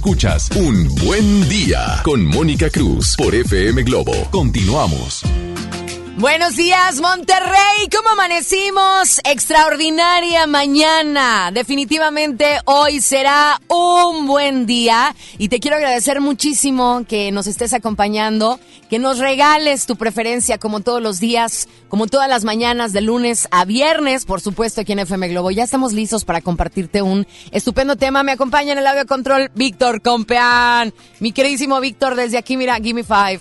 Escuchas 0.00 0.48
Un 0.56 0.88
Buen 1.04 1.46
Día 1.50 2.00
con 2.02 2.24
Mónica 2.24 2.70
Cruz 2.70 3.14
por 3.18 3.34
FM 3.34 3.82
Globo. 3.82 4.12
Continuamos. 4.30 5.22
Buenos 6.20 6.54
días, 6.54 7.00
Monterrey. 7.00 7.88
¿Cómo 7.90 8.10
amanecimos? 8.10 9.22
Extraordinaria 9.24 10.46
mañana. 10.46 11.50
Definitivamente 11.50 12.58
hoy 12.66 13.00
será 13.00 13.58
un 13.68 14.26
buen 14.26 14.66
día 14.66 15.16
y 15.38 15.48
te 15.48 15.60
quiero 15.60 15.78
agradecer 15.78 16.20
muchísimo 16.20 17.06
que 17.08 17.32
nos 17.32 17.46
estés 17.46 17.72
acompañando, 17.72 18.60
que 18.90 18.98
nos 18.98 19.18
regales 19.18 19.86
tu 19.86 19.96
preferencia 19.96 20.58
como 20.58 20.80
todos 20.80 21.00
los 21.00 21.20
días, 21.20 21.68
como 21.88 22.06
todas 22.06 22.28
las 22.28 22.44
mañanas 22.44 22.92
de 22.92 23.00
lunes 23.00 23.48
a 23.50 23.64
viernes, 23.64 24.26
por 24.26 24.42
supuesto 24.42 24.82
aquí 24.82 24.92
en 24.92 24.98
FM 24.98 25.26
Globo. 25.28 25.50
Ya 25.50 25.64
estamos 25.64 25.94
listos 25.94 26.26
para 26.26 26.42
compartirte 26.42 27.00
un 27.00 27.26
estupendo 27.50 27.96
tema. 27.96 28.22
Me 28.24 28.32
acompaña 28.32 28.72
en 28.72 28.78
el 28.78 28.86
audio 28.86 29.06
control 29.06 29.50
Víctor 29.54 30.02
Compeán. 30.02 30.92
Mi 31.18 31.32
queridísimo 31.32 31.80
Víctor, 31.80 32.14
desde 32.14 32.36
aquí, 32.36 32.58
mira, 32.58 32.76
give 32.76 32.92
me 32.92 33.04
five. 33.04 33.40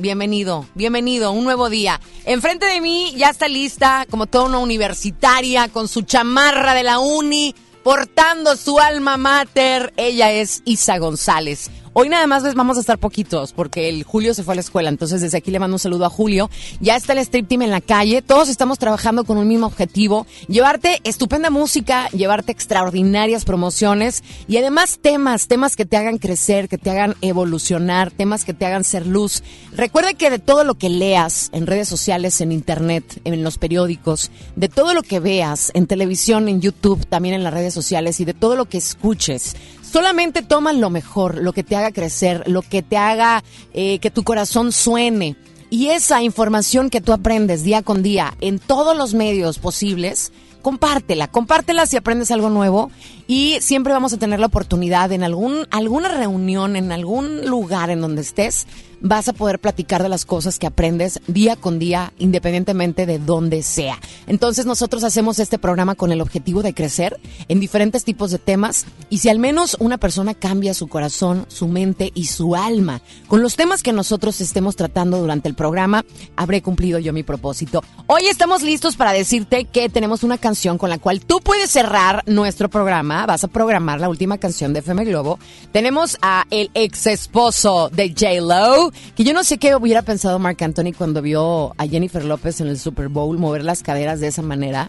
Bienvenido, 0.00 0.66
bienvenido, 0.74 1.30
un 1.30 1.44
nuevo 1.44 1.68
día. 1.68 2.00
Enfrente 2.24 2.64
de 2.64 2.80
mí 2.80 3.12
ya 3.18 3.28
está 3.28 3.48
lista, 3.48 4.06
como 4.08 4.26
toda 4.26 4.46
una 4.46 4.58
universitaria, 4.58 5.68
con 5.68 5.88
su 5.88 6.00
chamarra 6.02 6.72
de 6.72 6.82
la 6.84 6.98
uni, 6.98 7.54
portando 7.84 8.56
su 8.56 8.78
alma 8.78 9.18
mater. 9.18 9.92
Ella 9.98 10.32
es 10.32 10.62
Isa 10.64 10.96
González. 10.96 11.70
Hoy 11.92 12.08
nada 12.08 12.28
más 12.28 12.44
les 12.44 12.54
vamos 12.54 12.76
a 12.76 12.80
estar 12.80 12.98
poquitos 12.98 13.52
porque 13.52 13.88
el 13.88 14.04
Julio 14.04 14.32
se 14.32 14.44
fue 14.44 14.52
a 14.52 14.54
la 14.54 14.60
escuela, 14.60 14.88
entonces 14.88 15.22
desde 15.22 15.38
aquí 15.38 15.50
le 15.50 15.58
mando 15.58 15.74
un 15.74 15.80
saludo 15.80 16.04
a 16.04 16.08
Julio. 16.08 16.48
Ya 16.80 16.94
está 16.94 17.14
el 17.14 17.18
Strip 17.18 17.48
Team 17.48 17.62
en 17.62 17.72
la 17.72 17.80
calle, 17.80 18.22
todos 18.22 18.48
estamos 18.48 18.78
trabajando 18.78 19.24
con 19.24 19.38
un 19.38 19.48
mismo 19.48 19.66
objetivo, 19.66 20.24
llevarte 20.46 21.00
estupenda 21.02 21.50
música, 21.50 22.08
llevarte 22.10 22.52
extraordinarias 22.52 23.44
promociones 23.44 24.22
y 24.46 24.56
además 24.56 25.00
temas, 25.02 25.48
temas 25.48 25.74
que 25.74 25.84
te 25.84 25.96
hagan 25.96 26.18
crecer, 26.18 26.68
que 26.68 26.78
te 26.78 26.90
hagan 26.90 27.16
evolucionar, 27.22 28.12
temas 28.12 28.44
que 28.44 28.54
te 28.54 28.66
hagan 28.66 28.84
ser 28.84 29.04
luz. 29.04 29.42
Recuerda 29.72 30.14
que 30.14 30.30
de 30.30 30.38
todo 30.38 30.62
lo 30.62 30.76
que 30.76 30.90
leas 30.90 31.50
en 31.52 31.66
redes 31.66 31.88
sociales, 31.88 32.40
en 32.40 32.52
internet, 32.52 33.20
en 33.24 33.42
los 33.42 33.58
periódicos, 33.58 34.30
de 34.54 34.68
todo 34.68 34.94
lo 34.94 35.02
que 35.02 35.18
veas 35.18 35.72
en 35.74 35.88
televisión, 35.88 36.48
en 36.48 36.60
YouTube, 36.60 37.04
también 37.06 37.34
en 37.34 37.42
las 37.42 37.52
redes 37.52 37.74
sociales 37.74 38.20
y 38.20 38.24
de 38.24 38.34
todo 38.34 38.54
lo 38.54 38.66
que 38.66 38.78
escuches, 38.78 39.56
solamente 39.90 40.42
toma 40.42 40.72
lo 40.72 40.90
mejor, 40.90 41.38
lo 41.38 41.52
que 41.52 41.64
te 41.64 41.76
haga 41.76 41.92
crecer, 41.92 42.44
lo 42.46 42.62
que 42.62 42.82
te 42.82 42.96
haga 42.96 43.42
eh, 43.72 43.98
que 43.98 44.10
tu 44.10 44.22
corazón 44.22 44.72
suene. 44.72 45.36
Y 45.70 45.88
esa 45.88 46.22
información 46.22 46.90
que 46.90 47.00
tú 47.00 47.12
aprendes 47.12 47.62
día 47.62 47.82
con 47.82 48.02
día 48.02 48.34
en 48.40 48.58
todos 48.58 48.96
los 48.96 49.14
medios 49.14 49.58
posibles, 49.58 50.32
compártela, 50.62 51.28
compártela 51.28 51.86
si 51.86 51.96
aprendes 51.96 52.30
algo 52.30 52.50
nuevo 52.50 52.90
y 53.30 53.60
siempre 53.60 53.92
vamos 53.92 54.12
a 54.12 54.18
tener 54.18 54.40
la 54.40 54.46
oportunidad 54.46 55.12
en 55.12 55.22
algún 55.22 55.68
alguna 55.70 56.08
reunión, 56.08 56.74
en 56.74 56.90
algún 56.90 57.46
lugar 57.46 57.90
en 57.90 58.00
donde 58.00 58.22
estés, 58.22 58.66
vas 59.00 59.28
a 59.28 59.32
poder 59.32 59.58
platicar 59.58 60.02
de 60.02 60.08
las 60.08 60.24
cosas 60.24 60.58
que 60.58 60.66
aprendes 60.66 61.20
día 61.28 61.54
con 61.54 61.78
día, 61.78 62.12
independientemente 62.18 63.06
de 63.06 63.18
dónde 63.20 63.62
sea. 63.62 63.98
Entonces 64.26 64.66
nosotros 64.66 65.04
hacemos 65.04 65.38
este 65.38 65.58
programa 65.58 65.94
con 65.94 66.12
el 66.12 66.20
objetivo 66.20 66.62
de 66.62 66.74
crecer 66.74 67.20
en 67.48 67.60
diferentes 67.60 68.04
tipos 68.04 68.30
de 68.30 68.38
temas 68.38 68.84
y 69.08 69.18
si 69.18 69.28
al 69.28 69.38
menos 69.38 69.76
una 69.78 69.98
persona 69.98 70.34
cambia 70.34 70.74
su 70.74 70.88
corazón, 70.88 71.46
su 71.48 71.68
mente 71.68 72.10
y 72.14 72.26
su 72.26 72.56
alma 72.56 73.00
con 73.28 73.42
los 73.42 73.56
temas 73.56 73.82
que 73.82 73.92
nosotros 73.92 74.40
estemos 74.40 74.76
tratando 74.76 75.18
durante 75.18 75.48
el 75.48 75.54
programa, 75.54 76.04
habré 76.36 76.62
cumplido 76.62 76.98
yo 76.98 77.12
mi 77.12 77.22
propósito. 77.22 77.82
Hoy 78.06 78.22
estamos 78.28 78.62
listos 78.62 78.96
para 78.96 79.12
decirte 79.12 79.66
que 79.66 79.88
tenemos 79.88 80.24
una 80.24 80.36
canción 80.36 80.78
con 80.78 80.90
la 80.90 80.98
cual 80.98 81.20
tú 81.20 81.40
puedes 81.40 81.70
cerrar 81.70 82.22
nuestro 82.26 82.68
programa. 82.68 83.19
Vas 83.26 83.44
a 83.44 83.48
programar 83.48 84.00
la 84.00 84.08
última 84.08 84.38
canción 84.38 84.72
de 84.72 84.80
FM 84.80 85.04
Globo. 85.04 85.38
Tenemos 85.72 86.16
a 86.22 86.44
el 86.50 86.70
ex 86.74 87.06
esposo 87.06 87.90
de 87.90 88.08
J. 88.10 88.40
Lo, 88.40 88.92
que 89.14 89.24
yo 89.24 89.32
no 89.32 89.44
sé 89.44 89.58
qué 89.58 89.74
hubiera 89.74 90.02
pensado 90.02 90.38
Mark 90.38 90.58
Anthony 90.62 90.92
cuando 90.96 91.22
vio 91.22 91.74
a 91.78 91.86
Jennifer 91.86 92.24
López 92.24 92.60
en 92.60 92.68
el 92.68 92.78
Super 92.78 93.08
Bowl 93.08 93.38
mover 93.38 93.64
las 93.64 93.82
caderas 93.82 94.20
de 94.20 94.28
esa 94.28 94.42
manera. 94.42 94.88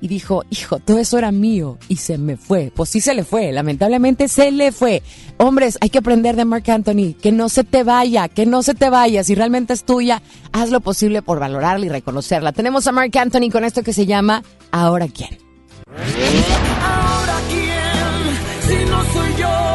Y 0.00 0.08
dijo, 0.08 0.42
hijo, 0.50 0.78
todo 0.80 0.98
eso 0.98 1.16
era 1.16 1.30
mío 1.30 1.78
y 1.88 1.96
se 1.96 2.18
me 2.18 2.36
fue. 2.36 2.72
Pues 2.74 2.90
sí 2.90 3.00
se 3.00 3.14
le 3.14 3.24
fue, 3.24 3.52
lamentablemente 3.52 4.28
se 4.28 4.50
le 4.50 4.72
fue. 4.72 5.02
Hombres, 5.38 5.78
hay 5.80 5.90
que 5.90 5.98
aprender 5.98 6.36
de 6.36 6.44
Mark 6.44 6.68
Anthony, 6.68 7.14
que 7.20 7.32
no 7.32 7.48
se 7.48 7.64
te 7.64 7.84
vaya, 7.84 8.28
que 8.28 8.46
no 8.46 8.62
se 8.62 8.74
te 8.74 8.90
vaya. 8.90 9.22
Si 9.22 9.34
realmente 9.34 9.72
es 9.72 9.84
tuya, 9.84 10.22
haz 10.52 10.70
lo 10.70 10.80
posible 10.80 11.22
por 11.22 11.38
valorarla 11.38 11.86
y 11.86 11.88
reconocerla. 11.88 12.52
Tenemos 12.52 12.86
a 12.86 12.92
Mark 12.92 13.16
Anthony 13.16 13.50
con 13.50 13.64
esto 13.64 13.82
que 13.82 13.92
se 13.92 14.06
llama 14.06 14.42
Ahora 14.72 15.06
quién. 15.08 15.38
Si 18.68 18.84
no 18.84 19.04
soy 19.12 19.34
yo, 19.36 19.65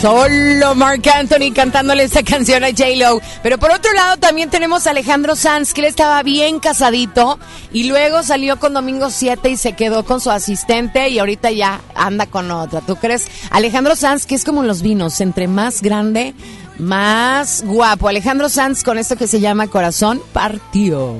Solo 0.00 0.74
Mark 0.76 1.02
Anthony 1.14 1.52
cantándole 1.54 2.04
esta 2.04 2.22
canción 2.22 2.64
a 2.64 2.68
J-Lo. 2.68 3.20
Pero 3.42 3.58
por 3.58 3.70
otro 3.70 3.92
lado 3.92 4.16
también 4.16 4.48
tenemos 4.48 4.86
a 4.86 4.90
Alejandro 4.90 5.36
Sanz, 5.36 5.74
que 5.74 5.82
él 5.82 5.88
estaba 5.88 6.22
bien 6.22 6.58
casadito 6.58 7.38
y 7.70 7.84
luego 7.84 8.22
salió 8.22 8.58
con 8.58 8.72
Domingo 8.72 9.10
7 9.10 9.50
y 9.50 9.58
se 9.58 9.74
quedó 9.74 10.06
con 10.06 10.22
su 10.22 10.30
asistente 10.30 11.10
y 11.10 11.18
ahorita 11.18 11.50
ya 11.50 11.82
anda 11.94 12.24
con 12.24 12.50
otra. 12.50 12.80
¿Tú 12.80 12.96
crees? 12.96 13.28
Alejandro 13.50 13.94
Sanz, 13.94 14.24
que 14.24 14.36
es 14.36 14.44
como 14.44 14.62
los 14.62 14.80
vinos, 14.80 15.20
entre 15.20 15.48
más 15.48 15.82
grande, 15.82 16.34
más 16.78 17.62
guapo. 17.66 18.08
Alejandro 18.08 18.48
Sanz 18.48 18.82
con 18.82 18.96
esto 18.96 19.16
que 19.16 19.26
se 19.26 19.40
llama 19.40 19.66
Corazón 19.66 20.22
Partió. 20.32 21.16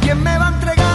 ¿Quién 0.00 0.22
me 0.22 0.38
va 0.38 0.46
a 0.46 0.52
entregar 0.52 0.85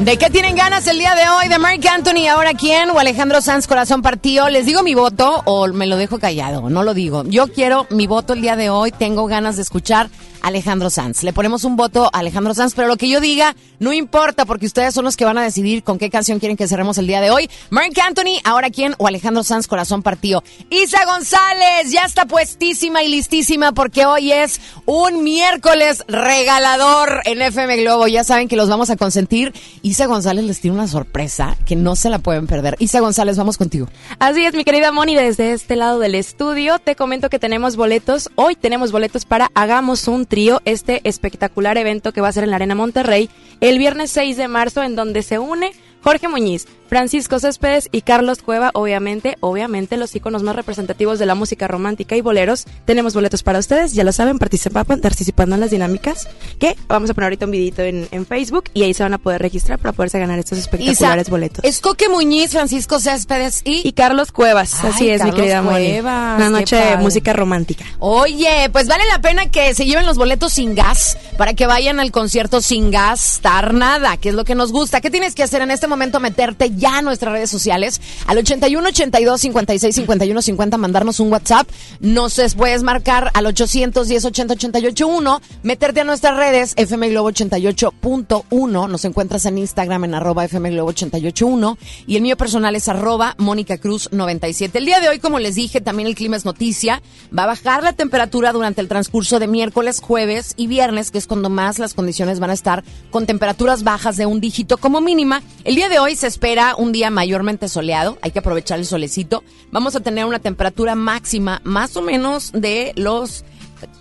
¿De 0.00 0.18
qué 0.18 0.28
tienen 0.28 0.56
ganas 0.56 0.86
el 0.88 0.98
día 0.98 1.14
de 1.14 1.26
hoy? 1.26 1.48
¿De 1.48 1.58
Mark 1.58 1.80
Anthony? 1.88 2.28
¿Ahora 2.30 2.52
quién? 2.52 2.90
¿O 2.90 2.98
Alejandro 2.98 3.40
Sanz 3.40 3.66
Corazón 3.66 4.02
Partido? 4.02 4.50
¿Les 4.50 4.66
digo 4.66 4.82
mi 4.82 4.94
voto 4.94 5.42
o 5.46 5.68
me 5.68 5.86
lo 5.86 5.96
dejo 5.96 6.18
callado? 6.18 6.68
No 6.68 6.82
lo 6.82 6.92
digo. 6.92 7.24
Yo 7.24 7.46
quiero 7.48 7.86
mi 7.88 8.06
voto 8.06 8.34
el 8.34 8.42
día 8.42 8.56
de 8.56 8.68
hoy. 8.68 8.92
Tengo 8.92 9.26
ganas 9.26 9.56
de 9.56 9.62
escuchar 9.62 10.10
Alejandro 10.46 10.90
Sanz. 10.90 11.24
Le 11.24 11.32
ponemos 11.32 11.64
un 11.64 11.76
voto 11.76 12.08
a 12.12 12.20
Alejandro 12.20 12.54
Sanz, 12.54 12.74
pero 12.74 12.86
lo 12.86 12.96
que 12.96 13.08
yo 13.08 13.20
diga 13.20 13.56
no 13.78 13.92
importa 13.92 14.44
porque 14.44 14.66
ustedes 14.66 14.94
son 14.94 15.04
los 15.04 15.16
que 15.16 15.24
van 15.24 15.38
a 15.38 15.42
decidir 15.42 15.82
con 15.82 15.98
qué 15.98 16.08
canción 16.08 16.38
quieren 16.38 16.56
que 16.56 16.68
cerremos 16.68 16.98
el 16.98 17.06
día 17.06 17.20
de 17.20 17.30
hoy. 17.30 17.50
Mark 17.70 17.92
Anthony, 18.00 18.40
¿ahora 18.44 18.70
quién? 18.70 18.94
¿O 18.98 19.06
Alejandro 19.06 19.42
Sanz 19.42 19.66
Corazón 19.66 20.02
Partido? 20.02 20.44
Isa 20.70 21.04
González 21.04 21.90
ya 21.90 22.04
está 22.04 22.26
puestísima 22.26 23.02
y 23.02 23.08
listísima 23.08 23.72
porque 23.72 24.06
hoy 24.06 24.30
es 24.30 24.60
un 24.84 25.24
miércoles 25.24 26.04
regalador 26.06 27.22
en 27.24 27.42
FM 27.42 27.78
Globo. 27.78 28.06
Ya 28.06 28.22
saben 28.22 28.48
que 28.48 28.56
los 28.56 28.68
vamos 28.68 28.88
a 28.90 28.96
consentir. 28.96 29.52
Isa 29.82 30.06
González 30.06 30.44
les 30.44 30.60
tiene 30.60 30.76
una 30.76 30.86
sorpresa 30.86 31.56
que 31.66 31.74
no 31.74 31.96
se 31.96 32.08
la 32.08 32.20
pueden 32.20 32.46
perder. 32.46 32.76
Isa 32.78 33.00
González, 33.00 33.36
vamos 33.36 33.58
contigo. 33.58 33.88
Así 34.20 34.44
es, 34.44 34.54
mi 34.54 34.64
querida 34.64 34.92
Moni, 34.92 35.16
desde 35.16 35.52
este 35.52 35.74
lado 35.76 35.98
del 35.98 36.14
estudio 36.14 36.78
te 36.78 36.94
comento 36.94 37.30
que 37.30 37.38
tenemos 37.40 37.74
boletos. 37.76 38.30
Hoy 38.36 38.54
tenemos 38.54 38.92
boletos 38.92 39.24
para 39.24 39.50
Hagamos 39.54 40.06
un 40.06 40.24
este 40.66 41.00
espectacular 41.04 41.78
evento 41.78 42.12
que 42.12 42.20
va 42.20 42.28
a 42.28 42.32
ser 42.32 42.44
en 42.44 42.50
la 42.50 42.56
Arena 42.56 42.74
Monterrey 42.74 43.30
el 43.60 43.78
viernes 43.78 44.10
6 44.10 44.36
de 44.36 44.48
marzo, 44.48 44.82
en 44.82 44.94
donde 44.94 45.22
se 45.22 45.38
une 45.38 45.72
Jorge 46.02 46.28
Muñiz, 46.28 46.66
Francisco 46.88 47.38
Céspedes 47.40 47.88
y 47.92 48.02
Carlos 48.02 48.42
Cueva, 48.42 48.70
obviamente, 48.74 49.36
obviamente 49.40 49.96
los 49.96 50.14
íconos 50.14 50.42
más 50.42 50.54
representativos 50.56 51.18
de 51.18 51.26
la 51.26 51.34
música 51.34 51.66
romántica 51.68 52.16
y 52.16 52.20
boleros. 52.20 52.64
Tenemos 52.84 53.14
boletos 53.14 53.42
para 53.42 53.58
ustedes, 53.58 53.92
ya 53.94 54.04
lo 54.04 54.12
saben, 54.12 54.38
participa- 54.38 54.84
participando 54.84 55.54
en 55.56 55.60
las 55.60 55.70
dinámicas 55.70 56.28
que 56.58 56.76
vamos 56.88 57.10
a 57.10 57.14
poner 57.14 57.26
ahorita 57.26 57.44
un 57.46 57.50
videito 57.50 57.82
en, 57.82 58.08
en 58.10 58.26
Facebook 58.26 58.64
y 58.74 58.82
ahí 58.84 58.94
se 58.94 59.02
van 59.02 59.14
a 59.14 59.18
poder 59.18 59.42
registrar 59.42 59.78
para 59.78 59.92
poderse 59.92 60.18
ganar 60.18 60.38
estos 60.38 60.58
espectaculares 60.58 61.28
boletos. 61.30 61.64
Es 61.64 61.80
Coque 61.80 62.08
Muñiz, 62.08 62.50
Francisco 62.52 63.00
Céspedes 63.00 63.62
y... 63.64 63.86
Y 63.86 63.92
Carlos 63.92 64.32
Cuevas, 64.32 64.74
Ay, 64.82 64.90
así 64.90 65.10
es, 65.10 65.18
Carlos 65.18 65.34
mi 65.36 65.40
querida. 65.42 65.62
Cuevas, 65.62 66.36
Una 66.38 66.50
noche 66.50 66.76
de 66.76 66.96
música 66.98 67.32
romántica. 67.32 67.84
Oye, 67.98 68.68
pues 68.72 68.86
vale 68.88 69.04
la 69.10 69.20
pena 69.20 69.50
que 69.50 69.74
se 69.74 69.84
lleven 69.84 70.06
los 70.06 70.16
boletos 70.16 70.52
sin 70.52 70.74
gas 70.74 71.16
para 71.36 71.54
que 71.54 71.66
vayan 71.66 72.00
al 72.00 72.10
concierto 72.12 72.60
sin 72.60 72.90
gastar 72.90 73.74
nada, 73.74 74.16
que 74.16 74.28
es 74.30 74.34
lo 74.34 74.44
que 74.44 74.54
nos 74.54 74.72
gusta. 74.72 75.00
¿Qué 75.00 75.10
tienes 75.10 75.34
que 75.34 75.42
hacer 75.42 75.62
en 75.62 75.70
este 75.70 75.86
momento? 75.86 76.20
Meterte 76.20 76.70
ya 76.76 76.98
a 76.98 77.02
nuestras 77.02 77.32
redes 77.32 77.50
sociales 77.50 78.00
al 78.26 78.38
81 78.38 78.88
82 78.88 79.40
56 79.40 79.94
51 79.94 80.42
50, 80.42 80.78
mandarnos 80.78 81.20
un 81.20 81.32
WhatsApp. 81.32 81.68
Nos 82.00 82.38
es- 82.38 82.54
puedes 82.54 82.82
marcar 82.82 83.30
al 83.34 83.46
810 83.46 84.24
80 84.24 84.54
88 84.54 85.06
1, 85.08 85.40
meterte 85.62 86.00
a 86.00 86.04
nuestras 86.04 86.36
redes 86.36 86.72
FM 86.76 87.08
Globo 87.10 87.30
88.1. 87.30 88.88
Nos 88.88 89.04
encuentras 89.04 89.44
en 89.46 89.58
Instagram 89.58 90.04
en 90.04 90.14
arroba 90.14 90.44
FM 90.44 90.70
Globo 90.70 90.92
88.1 90.92 91.76
y 92.06 92.16
el 92.16 92.22
mío 92.22 92.36
personal 92.36 92.74
es 92.76 92.88
arroba 92.88 93.34
Mónica 93.38 93.78
Cruz 93.78 94.08
97. 94.12 94.78
El 94.78 94.86
día 94.86 95.00
de 95.00 95.08
hoy, 95.08 95.18
como 95.18 95.38
les 95.38 95.54
dije, 95.54 95.80
también 95.80 96.06
el 96.08 96.14
clima 96.14 96.36
es 96.36 96.44
noticia. 96.44 97.02
Va 97.36 97.44
a 97.44 97.46
bajar 97.46 97.82
la 97.82 97.92
temperatura 97.92 98.52
durante 98.52 98.80
el 98.80 98.88
transcurso 98.88 99.38
de 99.38 99.46
miércoles, 99.46 100.00
jueves 100.00 100.54
y 100.56 100.66
viernes, 100.66 101.10
que 101.10 101.18
es 101.18 101.26
cuando 101.26 101.48
más 101.50 101.78
las 101.78 101.94
condiciones 101.94 102.40
van 102.40 102.50
a 102.50 102.54
estar 102.54 102.84
con 103.10 103.26
temperaturas 103.26 103.82
bajas 103.82 104.16
de 104.16 104.26
un 104.26 104.40
dígito 104.40 104.76
como 104.78 105.00
mínima. 105.00 105.42
El 105.64 105.74
día 105.74 105.88
de 105.88 105.98
hoy 105.98 106.16
se 106.16 106.26
espera 106.26 106.65
un 106.74 106.92
día 106.92 107.10
mayormente 107.10 107.68
soleado. 107.68 108.18
Hay 108.22 108.30
que 108.30 108.40
aprovechar 108.40 108.78
el 108.78 108.86
solecito. 108.86 109.44
Vamos 109.70 109.94
a 109.96 110.00
tener 110.00 110.24
una 110.24 110.38
temperatura 110.38 110.94
máxima 110.94 111.60
más 111.64 111.96
o 111.96 112.02
menos 112.02 112.52
de 112.52 112.92
los 112.96 113.44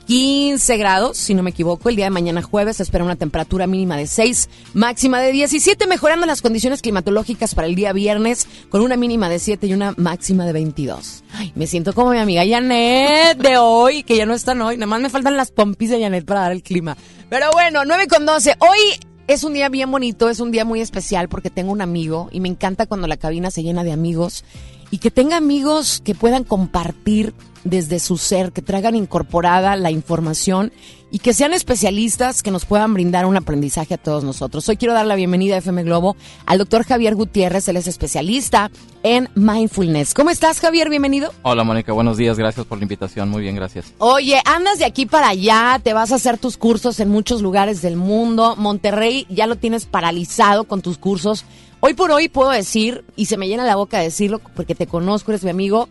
15 0.07 0.77
grados, 0.77 1.17
si 1.17 1.33
no 1.33 1.43
me 1.43 1.49
equivoco. 1.49 1.89
El 1.89 1.95
día 1.95 2.05
de 2.05 2.11
mañana 2.11 2.41
jueves 2.41 2.77
se 2.77 2.83
espera 2.83 3.03
una 3.03 3.15
temperatura 3.15 3.67
mínima 3.67 3.97
de 3.97 4.07
6, 4.07 4.49
máxima 4.73 5.19
de 5.19 5.31
17, 5.31 5.87
mejorando 5.87 6.25
las 6.25 6.41
condiciones 6.41 6.81
climatológicas 6.81 7.55
para 7.55 7.67
el 7.67 7.75
día 7.75 7.91
viernes 7.93 8.47
con 8.69 8.81
una 8.81 8.97
mínima 8.97 9.29
de 9.29 9.39
7 9.39 9.67
y 9.67 9.73
una 9.73 9.93
máxima 9.97 10.45
de 10.45 10.53
22. 10.53 11.23
Ay, 11.33 11.51
me 11.55 11.67
siento 11.67 11.93
como 11.93 12.11
mi 12.11 12.19
amiga 12.19 12.43
Janet 12.47 13.37
de 13.37 13.57
hoy, 13.57 14.03
que 14.03 14.15
ya 14.15 14.25
no 14.25 14.33
están 14.33 14.61
hoy. 14.61 14.77
Nada 14.77 14.87
más 14.87 15.01
me 15.01 15.09
faltan 15.09 15.37
las 15.37 15.51
pompis 15.51 15.89
de 15.89 16.01
Janet 16.01 16.25
para 16.25 16.41
dar 16.41 16.51
el 16.51 16.63
clima. 16.63 16.95
Pero 17.29 17.49
bueno, 17.51 17.83
9 17.85 18.07
con 18.07 18.25
12. 18.25 18.55
Hoy 18.59 18.99
es 19.27 19.43
un 19.43 19.53
día 19.53 19.69
bien 19.69 19.89
bonito, 19.91 20.29
es 20.29 20.39
un 20.39 20.51
día 20.51 20.65
muy 20.65 20.81
especial 20.81 21.29
porque 21.29 21.49
tengo 21.49 21.71
un 21.71 21.81
amigo 21.81 22.29
y 22.31 22.39
me 22.39 22.49
encanta 22.49 22.85
cuando 22.85 23.07
la 23.07 23.17
cabina 23.17 23.51
se 23.51 23.63
llena 23.63 23.83
de 23.83 23.91
amigos 23.91 24.43
y 24.91 24.99
que 24.99 25.11
tenga 25.11 25.37
amigos 25.37 26.01
que 26.03 26.13
puedan 26.13 26.43
compartir 26.43 27.33
desde 27.65 27.99
su 27.99 28.17
ser, 28.17 28.53
que 28.53 28.61
traigan 28.61 28.95
incorporada 28.95 29.75
la 29.75 29.91
información 29.91 30.71
y 31.11 31.19
que 31.19 31.33
sean 31.33 31.53
especialistas 31.53 32.43
que 32.43 32.51
nos 32.51 32.65
puedan 32.65 32.93
brindar 32.93 33.25
un 33.25 33.37
aprendizaje 33.37 33.95
a 33.95 33.97
todos 33.97 34.23
nosotros. 34.23 34.67
Hoy 34.69 34.77
quiero 34.77 34.93
dar 34.93 35.05
la 35.05 35.15
bienvenida 35.15 35.55
a 35.55 35.57
FM 35.57 35.83
Globo 35.83 36.15
al 36.45 36.59
doctor 36.59 36.83
Javier 36.83 37.15
Gutiérrez, 37.15 37.67
él 37.67 37.77
es 37.77 37.87
especialista 37.87 38.69
en 39.03 39.29
mindfulness. 39.35 40.13
¿Cómo 40.13 40.29
estás, 40.29 40.59
Javier? 40.59 40.89
Bienvenido. 40.89 41.33
Hola, 41.41 41.63
Mónica, 41.63 41.91
buenos 41.91 42.17
días, 42.17 42.37
gracias 42.37 42.65
por 42.65 42.77
la 42.77 42.83
invitación, 42.83 43.29
muy 43.29 43.41
bien, 43.41 43.55
gracias. 43.55 43.93
Oye, 43.97 44.41
andas 44.45 44.79
de 44.79 44.85
aquí 44.85 45.05
para 45.05 45.29
allá, 45.29 45.79
te 45.83 45.93
vas 45.93 46.11
a 46.11 46.15
hacer 46.15 46.37
tus 46.37 46.57
cursos 46.57 46.99
en 46.99 47.09
muchos 47.09 47.41
lugares 47.41 47.81
del 47.81 47.95
mundo. 47.95 48.55
Monterrey 48.57 49.25
ya 49.29 49.47
lo 49.47 49.55
tienes 49.55 49.85
paralizado 49.85 50.65
con 50.65 50.81
tus 50.81 50.97
cursos. 50.97 51.45
Hoy 51.79 51.93
por 51.93 52.11
hoy 52.11 52.29
puedo 52.29 52.51
decir, 52.51 53.05
y 53.15 53.25
se 53.25 53.37
me 53.37 53.47
llena 53.47 53.65
la 53.65 53.75
boca 53.75 53.97
de 53.97 54.05
decirlo 54.05 54.39
porque 54.55 54.75
te 54.75 54.87
conozco, 54.87 55.31
eres 55.31 55.43
mi 55.43 55.49
amigo, 55.49 55.87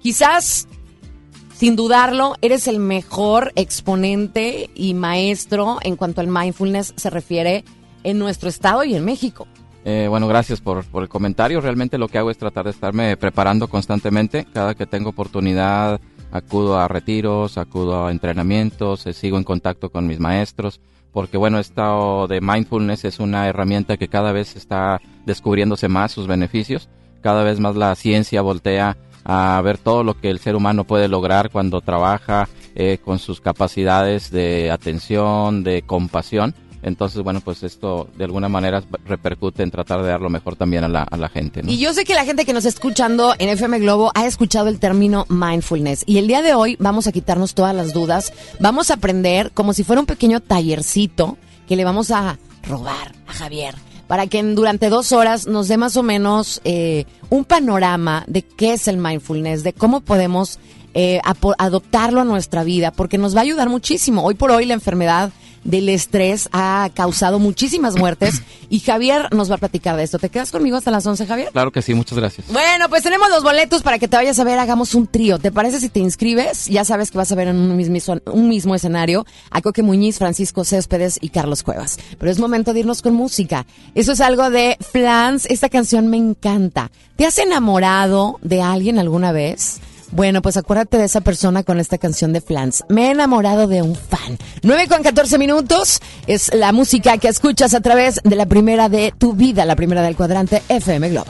quizás 0.00 0.68
sin 1.58 1.74
dudarlo, 1.74 2.36
eres 2.40 2.68
el 2.68 2.78
mejor 2.78 3.50
exponente 3.56 4.70
y 4.76 4.94
maestro 4.94 5.78
en 5.82 5.96
cuanto 5.96 6.20
al 6.20 6.28
mindfulness 6.28 6.94
se 6.96 7.10
refiere 7.10 7.64
en 8.04 8.20
nuestro 8.20 8.48
estado 8.48 8.84
y 8.84 8.94
en 8.94 9.04
México. 9.04 9.48
Eh, 9.84 10.06
bueno, 10.08 10.28
gracias 10.28 10.60
por, 10.60 10.84
por, 10.84 11.02
el 11.02 11.08
comentario. 11.08 11.60
Realmente 11.60 11.98
lo 11.98 12.06
que 12.06 12.18
hago 12.18 12.30
es 12.30 12.38
tratar 12.38 12.66
de 12.66 12.70
estarme 12.70 13.16
preparando 13.16 13.66
constantemente. 13.66 14.46
Cada 14.52 14.76
que 14.76 14.86
tengo 14.86 15.10
oportunidad 15.10 16.00
acudo 16.30 16.78
a 16.78 16.86
retiros, 16.86 17.58
acudo 17.58 18.06
a 18.06 18.12
entrenamientos, 18.12 19.04
eh, 19.06 19.12
sigo 19.12 19.36
en 19.36 19.42
contacto 19.42 19.90
con 19.90 20.06
mis 20.06 20.20
maestros, 20.20 20.80
porque 21.12 21.38
bueno, 21.38 21.58
esto 21.58 22.28
de 22.28 22.40
mindfulness 22.40 23.04
es 23.04 23.18
una 23.18 23.48
herramienta 23.48 23.96
que 23.96 24.06
cada 24.06 24.30
vez 24.30 24.54
está 24.54 25.00
descubriéndose 25.26 25.88
más 25.88 26.12
sus 26.12 26.28
beneficios. 26.28 26.88
Cada 27.20 27.42
vez 27.42 27.58
más 27.58 27.74
la 27.74 27.96
ciencia 27.96 28.42
voltea 28.42 28.96
a 29.24 29.60
ver 29.62 29.78
todo 29.78 30.04
lo 30.04 30.18
que 30.18 30.30
el 30.30 30.38
ser 30.38 30.56
humano 30.56 30.84
puede 30.84 31.08
lograr 31.08 31.50
cuando 31.50 31.80
trabaja 31.80 32.48
eh, 32.74 32.98
con 33.04 33.18
sus 33.18 33.40
capacidades 33.40 34.30
de 34.30 34.70
atención, 34.70 35.64
de 35.64 35.82
compasión. 35.82 36.54
Entonces, 36.82 37.22
bueno, 37.22 37.40
pues 37.40 37.64
esto 37.64 38.08
de 38.16 38.24
alguna 38.24 38.48
manera 38.48 38.82
repercute 39.04 39.62
en 39.62 39.70
tratar 39.70 40.00
de 40.02 40.08
dar 40.08 40.20
lo 40.20 40.30
mejor 40.30 40.54
también 40.54 40.84
a 40.84 40.88
la, 40.88 41.02
a 41.02 41.16
la 41.16 41.28
gente. 41.28 41.62
¿no? 41.62 41.70
Y 41.70 41.78
yo 41.78 41.92
sé 41.92 42.04
que 42.04 42.14
la 42.14 42.24
gente 42.24 42.44
que 42.44 42.52
nos 42.52 42.64
está 42.64 42.78
escuchando 42.78 43.34
en 43.38 43.48
FM 43.48 43.80
Globo 43.80 44.12
ha 44.14 44.26
escuchado 44.26 44.68
el 44.68 44.78
término 44.78 45.26
mindfulness. 45.28 46.04
Y 46.06 46.18
el 46.18 46.28
día 46.28 46.40
de 46.40 46.54
hoy 46.54 46.76
vamos 46.78 47.06
a 47.06 47.12
quitarnos 47.12 47.54
todas 47.54 47.74
las 47.74 47.92
dudas. 47.92 48.32
Vamos 48.60 48.90
a 48.90 48.94
aprender 48.94 49.50
como 49.52 49.72
si 49.72 49.82
fuera 49.82 50.00
un 50.00 50.06
pequeño 50.06 50.40
tallercito 50.40 51.36
que 51.66 51.76
le 51.76 51.84
vamos 51.84 52.10
a 52.12 52.38
robar 52.62 53.12
a 53.26 53.32
Javier 53.32 53.74
para 54.08 54.26
que 54.26 54.42
durante 54.42 54.88
dos 54.88 55.12
horas 55.12 55.46
nos 55.46 55.68
dé 55.68 55.76
más 55.76 55.96
o 55.96 56.02
menos 56.02 56.60
eh, 56.64 57.04
un 57.30 57.44
panorama 57.44 58.24
de 58.26 58.42
qué 58.42 58.72
es 58.72 58.88
el 58.88 58.96
mindfulness, 58.96 59.62
de 59.62 59.74
cómo 59.74 60.00
podemos 60.00 60.58
eh, 60.94 61.20
adoptarlo 61.58 62.22
a 62.22 62.24
nuestra 62.24 62.64
vida, 62.64 62.90
porque 62.90 63.18
nos 63.18 63.36
va 63.36 63.40
a 63.40 63.42
ayudar 63.42 63.68
muchísimo. 63.68 64.24
Hoy 64.24 64.34
por 64.34 64.50
hoy 64.50 64.64
la 64.64 64.74
enfermedad 64.74 65.30
del 65.64 65.88
estrés 65.88 66.48
ha 66.52 66.88
causado 66.94 67.38
muchísimas 67.38 67.96
muertes 67.96 68.42
y 68.70 68.80
Javier 68.80 69.34
nos 69.34 69.50
va 69.50 69.56
a 69.56 69.58
platicar 69.58 69.96
de 69.96 70.02
esto. 70.02 70.18
¿Te 70.18 70.28
quedas 70.28 70.50
conmigo 70.50 70.76
hasta 70.76 70.90
las 70.90 71.06
11, 71.06 71.26
Javier? 71.26 71.50
Claro 71.52 71.70
que 71.70 71.82
sí, 71.82 71.94
muchas 71.94 72.18
gracias. 72.18 72.46
Bueno, 72.48 72.88
pues 72.88 73.02
tenemos 73.02 73.28
los 73.30 73.42
boletos 73.42 73.82
para 73.82 73.98
que 73.98 74.08
te 74.08 74.16
vayas 74.16 74.38
a 74.38 74.44
ver, 74.44 74.58
hagamos 74.58 74.94
un 74.94 75.06
trío. 75.06 75.38
¿Te 75.38 75.52
parece 75.52 75.80
si 75.80 75.88
te 75.88 76.00
inscribes? 76.00 76.66
Ya 76.66 76.84
sabes 76.84 77.10
que 77.10 77.18
vas 77.18 77.32
a 77.32 77.34
ver 77.34 77.48
en 77.48 77.56
un 77.56 77.76
mismo, 77.76 78.16
un 78.26 78.48
mismo 78.48 78.74
escenario 78.74 79.26
a 79.50 79.60
Coque 79.60 79.82
Muñiz, 79.82 80.18
Francisco 80.18 80.64
Céspedes 80.64 81.18
y 81.20 81.30
Carlos 81.30 81.62
Cuevas. 81.62 81.98
Pero 82.18 82.30
es 82.30 82.38
momento 82.38 82.72
de 82.72 82.80
irnos 82.80 83.02
con 83.02 83.14
música. 83.14 83.66
Eso 83.94 84.12
es 84.12 84.20
algo 84.20 84.50
de 84.50 84.76
Flans. 84.80 85.46
Esta 85.46 85.68
canción 85.68 86.08
me 86.08 86.16
encanta. 86.16 86.90
¿Te 87.16 87.26
has 87.26 87.38
enamorado 87.38 88.38
de 88.42 88.62
alguien 88.62 88.98
alguna 88.98 89.32
vez? 89.32 89.80
Bueno, 90.10 90.42
pues 90.42 90.56
acuérdate 90.56 90.98
de 90.98 91.04
esa 91.04 91.20
persona 91.20 91.62
con 91.62 91.78
esta 91.80 91.98
canción 91.98 92.32
de 92.32 92.40
Flans. 92.40 92.84
Me 92.88 93.08
he 93.08 93.10
enamorado 93.10 93.66
de 93.66 93.82
un 93.82 93.94
fan. 93.94 94.38
9 94.62 94.88
con 94.88 95.02
14 95.02 95.38
minutos 95.38 96.00
es 96.26 96.52
la 96.54 96.72
música 96.72 97.18
que 97.18 97.28
escuchas 97.28 97.74
a 97.74 97.80
través 97.80 98.20
de 98.24 98.36
la 98.36 98.46
primera 98.46 98.88
de 98.88 99.12
tu 99.16 99.34
vida, 99.34 99.64
la 99.64 99.76
primera 99.76 100.02
del 100.02 100.16
cuadrante 100.16 100.62
FM 100.68 101.10
Globo. 101.10 101.26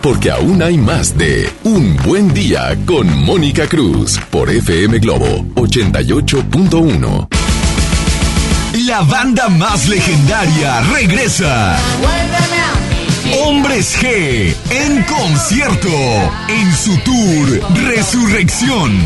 Porque 0.00 0.30
aún 0.30 0.62
hay 0.62 0.78
más 0.78 1.18
de 1.18 1.50
Un 1.64 1.96
Buen 1.96 2.32
Día 2.32 2.76
con 2.86 3.24
Mónica 3.24 3.66
Cruz 3.66 4.16
por 4.30 4.48
FM 4.48 5.00
Globo 5.00 5.44
88.1. 5.56 7.26
La 8.86 9.00
banda 9.02 9.48
más 9.48 9.88
legendaria 9.88 10.82
regresa. 10.92 11.76
Hombres 13.44 13.98
G 14.00 14.54
en 14.70 15.02
concierto 15.02 15.88
en 16.48 16.72
su 16.72 16.96
tour 16.98 17.60
Resurrección. 17.88 19.02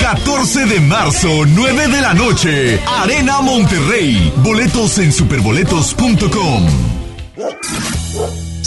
14 0.00 0.64
de 0.64 0.80
marzo, 0.80 1.44
9 1.44 1.88
de 1.88 2.00
la 2.00 2.14
noche, 2.14 2.80
Arena 3.02 3.42
Monterrey. 3.42 4.32
Boletos 4.38 4.96
en 4.98 5.12
superboletos.com. 5.12 6.66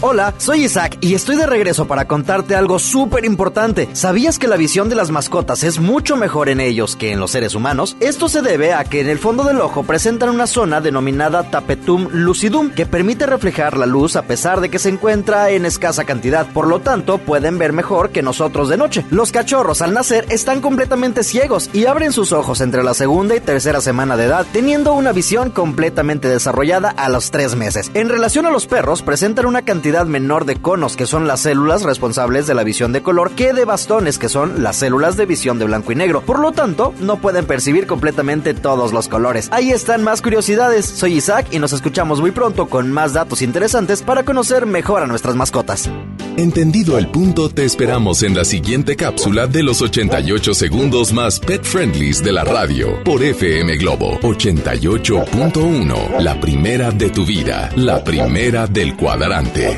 Hola, 0.00 0.32
soy 0.38 0.62
Isaac 0.62 0.96
y 1.00 1.14
estoy 1.14 1.34
de 1.34 1.44
regreso 1.44 1.88
para 1.88 2.06
contarte 2.06 2.54
algo 2.54 2.78
súper 2.78 3.24
importante. 3.24 3.88
¿Sabías 3.94 4.38
que 4.38 4.46
la 4.46 4.56
visión 4.56 4.88
de 4.88 4.94
las 4.94 5.10
mascotas 5.10 5.64
es 5.64 5.80
mucho 5.80 6.16
mejor 6.16 6.48
en 6.48 6.60
ellos 6.60 6.94
que 6.94 7.10
en 7.10 7.18
los 7.18 7.32
seres 7.32 7.56
humanos? 7.56 7.96
Esto 7.98 8.28
se 8.28 8.40
debe 8.40 8.74
a 8.74 8.84
que 8.84 9.00
en 9.00 9.08
el 9.08 9.18
fondo 9.18 9.42
del 9.42 9.60
ojo 9.60 9.82
presentan 9.82 10.28
una 10.28 10.46
zona 10.46 10.80
denominada 10.80 11.50
tapetum 11.50 12.10
lucidum 12.12 12.70
que 12.70 12.86
permite 12.86 13.26
reflejar 13.26 13.76
la 13.76 13.86
luz 13.86 14.14
a 14.14 14.22
pesar 14.22 14.60
de 14.60 14.68
que 14.68 14.78
se 14.78 14.88
encuentra 14.88 15.50
en 15.50 15.66
escasa 15.66 16.04
cantidad. 16.04 16.46
Por 16.46 16.68
lo 16.68 16.78
tanto, 16.78 17.18
pueden 17.18 17.58
ver 17.58 17.72
mejor 17.72 18.10
que 18.10 18.22
nosotros 18.22 18.68
de 18.68 18.76
noche. 18.76 19.04
Los 19.10 19.32
cachorros 19.32 19.82
al 19.82 19.94
nacer 19.94 20.26
están 20.28 20.60
completamente 20.60 21.24
ciegos 21.24 21.70
y 21.72 21.86
abren 21.86 22.12
sus 22.12 22.30
ojos 22.30 22.60
entre 22.60 22.84
la 22.84 22.94
segunda 22.94 23.34
y 23.34 23.40
tercera 23.40 23.80
semana 23.80 24.16
de 24.16 24.26
edad, 24.26 24.46
teniendo 24.52 24.92
una 24.92 25.10
visión 25.10 25.50
completamente 25.50 26.28
desarrollada 26.28 26.90
a 26.90 27.08
los 27.08 27.32
tres 27.32 27.56
meses. 27.56 27.90
En 27.94 28.08
relación 28.08 28.46
a 28.46 28.52
los 28.52 28.68
perros, 28.68 29.02
presentan 29.02 29.46
una 29.46 29.62
cantidad 29.62 29.87
menor 30.06 30.44
de 30.44 30.56
conos, 30.56 30.96
que 30.96 31.06
son 31.06 31.26
las 31.26 31.40
células 31.40 31.82
responsables 31.82 32.46
de 32.46 32.54
la 32.54 32.64
visión 32.64 32.92
de 32.92 33.02
color, 33.02 33.32
que 33.32 33.52
de 33.52 33.64
bastones, 33.64 34.18
que 34.18 34.28
son 34.28 34.62
las 34.62 34.76
células 34.76 35.16
de 35.16 35.26
visión 35.26 35.58
de 35.58 35.64
blanco 35.64 35.92
y 35.92 35.94
negro. 35.94 36.22
Por 36.22 36.40
lo 36.40 36.52
tanto, 36.52 36.94
no 37.00 37.20
pueden 37.20 37.46
percibir 37.46 37.86
completamente 37.86 38.54
todos 38.54 38.92
los 38.92 39.08
colores. 39.08 39.48
Ahí 39.52 39.70
están 39.70 40.04
más 40.04 40.22
curiosidades. 40.22 40.86
Soy 40.86 41.14
Isaac 41.14 41.48
y 41.50 41.58
nos 41.58 41.72
escuchamos 41.72 42.20
muy 42.20 42.30
pronto 42.30 42.68
con 42.68 42.92
más 42.92 43.12
datos 43.12 43.42
interesantes 43.42 44.02
para 44.02 44.24
conocer 44.24 44.66
mejor 44.66 45.02
a 45.02 45.06
nuestras 45.06 45.36
mascotas. 45.36 45.90
Entendido 46.36 46.98
el 46.98 47.08
punto, 47.08 47.48
te 47.48 47.64
esperamos 47.64 48.22
en 48.22 48.36
la 48.36 48.44
siguiente 48.44 48.94
cápsula 48.94 49.48
de 49.48 49.64
los 49.64 49.82
88 49.82 50.54
segundos 50.54 51.12
más 51.12 51.40
pet 51.40 51.64
friendlies 51.64 52.22
de 52.22 52.30
la 52.30 52.44
radio 52.44 53.02
por 53.02 53.22
FM 53.22 53.76
Globo 53.76 54.20
88.1. 54.20 56.20
La 56.20 56.40
primera 56.40 56.92
de 56.92 57.10
tu 57.10 57.26
vida, 57.26 57.70
la 57.74 58.04
primera 58.04 58.68
del 58.68 58.96
cuadrante. 58.96 59.77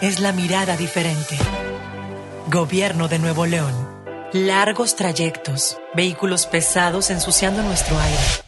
es 0.00 0.20
la 0.20 0.32
mirada 0.32 0.76
diferente. 0.76 1.36
Gobierno 2.50 3.08
de 3.08 3.18
Nuevo 3.18 3.46
León. 3.46 3.72
Largos 4.32 4.94
trayectos, 4.94 5.78
vehículos 5.94 6.46
pesados 6.46 7.10
ensuciando 7.10 7.62
nuestro 7.62 7.98
aire. 7.98 8.47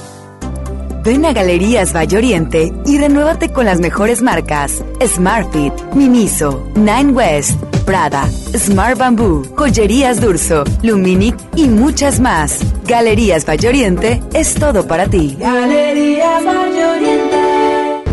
Ven 1.03 1.25
a 1.25 1.33
Galerías 1.33 1.95
Valle 1.95 2.17
Oriente 2.17 2.71
y 2.85 2.99
renuévate 2.99 3.49
con 3.49 3.65
las 3.65 3.79
mejores 3.79 4.21
marcas: 4.21 4.83
Smartfit, 5.03 5.73
Miniso, 5.95 6.67
Nine 6.75 7.11
West, 7.11 7.59
Prada, 7.85 8.29
Smart 8.55 8.99
Bamboo, 8.99 9.43
Joyerías 9.55 10.21
Durso, 10.21 10.63
Luminic 10.83 11.35
y 11.55 11.67
muchas 11.67 12.19
más. 12.19 12.59
Galerías 12.85 13.47
Valle 13.47 13.69
Oriente 13.69 14.21
es 14.33 14.53
todo 14.53 14.87
para 14.87 15.07
ti. 15.07 15.37
Galerías 15.39 16.45
Valle 16.45 16.85
Oriente. 16.85 17.37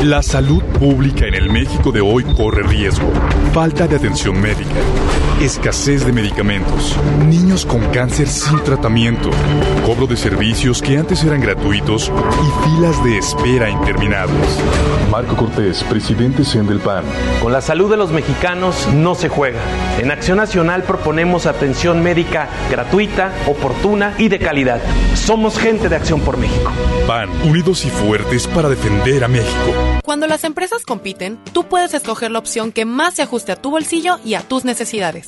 La 0.04 0.22
salud 0.22 0.62
pública 0.78 1.26
en 1.26 1.34
el 1.34 1.50
México 1.50 1.92
de 1.92 2.00
hoy 2.00 2.24
corre 2.36 2.62
riesgo. 2.62 3.12
Falta 3.52 3.86
de 3.86 3.96
atención 3.96 4.40
médica, 4.40 4.80
escasez 5.40 6.04
de 6.04 6.12
medicamentos, 6.12 6.96
niños 7.26 7.64
con 7.64 7.80
cáncer 7.92 8.26
sin 8.28 8.58
tratamiento, 8.64 9.30
cobro 9.86 10.06
de 10.06 10.16
servicios 10.16 10.82
que 10.82 10.98
antes 10.98 11.22
eran 11.22 11.40
gratuitos 11.40 12.10
y 12.10 12.68
filas 12.68 13.04
de 13.04 13.18
espera 13.18 13.70
interminables. 13.70 14.58
Marco 15.10 15.36
Cortés, 15.36 15.82
presidente 15.84 16.42
del 16.42 16.80
PAN. 16.80 17.04
Con 17.40 17.52
la 17.52 17.60
salud 17.60 17.90
de 17.90 17.96
los 17.96 18.10
mexicanos 18.10 18.88
no 18.94 19.14
se 19.14 19.28
juega. 19.28 19.60
En 19.98 20.10
Acción 20.10 20.38
Nacional 20.38 20.82
proponemos 20.82 21.46
atención 21.46 22.02
médica 22.02 22.48
gratuita, 22.70 23.32
oportuna 23.46 24.14
y 24.18 24.28
de 24.28 24.38
calidad. 24.38 24.80
Somos 25.14 25.58
gente 25.58 25.88
de 25.88 25.96
Acción 25.96 26.20
por 26.20 26.36
México. 26.36 26.72
PAN, 27.06 27.30
unidos 27.44 27.84
y 27.84 27.90
fuertes 27.90 28.46
para 28.48 28.68
defender 28.68 29.24
a 29.24 29.28
México. 29.28 29.72
Cuando 30.04 30.26
las 30.26 30.44
empresas 30.44 30.84
compiten, 30.84 31.38
tú 31.52 31.64
puedes 31.64 31.94
escoger 31.94 32.30
la 32.30 32.38
opción 32.38 32.72
que 32.72 32.84
más 32.84 33.14
se 33.14 33.22
ajuste 33.22 33.52
a 33.52 33.56
tu 33.56 33.70
bolsillo 33.70 34.18
y 34.24 34.34
a 34.34 34.40
tus 34.40 34.64
necesidades. 34.64 35.27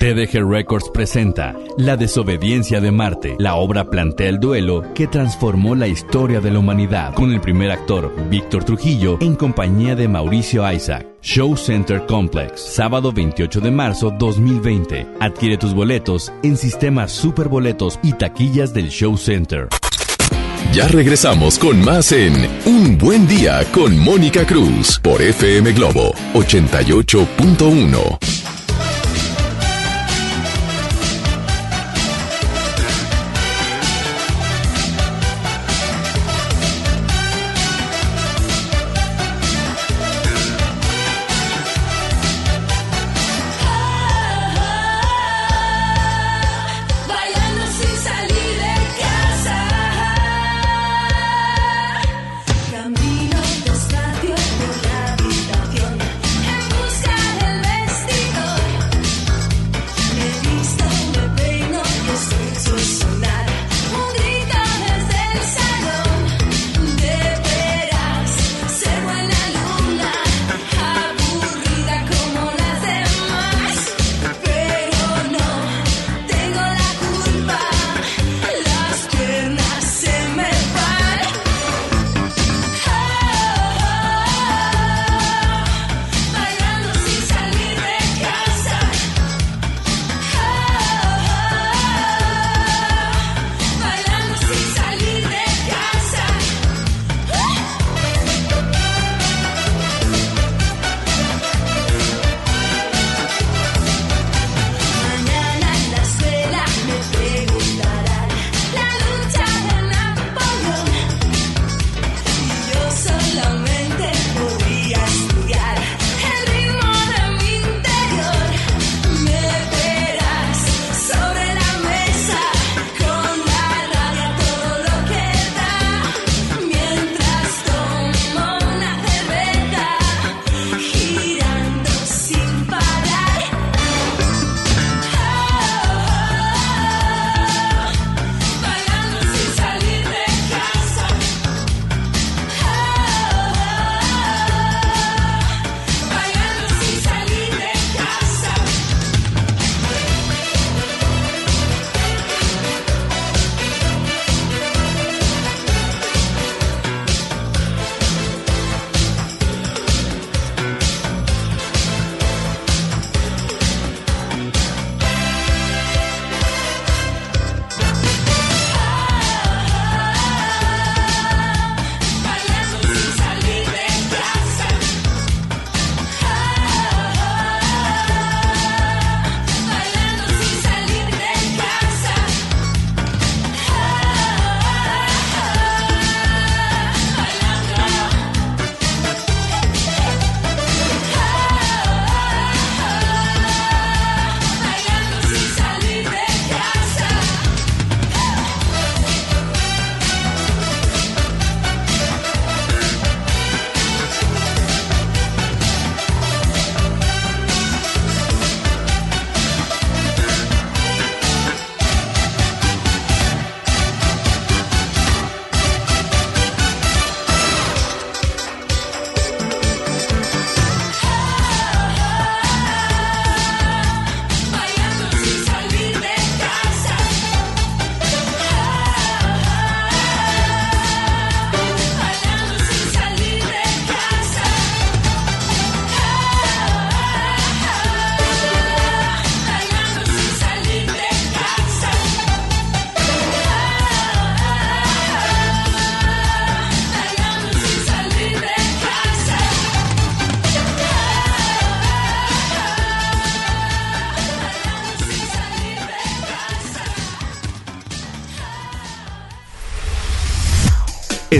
TDG 0.00 0.48
Records 0.48 0.88
presenta 0.88 1.54
La 1.76 1.94
desobediencia 1.94 2.80
de 2.80 2.90
Marte. 2.90 3.36
La 3.38 3.56
obra 3.56 3.90
plantea 3.90 4.30
el 4.30 4.40
duelo 4.40 4.82
que 4.94 5.06
transformó 5.06 5.74
la 5.74 5.88
historia 5.88 6.40
de 6.40 6.50
la 6.50 6.58
humanidad, 6.58 7.12
con 7.12 7.32
el 7.32 7.40
primer 7.42 7.70
actor, 7.70 8.10
Víctor 8.30 8.64
Trujillo, 8.64 9.18
en 9.20 9.36
compañía 9.36 9.94
de 9.94 10.08
Mauricio 10.08 10.72
Isaac. 10.72 11.06
Show 11.20 11.54
Center 11.54 12.06
Complex, 12.06 12.62
sábado 12.62 13.12
28 13.12 13.60
de 13.60 13.70
marzo 13.70 14.10
2020. 14.18 15.06
Adquiere 15.20 15.58
tus 15.58 15.74
boletos 15.74 16.32
en 16.42 16.56
sistemas 16.56 17.12
superboletos 17.12 17.98
y 18.02 18.14
taquillas 18.14 18.72
del 18.72 18.88
Show 18.88 19.18
Center. 19.18 19.68
Ya 20.72 20.88
regresamos 20.88 21.58
con 21.58 21.78
más 21.84 22.10
en 22.12 22.48
Un 22.64 22.96
Buen 22.96 23.28
Día 23.28 23.66
con 23.70 23.98
Mónica 23.98 24.46
Cruz 24.46 24.98
por 24.98 25.20
FM 25.20 25.72
Globo 25.72 26.14
88.1. 26.32 28.39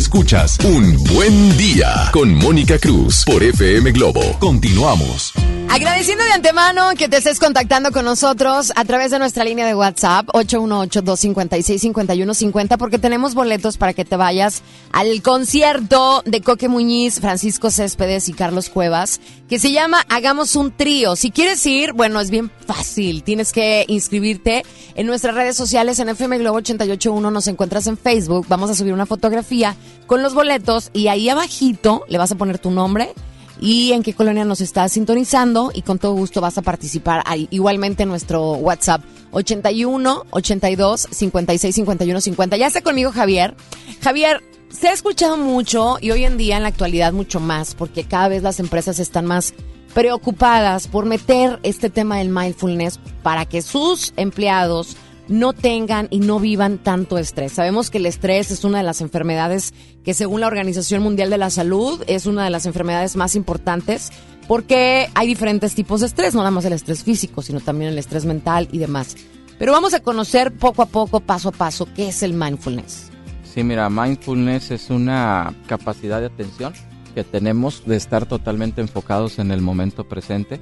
Escuchas 0.00 0.56
Un 0.64 0.96
Buen 1.12 1.58
Día 1.58 2.08
con 2.10 2.34
Mónica 2.34 2.78
Cruz 2.78 3.22
por 3.26 3.42
FM 3.42 3.92
Globo. 3.92 4.22
Continuamos. 4.38 5.29
Agradeciendo 5.72 6.24
de 6.24 6.32
antemano 6.32 6.82
que 6.98 7.08
te 7.08 7.18
estés 7.18 7.38
contactando 7.38 7.92
con 7.92 8.04
nosotros 8.04 8.72
a 8.74 8.84
través 8.84 9.12
de 9.12 9.20
nuestra 9.20 9.44
línea 9.44 9.64
de 9.64 9.76
WhatsApp 9.76 10.26
818-256-5150 10.30 12.76
porque 12.76 12.98
tenemos 12.98 13.36
boletos 13.36 13.76
para 13.76 13.92
que 13.92 14.04
te 14.04 14.16
vayas 14.16 14.62
al 14.90 15.22
concierto 15.22 16.24
de 16.26 16.40
Coque 16.40 16.68
Muñiz, 16.68 17.20
Francisco 17.20 17.70
Céspedes 17.70 18.28
y 18.28 18.32
Carlos 18.32 18.68
Cuevas 18.68 19.20
que 19.48 19.60
se 19.60 19.70
llama 19.70 20.04
Hagamos 20.08 20.56
un 20.56 20.72
trío. 20.72 21.14
Si 21.14 21.30
quieres 21.30 21.64
ir, 21.66 21.92
bueno, 21.92 22.18
es 22.18 22.30
bien 22.30 22.50
fácil. 22.66 23.22
Tienes 23.22 23.52
que 23.52 23.84
inscribirte 23.86 24.64
en 24.96 25.06
nuestras 25.06 25.36
redes 25.36 25.56
sociales 25.56 26.00
en 26.00 26.08
FM 26.08 26.38
Globo 26.38 26.56
881 26.56 27.30
nos 27.30 27.46
encuentras 27.46 27.86
en 27.86 27.96
Facebook. 27.96 28.46
Vamos 28.48 28.70
a 28.70 28.74
subir 28.74 28.92
una 28.92 29.06
fotografía 29.06 29.76
con 30.08 30.20
los 30.20 30.34
boletos 30.34 30.90
y 30.92 31.06
ahí 31.06 31.28
abajito 31.28 32.04
le 32.08 32.18
vas 32.18 32.32
a 32.32 32.34
poner 32.34 32.58
tu 32.58 32.72
nombre 32.72 33.14
y 33.60 33.92
en 33.92 34.02
qué 34.02 34.14
colonia 34.14 34.44
nos 34.44 34.60
estás 34.60 34.92
sintonizando 34.92 35.70
y 35.74 35.82
con 35.82 35.98
todo 35.98 36.14
gusto 36.14 36.40
vas 36.40 36.56
a 36.58 36.62
participar 36.62 37.22
igualmente 37.50 38.04
en 38.04 38.08
nuestro 38.08 38.52
WhatsApp 38.52 39.02
81 39.32 40.26
82 40.30 41.08
56 41.10 41.74
51 41.74 42.20
50. 42.20 42.56
Ya 42.56 42.66
está 42.66 42.80
conmigo 42.80 43.12
Javier. 43.12 43.54
Javier, 44.02 44.42
se 44.70 44.88
ha 44.88 44.92
escuchado 44.92 45.36
mucho 45.36 45.98
y 46.00 46.10
hoy 46.10 46.24
en 46.24 46.38
día 46.38 46.56
en 46.56 46.62
la 46.62 46.68
actualidad 46.70 47.12
mucho 47.12 47.38
más 47.38 47.74
porque 47.74 48.04
cada 48.04 48.28
vez 48.28 48.42
las 48.42 48.60
empresas 48.60 48.98
están 48.98 49.26
más 49.26 49.52
preocupadas 49.94 50.86
por 50.86 51.04
meter 51.04 51.58
este 51.62 51.90
tema 51.90 52.18
del 52.18 52.30
mindfulness 52.30 52.98
para 53.22 53.44
que 53.44 53.60
sus 53.60 54.14
empleados 54.16 54.96
no 55.30 55.52
tengan 55.52 56.08
y 56.10 56.18
no 56.18 56.40
vivan 56.40 56.78
tanto 56.78 57.16
estrés. 57.16 57.52
Sabemos 57.52 57.88
que 57.88 57.98
el 57.98 58.06
estrés 58.06 58.50
es 58.50 58.64
una 58.64 58.78
de 58.78 58.84
las 58.84 59.00
enfermedades 59.00 59.72
que 60.04 60.12
según 60.12 60.40
la 60.40 60.48
Organización 60.48 61.02
Mundial 61.02 61.30
de 61.30 61.38
la 61.38 61.50
Salud 61.50 62.02
es 62.06 62.26
una 62.26 62.44
de 62.44 62.50
las 62.50 62.66
enfermedades 62.66 63.16
más 63.16 63.36
importantes 63.36 64.10
porque 64.48 65.08
hay 65.14 65.28
diferentes 65.28 65.74
tipos 65.76 66.00
de 66.00 66.08
estrés, 66.08 66.34
no 66.34 66.40
nada 66.40 66.50
más 66.50 66.64
el 66.64 66.72
estrés 66.72 67.04
físico, 67.04 67.40
sino 67.40 67.60
también 67.60 67.92
el 67.92 67.98
estrés 67.98 68.24
mental 68.24 68.68
y 68.72 68.78
demás. 68.78 69.16
Pero 69.58 69.72
vamos 69.72 69.94
a 69.94 70.00
conocer 70.00 70.52
poco 70.52 70.82
a 70.82 70.86
poco, 70.86 71.20
paso 71.20 71.50
a 71.50 71.52
paso, 71.52 71.86
qué 71.94 72.08
es 72.08 72.22
el 72.24 72.32
mindfulness. 72.32 73.10
Sí, 73.44 73.62
mira, 73.62 73.88
mindfulness 73.88 74.72
es 74.72 74.90
una 74.90 75.54
capacidad 75.68 76.18
de 76.18 76.26
atención 76.26 76.72
que 77.14 77.22
tenemos 77.22 77.84
de 77.86 77.96
estar 77.96 78.26
totalmente 78.26 78.80
enfocados 78.80 79.38
en 79.38 79.50
el 79.52 79.60
momento 79.60 80.08
presente 80.08 80.58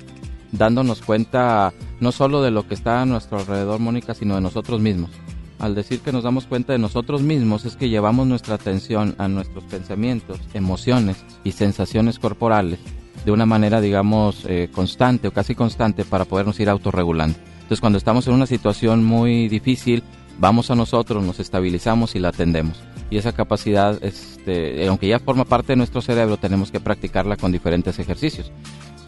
dándonos 0.53 1.03
cuenta 1.03 1.73
no 2.01 2.13
solo 2.13 2.43
de 2.43 2.51
lo 2.51 2.67
que 2.67 2.75
está 2.75 3.03
a 3.03 3.07
nuestro 3.07 3.39
alrededor, 3.39 3.81
Mónica, 3.81 4.15
sino 4.15 4.35
de 4.35 4.41
nosotros 4.41 4.81
mismos. 4.81 5.11
Al 5.59 5.75
decir 5.75 6.01
que 6.01 6.13
nos 6.13 6.23
damos 6.23 6.47
cuenta 6.47 6.73
de 6.73 6.79
nosotros 6.79 7.23
mismos 7.23 7.65
es 7.65 7.77
que 7.77 7.89
llevamos 7.89 8.27
nuestra 8.27 8.55
atención 8.55 9.17
a 9.19 9.27
nuestros 9.27 9.65
pensamientos, 9.65 10.39
emociones 10.55 11.25
y 11.43 11.53
sensaciones 11.53 12.19
corporales 12.19 12.79
de 13.25 13.33
una 13.33 13.47
manera, 13.47 13.81
digamos, 13.81 14.45
eh, 14.47 14.69
constante 14.73 15.29
o 15.29 15.33
casi 15.33 15.57
constante 15.57 16.05
para 16.05 16.25
podernos 16.25 16.61
ir 16.61 16.69
autorregulando. 16.69 17.37
Entonces, 17.55 17.81
cuando 17.81 17.99
estamos 17.99 18.27
en 18.29 18.35
una 18.35 18.47
situación 18.47 19.05
muy 19.05 19.49
difícil, 19.49 20.05
vamos 20.39 20.71
a 20.71 20.77
nosotros, 20.77 21.25
nos 21.25 21.41
estabilizamos 21.41 22.15
y 22.15 22.21
la 22.21 22.29
atendemos. 22.29 22.81
Y 23.11 23.17
esa 23.17 23.33
capacidad, 23.33 24.03
este, 24.05 24.87
aunque 24.87 25.09
ya 25.09 25.19
forma 25.19 25.45
parte 25.45 25.73
de 25.73 25.77
nuestro 25.77 26.01
cerebro, 26.01 26.37
tenemos 26.37 26.71
que 26.71 26.79
practicarla 26.79 27.37
con 27.37 27.51
diferentes 27.51 27.99
ejercicios 27.99 28.53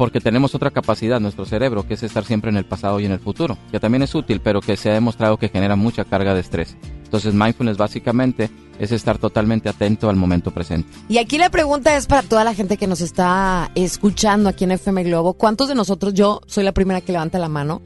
porque 0.00 0.18
tenemos 0.18 0.54
otra 0.54 0.70
capacidad, 0.70 1.20
nuestro 1.20 1.44
cerebro, 1.44 1.86
que 1.86 1.92
es 1.92 2.02
estar 2.02 2.24
siempre 2.24 2.50
en 2.50 2.56
el 2.56 2.64
pasado 2.64 3.00
y 3.00 3.04
en 3.04 3.12
el 3.12 3.18
futuro, 3.18 3.58
que 3.70 3.78
también 3.78 4.02
es 4.02 4.14
útil, 4.14 4.40
pero 4.42 4.62
que 4.62 4.74
se 4.78 4.88
ha 4.88 4.94
demostrado 4.94 5.36
que 5.36 5.50
genera 5.50 5.76
mucha 5.76 6.06
carga 6.06 6.32
de 6.32 6.40
estrés. 6.40 6.74
Entonces, 7.04 7.34
mindfulness 7.34 7.76
básicamente 7.76 8.48
es 8.78 8.92
estar 8.92 9.18
totalmente 9.18 9.68
atento 9.68 10.08
al 10.08 10.16
momento 10.16 10.52
presente. 10.52 10.88
Y 11.10 11.18
aquí 11.18 11.36
la 11.36 11.50
pregunta 11.50 11.94
es 11.98 12.06
para 12.06 12.22
toda 12.22 12.44
la 12.44 12.54
gente 12.54 12.78
que 12.78 12.86
nos 12.86 13.02
está 13.02 13.70
escuchando 13.74 14.48
aquí 14.48 14.64
en 14.64 14.70
FM 14.70 15.04
Globo, 15.04 15.34
¿cuántos 15.34 15.68
de 15.68 15.74
nosotros, 15.74 16.14
yo 16.14 16.40
soy 16.46 16.64
la 16.64 16.72
primera 16.72 17.02
que 17.02 17.12
levanta 17.12 17.38
la 17.38 17.50
mano, 17.50 17.82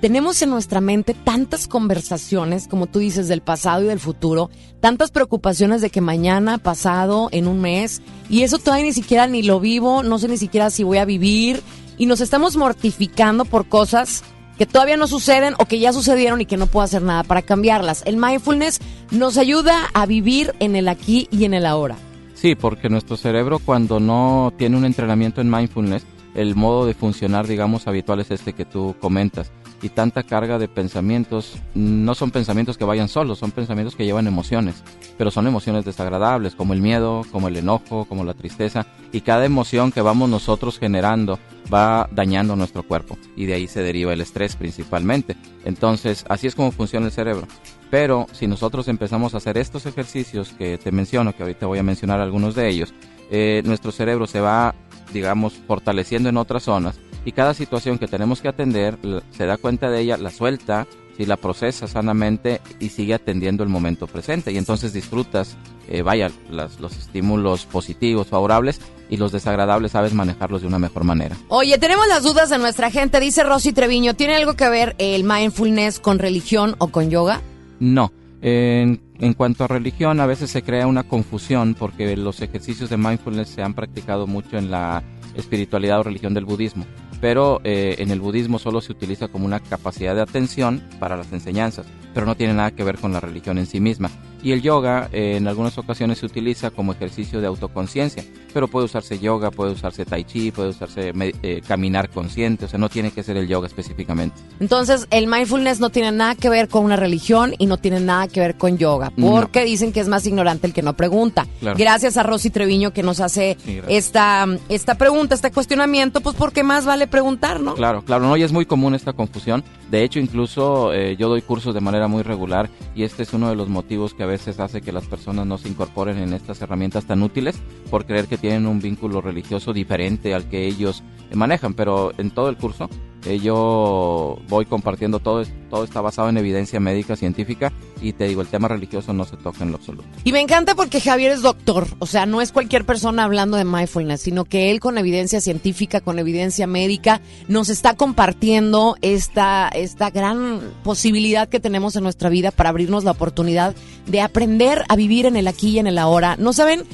tenemos 0.00 0.40
en 0.42 0.50
nuestra 0.50 0.80
mente 0.80 1.14
tantas 1.14 1.68
conversaciones, 1.68 2.68
como 2.68 2.86
tú 2.86 2.98
dices, 2.98 3.28
del 3.28 3.40
pasado 3.40 3.82
y 3.82 3.86
del 3.86 4.00
futuro, 4.00 4.50
tantas 4.80 5.10
preocupaciones 5.10 5.80
de 5.80 5.90
que 5.90 6.00
mañana, 6.00 6.58
pasado, 6.58 7.28
en 7.32 7.48
un 7.48 7.60
mes, 7.60 8.02
y 8.28 8.42
eso 8.42 8.58
todavía 8.58 8.84
ni 8.84 8.92
siquiera 8.92 9.26
ni 9.26 9.42
lo 9.42 9.58
vivo, 9.58 10.02
no 10.02 10.18
sé 10.18 10.28
ni 10.28 10.36
siquiera 10.36 10.70
si 10.70 10.84
voy 10.84 10.98
a 10.98 11.04
vivir, 11.04 11.62
y 11.98 12.06
nos 12.06 12.20
estamos 12.20 12.56
mortificando 12.56 13.44
por 13.44 13.68
cosas 13.68 14.22
que 14.58 14.66
todavía 14.66 14.96
no 14.96 15.06
suceden 15.06 15.54
o 15.58 15.66
que 15.66 15.78
ya 15.78 15.92
sucedieron 15.92 16.40
y 16.40 16.46
que 16.46 16.56
no 16.56 16.66
puedo 16.66 16.84
hacer 16.84 17.02
nada 17.02 17.24
para 17.24 17.42
cambiarlas. 17.42 18.02
El 18.06 18.16
mindfulness 18.16 18.80
nos 19.10 19.38
ayuda 19.38 19.88
a 19.92 20.06
vivir 20.06 20.54
en 20.60 20.76
el 20.76 20.88
aquí 20.88 21.28
y 21.30 21.44
en 21.44 21.54
el 21.54 21.66
ahora. 21.66 21.96
Sí, 22.34 22.54
porque 22.54 22.88
nuestro 22.88 23.16
cerebro 23.16 23.58
cuando 23.58 23.98
no 23.98 24.52
tiene 24.56 24.76
un 24.76 24.84
entrenamiento 24.84 25.40
en 25.40 25.50
mindfulness, 25.50 26.04
el 26.34 26.54
modo 26.54 26.86
de 26.86 26.94
funcionar, 26.94 27.46
digamos, 27.46 27.86
habitual 27.86 28.20
es 28.20 28.30
este 28.30 28.52
que 28.52 28.66
tú 28.66 28.94
comentas 29.00 29.50
y 29.82 29.90
tanta 29.90 30.22
carga 30.22 30.58
de 30.58 30.68
pensamientos 30.68 31.56
no 31.74 32.14
son 32.14 32.30
pensamientos 32.30 32.78
que 32.78 32.84
vayan 32.84 33.08
solos, 33.08 33.38
son 33.38 33.50
pensamientos 33.50 33.94
que 33.94 34.04
llevan 34.04 34.26
emociones, 34.26 34.82
pero 35.18 35.30
son 35.30 35.46
emociones 35.46 35.84
desagradables 35.84 36.54
como 36.54 36.72
el 36.72 36.80
miedo, 36.80 37.22
como 37.30 37.48
el 37.48 37.56
enojo, 37.56 38.06
como 38.06 38.24
la 38.24 38.34
tristeza 38.34 38.86
y 39.12 39.20
cada 39.20 39.44
emoción 39.44 39.92
que 39.92 40.00
vamos 40.00 40.28
nosotros 40.28 40.78
generando 40.78 41.38
va 41.72 42.08
dañando 42.12 42.56
nuestro 42.56 42.82
cuerpo 42.82 43.18
y 43.36 43.46
de 43.46 43.54
ahí 43.54 43.66
se 43.66 43.82
deriva 43.82 44.12
el 44.12 44.20
estrés 44.20 44.56
principalmente. 44.56 45.36
Entonces, 45.64 46.24
así 46.28 46.46
es 46.46 46.54
como 46.54 46.70
funciona 46.70 47.06
el 47.06 47.12
cerebro. 47.12 47.46
Pero 47.90 48.26
si 48.32 48.46
nosotros 48.46 48.88
empezamos 48.88 49.34
a 49.34 49.36
hacer 49.36 49.58
estos 49.58 49.86
ejercicios 49.86 50.52
que 50.58 50.78
te 50.78 50.90
menciono, 50.90 51.34
que 51.34 51.42
ahorita 51.42 51.66
voy 51.66 51.78
a 51.78 51.84
mencionar 51.84 52.20
algunos 52.20 52.54
de 52.54 52.68
ellos, 52.68 52.94
eh, 53.30 53.62
nuestro 53.64 53.92
cerebro 53.92 54.26
se 54.26 54.40
va, 54.40 54.74
digamos, 55.12 55.54
fortaleciendo 55.66 56.28
en 56.28 56.36
otras 56.36 56.64
zonas 56.64 56.98
y 57.26 57.32
cada 57.32 57.54
situación 57.54 57.98
que 57.98 58.06
tenemos 58.06 58.40
que 58.40 58.46
atender 58.46 58.98
se 59.32 59.46
da 59.46 59.56
cuenta 59.56 59.90
de 59.90 60.00
ella, 60.00 60.16
la 60.16 60.30
suelta, 60.30 60.86
si 61.16 61.26
la 61.26 61.36
procesa 61.36 61.88
sanamente 61.88 62.60
y 62.78 62.90
sigue 62.90 63.14
atendiendo 63.14 63.64
el 63.64 63.68
momento 63.68 64.06
presente. 64.06 64.52
Y 64.52 64.58
entonces 64.58 64.92
disfrutas, 64.92 65.56
eh, 65.88 66.02
vaya, 66.02 66.30
los 66.48 66.96
estímulos 66.96 67.66
positivos, 67.66 68.28
favorables 68.28 68.80
y 69.10 69.16
los 69.16 69.32
desagradables 69.32 69.90
sabes 69.90 70.14
manejarlos 70.14 70.60
de 70.60 70.68
una 70.68 70.78
mejor 70.78 71.02
manera. 71.02 71.36
Oye, 71.48 71.78
tenemos 71.78 72.06
las 72.06 72.22
dudas 72.22 72.48
de 72.48 72.58
nuestra 72.58 72.92
gente. 72.92 73.18
Dice 73.18 73.42
Rosy 73.42 73.72
Treviño, 73.72 74.14
¿tiene 74.14 74.36
algo 74.36 74.54
que 74.54 74.68
ver 74.68 74.94
el 74.98 75.24
mindfulness 75.24 75.98
con 75.98 76.20
religión 76.20 76.76
o 76.78 76.88
con 76.88 77.10
yoga? 77.10 77.40
No. 77.80 78.12
En, 78.40 79.00
en, 79.18 79.34
cuanto 79.34 79.64
a 79.64 79.66
religión, 79.66 80.20
a 80.20 80.26
veces 80.26 80.50
se 80.50 80.62
crea 80.62 80.86
una 80.86 81.02
confusión 81.02 81.74
porque 81.74 82.16
los 82.16 82.40
ejercicios 82.40 82.88
de 82.88 82.98
mindfulness 82.98 83.48
se 83.48 83.62
han 83.64 83.74
practicado 83.74 84.28
mucho 84.28 84.58
en 84.58 84.70
la 84.70 85.02
espiritualidad 85.34 86.00
o 86.00 86.02
religión 86.04 86.32
del 86.32 86.44
budismo 86.44 86.86
pero 87.20 87.60
eh, 87.64 87.96
en 87.98 88.10
el 88.10 88.20
budismo 88.20 88.58
solo 88.58 88.80
se 88.80 88.92
utiliza 88.92 89.28
como 89.28 89.46
una 89.46 89.60
capacidad 89.60 90.14
de 90.14 90.22
atención 90.22 90.82
para 90.98 91.16
las 91.16 91.32
enseñanzas, 91.32 91.86
pero 92.14 92.26
no 92.26 92.36
tiene 92.36 92.54
nada 92.54 92.70
que 92.70 92.84
ver 92.84 92.98
con 92.98 93.12
la 93.12 93.20
religión 93.20 93.58
en 93.58 93.66
sí 93.66 93.80
misma. 93.80 94.10
Y 94.42 94.52
el 94.52 94.62
yoga 94.62 95.08
eh, 95.12 95.36
en 95.36 95.48
algunas 95.48 95.76
ocasiones 95.78 96.18
se 96.18 96.26
utiliza 96.26 96.70
como 96.70 96.92
ejercicio 96.92 97.40
de 97.40 97.46
autoconciencia, 97.46 98.24
pero 98.52 98.68
puede 98.68 98.86
usarse 98.86 99.18
yoga, 99.18 99.50
puede 99.50 99.72
usarse 99.72 100.04
tai 100.04 100.24
chi, 100.24 100.50
puede 100.50 100.70
usarse 100.70 101.12
eh, 101.42 101.62
caminar 101.66 102.10
consciente, 102.10 102.66
o 102.66 102.68
sea, 102.68 102.78
no 102.78 102.88
tiene 102.88 103.10
que 103.10 103.22
ser 103.22 103.36
el 103.36 103.48
yoga 103.48 103.66
específicamente. 103.66 104.36
Entonces, 104.60 105.06
el 105.10 105.26
mindfulness 105.26 105.80
no 105.80 105.90
tiene 105.90 106.12
nada 106.12 106.34
que 106.34 106.48
ver 106.48 106.68
con 106.68 106.84
una 106.84 106.96
religión 106.96 107.54
y 107.58 107.66
no 107.66 107.76
tiene 107.76 108.00
nada 108.00 108.28
que 108.28 108.40
ver 108.40 108.56
con 108.56 108.78
yoga, 108.78 109.12
porque 109.20 109.64
dicen 109.64 109.92
que 109.92 110.00
es 110.00 110.08
más 110.08 110.26
ignorante 110.26 110.66
el 110.66 110.72
que 110.72 110.82
no 110.82 110.94
pregunta. 110.94 111.46
Gracias 111.60 112.16
a 112.16 112.22
Rosy 112.22 112.50
Treviño 112.50 112.92
que 112.92 113.02
nos 113.02 113.20
hace 113.20 113.56
esta, 113.88 114.46
esta 114.68 114.94
pregunta, 114.96 115.34
este 115.34 115.50
cuestionamiento, 115.50 116.20
pues 116.20 116.36
porque 116.36 116.62
más 116.62 116.86
vale 116.86 117.06
preguntar, 117.06 117.60
¿no? 117.60 117.74
Claro, 117.74 118.02
claro, 118.02 118.26
no, 118.26 118.36
y 118.36 118.42
es 118.42 118.52
muy 118.52 118.66
común 118.66 118.94
esta 118.94 119.12
confusión. 119.12 119.64
De 119.90 120.02
hecho, 120.02 120.18
incluso 120.18 120.92
eh, 120.92 121.16
yo 121.16 121.28
doy 121.28 121.42
cursos 121.42 121.74
de 121.74 121.80
manera 121.80 122.08
muy 122.08 122.22
regular 122.22 122.68
y 122.94 123.04
este 123.04 123.22
es 123.22 123.32
uno 123.32 123.48
de 123.48 123.56
los 123.56 123.68
motivos 123.68 124.14
que 124.14 124.22
a 124.26 124.28
veces 124.28 124.60
hace 124.60 124.82
que 124.82 124.92
las 124.92 125.06
personas 125.06 125.46
no 125.46 125.56
se 125.56 125.68
incorporen 125.68 126.18
en 126.18 126.32
estas 126.32 126.60
herramientas 126.60 127.06
tan 127.06 127.22
útiles 127.22 127.56
por 127.90 128.04
creer 128.04 128.26
que 128.26 128.36
tienen 128.36 128.66
un 128.66 128.80
vínculo 128.80 129.20
religioso 129.20 129.72
diferente 129.72 130.34
al 130.34 130.48
que 130.48 130.66
ellos 130.66 131.02
manejan. 131.32 131.74
Pero 131.74 132.12
en 132.18 132.30
todo 132.30 132.48
el 132.48 132.56
curso 132.56 132.90
eh, 133.26 133.40
yo 133.40 134.38
voy 134.48 134.66
compartiendo 134.66 135.18
todo, 135.18 135.44
todo 135.68 135.84
está 135.84 136.00
basado 136.00 136.28
en 136.28 136.36
evidencia 136.36 136.78
médica, 136.78 137.16
científica, 137.16 137.72
y 138.00 138.12
te 138.12 138.28
digo, 138.28 138.40
el 138.40 138.46
tema 138.46 138.68
religioso 138.68 139.12
no 139.12 139.24
se 139.24 139.36
toca 139.36 139.64
en 139.64 139.70
lo 139.70 139.76
absoluto. 139.76 140.06
Y 140.22 140.32
me 140.32 140.40
encanta 140.40 140.74
porque 140.74 141.00
Javier 141.00 141.32
es 141.32 141.42
doctor, 141.42 141.88
o 141.98 142.06
sea, 142.06 142.26
no 142.26 142.40
es 142.40 142.52
cualquier 142.52 142.84
persona 142.84 143.24
hablando 143.24 143.56
de 143.56 143.64
mindfulness, 143.64 144.20
sino 144.20 144.44
que 144.44 144.70
él 144.70 144.80
con 144.80 144.96
evidencia 144.96 145.40
científica, 145.40 146.00
con 146.00 146.18
evidencia 146.18 146.66
médica, 146.66 147.20
nos 147.48 147.68
está 147.68 147.94
compartiendo 147.94 148.96
esta, 149.02 149.68
esta 149.68 150.10
gran 150.10 150.60
posibilidad 150.84 151.48
que 151.48 151.60
tenemos 151.60 151.96
en 151.96 152.04
nuestra 152.04 152.28
vida 152.28 152.50
para 152.52 152.68
abrirnos 152.68 153.04
la 153.04 153.10
oportunidad 153.10 153.74
de 154.06 154.20
aprender 154.20 154.84
a 154.88 154.94
vivir 154.94 155.26
en 155.26 155.36
el 155.36 155.48
aquí 155.48 155.70
y 155.70 155.78
en 155.78 155.88
el 155.88 155.98
ahora. 155.98 156.36
¿No 156.36 156.52
saben 156.52 156.84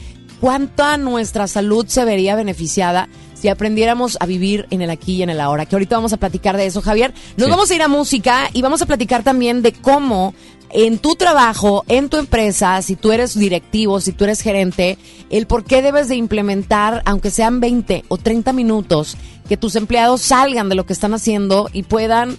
cuánta 0.41 0.97
nuestra 0.97 1.47
salud 1.47 1.87
se 1.87 2.05
vería 2.05 2.35
beneficiada 2.35 3.09
si 3.43 3.49
aprendiéramos 3.49 4.17
a 4.21 4.27
vivir 4.27 4.69
en 4.71 4.83
el 4.83 4.91
aquí 4.91 5.15
y 5.15 5.23
en 5.25 5.31
el 5.31 5.41
ahora, 5.41 5.67
que 5.67 5.75
ahorita 5.75 5.97
vamos 5.97 6.13
a 6.13 6.17
platicar 6.17 6.57
de 6.57 6.67
eso, 6.67 6.81
Javier. 6.81 7.13
Nos 7.37 7.51
vamos 7.51 7.69
a 7.69 7.75
ir 7.75 7.83
a 7.83 7.89
música 7.89 8.49
y 8.53 8.63
vamos 8.63 8.83
a 8.83 8.87
platicar 8.87 9.25
también 9.25 9.63
de 9.63 9.73
cómo 9.73 10.33
en 10.71 10.99
tu 10.99 11.17
trabajo, 11.17 11.85
en 11.89 12.09
tu 12.09 12.19
empresa, 12.19 12.81
si 12.83 12.95
tú 12.95 13.11
eres 13.11 13.37
directivo, 13.37 14.01
si 14.01 14.13
tú 14.13 14.23
eres 14.23 14.43
gerente, 14.43 14.97
el 15.29 15.49
por 15.49 15.65
qué 15.65 15.83
debes 15.83 16.07
de 16.07 16.15
implementar, 16.15 17.03
aunque 17.05 17.33
sean 17.33 17.59
20 17.59 18.05
o 18.07 18.17
30 18.17 18.53
minutos, 18.53 19.17
que 19.53 19.59
tus 19.59 19.77
empleados 19.77 20.23
salgan 20.23 20.71
de 20.71 20.75
lo 20.75 20.87
que 20.87 20.95
están 20.95 21.13
haciendo 21.13 21.69
y 21.75 21.83
puedan 21.83 22.39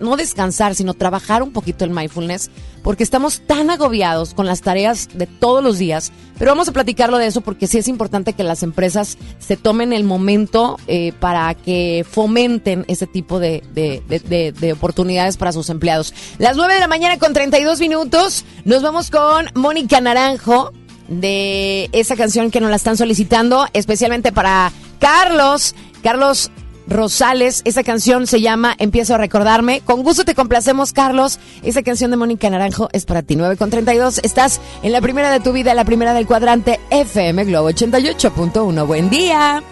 no 0.00 0.16
descansar, 0.16 0.74
sino 0.74 0.94
trabajar 0.94 1.42
un 1.42 1.52
poquito 1.52 1.84
el 1.84 1.90
mindfulness, 1.90 2.50
porque 2.82 3.02
estamos 3.02 3.42
tan 3.46 3.68
agobiados 3.68 4.32
con 4.32 4.46
las 4.46 4.62
tareas 4.62 5.10
de 5.12 5.26
todos 5.26 5.62
los 5.62 5.76
días. 5.76 6.10
Pero 6.38 6.52
vamos 6.52 6.66
a 6.66 6.72
platicarlo 6.72 7.18
de 7.18 7.26
eso 7.26 7.42
porque 7.42 7.66
sí 7.66 7.76
es 7.76 7.86
importante 7.86 8.32
que 8.32 8.44
las 8.44 8.62
empresas 8.62 9.18
se 9.40 9.58
tomen 9.58 9.92
el 9.92 10.04
momento 10.04 10.78
eh, 10.86 11.12
para 11.20 11.52
que 11.52 12.06
fomenten 12.10 12.86
ese 12.88 13.06
tipo 13.06 13.40
de 13.40 14.72
oportunidades 14.74 15.36
para 15.36 15.52
sus 15.52 15.68
empleados. 15.68 16.14
Las 16.38 16.56
9 16.56 16.72
de 16.72 16.80
la 16.80 16.88
mañana 16.88 17.18
con 17.18 17.34
32 17.34 17.78
minutos, 17.78 18.46
nos 18.64 18.80
vamos 18.80 19.10
con 19.10 19.50
Mónica 19.54 20.00
Naranjo 20.00 20.72
de 21.08 21.90
esa 21.92 22.16
canción 22.16 22.50
que 22.50 22.62
nos 22.62 22.70
la 22.70 22.76
están 22.76 22.96
solicitando, 22.96 23.66
especialmente 23.74 24.32
para 24.32 24.72
Carlos. 24.98 25.74
Carlos 26.04 26.50
Rosales, 26.86 27.62
esa 27.64 27.82
canción 27.82 28.26
se 28.26 28.42
llama 28.42 28.74
Empiezo 28.78 29.14
a 29.14 29.18
recordarme. 29.18 29.80
Con 29.80 30.02
gusto 30.02 30.24
te 30.24 30.34
complacemos, 30.34 30.92
Carlos. 30.92 31.40
Esa 31.62 31.82
canción 31.82 32.10
de 32.10 32.18
Mónica 32.18 32.50
Naranjo 32.50 32.90
es 32.92 33.06
para 33.06 33.22
ti. 33.22 33.36
9 33.36 33.56
con 33.56 33.70
32. 33.70 34.18
Estás 34.18 34.60
en 34.82 34.92
la 34.92 35.00
primera 35.00 35.30
de 35.30 35.40
tu 35.40 35.52
vida, 35.52 35.72
la 35.72 35.86
primera 35.86 36.12
del 36.12 36.26
cuadrante 36.26 36.78
FM 36.90 37.44
Globo 37.46 37.70
88.1. 37.70 38.86
Buen 38.86 39.08
día. 39.08 39.62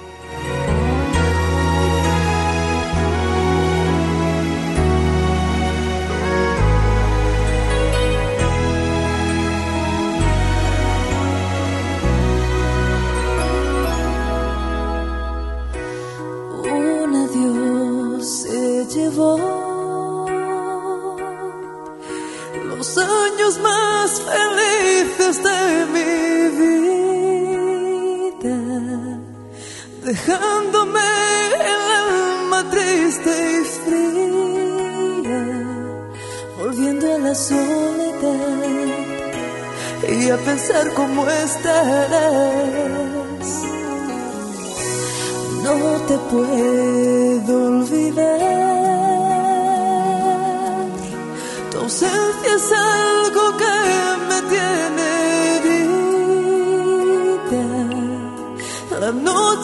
Años 23.42 23.58
más 23.58 24.20
felices 24.20 25.42
de 25.42 25.86
mi 25.94 26.04
vida, 28.38 28.58
dejándome 30.04 31.00
el 31.54 31.82
alma 32.02 32.60
triste 32.70 33.30
y 33.30 33.64
fría, 33.84 35.44
volviendo 36.58 37.14
a 37.14 37.18
la 37.18 37.34
soledad 37.34 38.82
y 40.08 40.30
a 40.30 40.36
pensar 40.36 40.92
cómo 40.94 41.28
estarás. 41.28 42.42
No 45.62 45.76
te 46.08 46.18
puedo 46.30 47.66
olvidar. 47.66 48.62
Tu 51.70 51.78
ausencia 51.78 52.54
es 52.56 52.72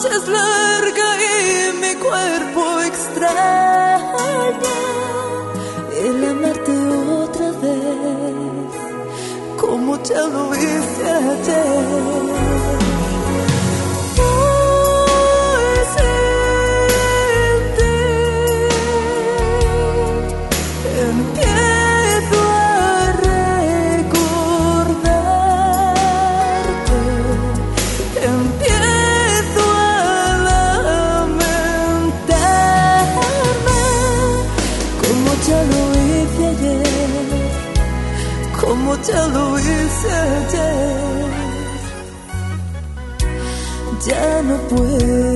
noche 0.01 0.15
es 0.15 0.27
larga 0.27 1.07
y 1.17 1.77
mi 1.81 1.95
cuerpo 1.95 2.81
extraña 2.81 4.57
el 6.03 6.23
amarte 6.23 6.71
otra 7.23 7.51
vez, 7.51 8.71
como 9.57 10.01
ya 10.03 10.21
lo 10.27 10.55
hice 10.55 11.11
ayer. 11.11 12.48
Ya 39.07 39.27
lo 39.27 39.57
hice 39.59 40.11
ayer 40.11 41.29
ya 44.07 44.41
no 44.47 44.57
puedo 44.69 45.28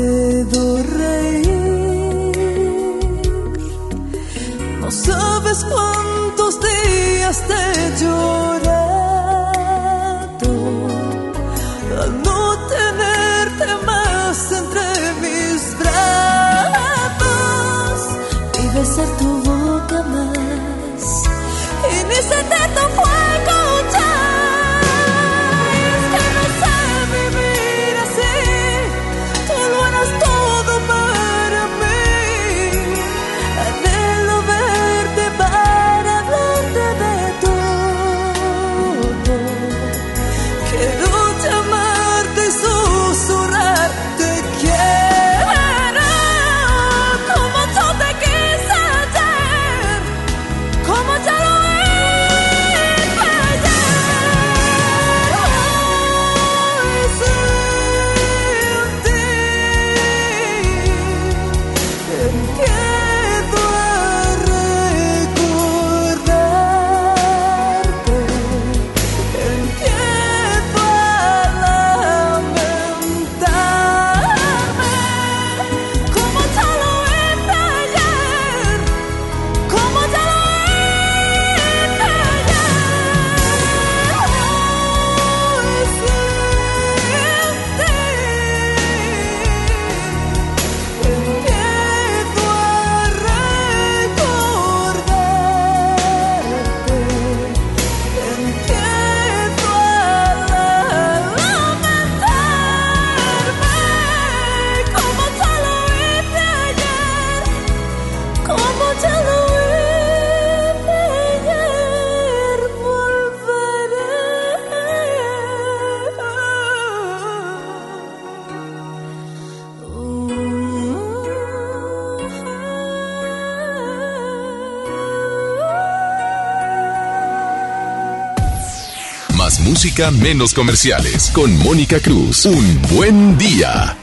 música, 129.94 130.12
menos 130.12 130.54
comerciales. 130.54 131.30
Con 131.34 131.56
Mónica 131.60 132.00
Cruz. 132.00 132.46
Un 132.46 132.82
buen 132.94 133.38
día. 133.38 133.96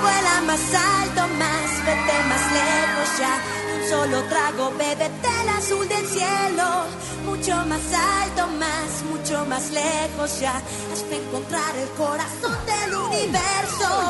Vuela 0.00 0.40
más 0.46 0.60
alto, 0.74 1.22
más, 1.38 1.86
vete 1.86 2.16
más 2.28 2.44
lejos 2.58 3.18
ya. 3.18 3.34
Un 3.74 3.88
solo 3.88 4.22
trago, 4.24 4.72
bébete 4.76 5.44
las 5.46 5.58
azul 5.58 5.88
del 5.88 6.06
cielo, 6.06 6.86
mucho 7.26 7.54
más 7.66 7.80
alto, 7.92 8.46
más, 8.58 9.04
mucho 9.10 9.44
más 9.46 9.70
lejos 9.70 10.40
ya, 10.40 10.62
hasta 10.92 11.16
encontrar 11.16 11.76
el 11.76 11.88
corazón 11.90 12.56
del 12.66 12.94
universo. 12.94 14.07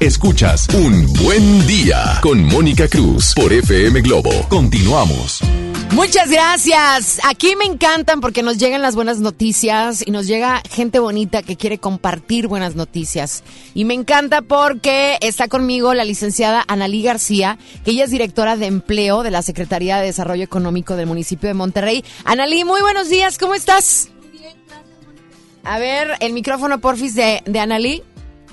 Escuchas 0.00 0.68
Un 0.74 1.12
Buen 1.14 1.66
Día 1.66 2.20
con 2.22 2.44
Mónica 2.44 2.86
Cruz 2.86 3.34
por 3.34 3.52
FM 3.52 4.00
Globo. 4.02 4.30
Continuamos. 4.48 5.40
Muchas 5.92 6.30
gracias. 6.30 7.18
Aquí 7.24 7.56
me 7.56 7.64
encantan 7.64 8.20
porque 8.20 8.44
nos 8.44 8.58
llegan 8.58 8.80
las 8.80 8.94
buenas 8.94 9.18
noticias 9.18 10.06
y 10.06 10.12
nos 10.12 10.28
llega 10.28 10.62
gente 10.70 11.00
bonita 11.00 11.42
que 11.42 11.56
quiere 11.56 11.78
compartir 11.78 12.46
buenas 12.46 12.76
noticias. 12.76 13.42
Y 13.74 13.84
me 13.84 13.94
encanta 13.94 14.40
porque 14.40 15.18
está 15.20 15.48
conmigo 15.48 15.92
la 15.94 16.04
licenciada 16.04 16.64
Analí 16.68 17.02
García, 17.02 17.58
que 17.84 17.90
ella 17.90 18.04
es 18.04 18.12
directora 18.12 18.56
de 18.56 18.66
empleo 18.66 19.24
de 19.24 19.32
la 19.32 19.42
Secretaría 19.42 19.96
de 19.96 20.06
Desarrollo 20.06 20.44
Económico 20.44 20.94
del 20.94 21.06
municipio 21.06 21.48
de 21.48 21.54
Monterrey. 21.54 22.04
Analí, 22.24 22.62
muy 22.62 22.82
buenos 22.82 23.08
días, 23.08 23.36
¿cómo 23.36 23.56
estás? 23.56 24.10
A 25.64 25.80
ver, 25.80 26.12
el 26.20 26.32
micrófono 26.34 26.80
porfis 26.80 27.16
de, 27.16 27.42
de 27.44 27.58
Analí. 27.58 28.04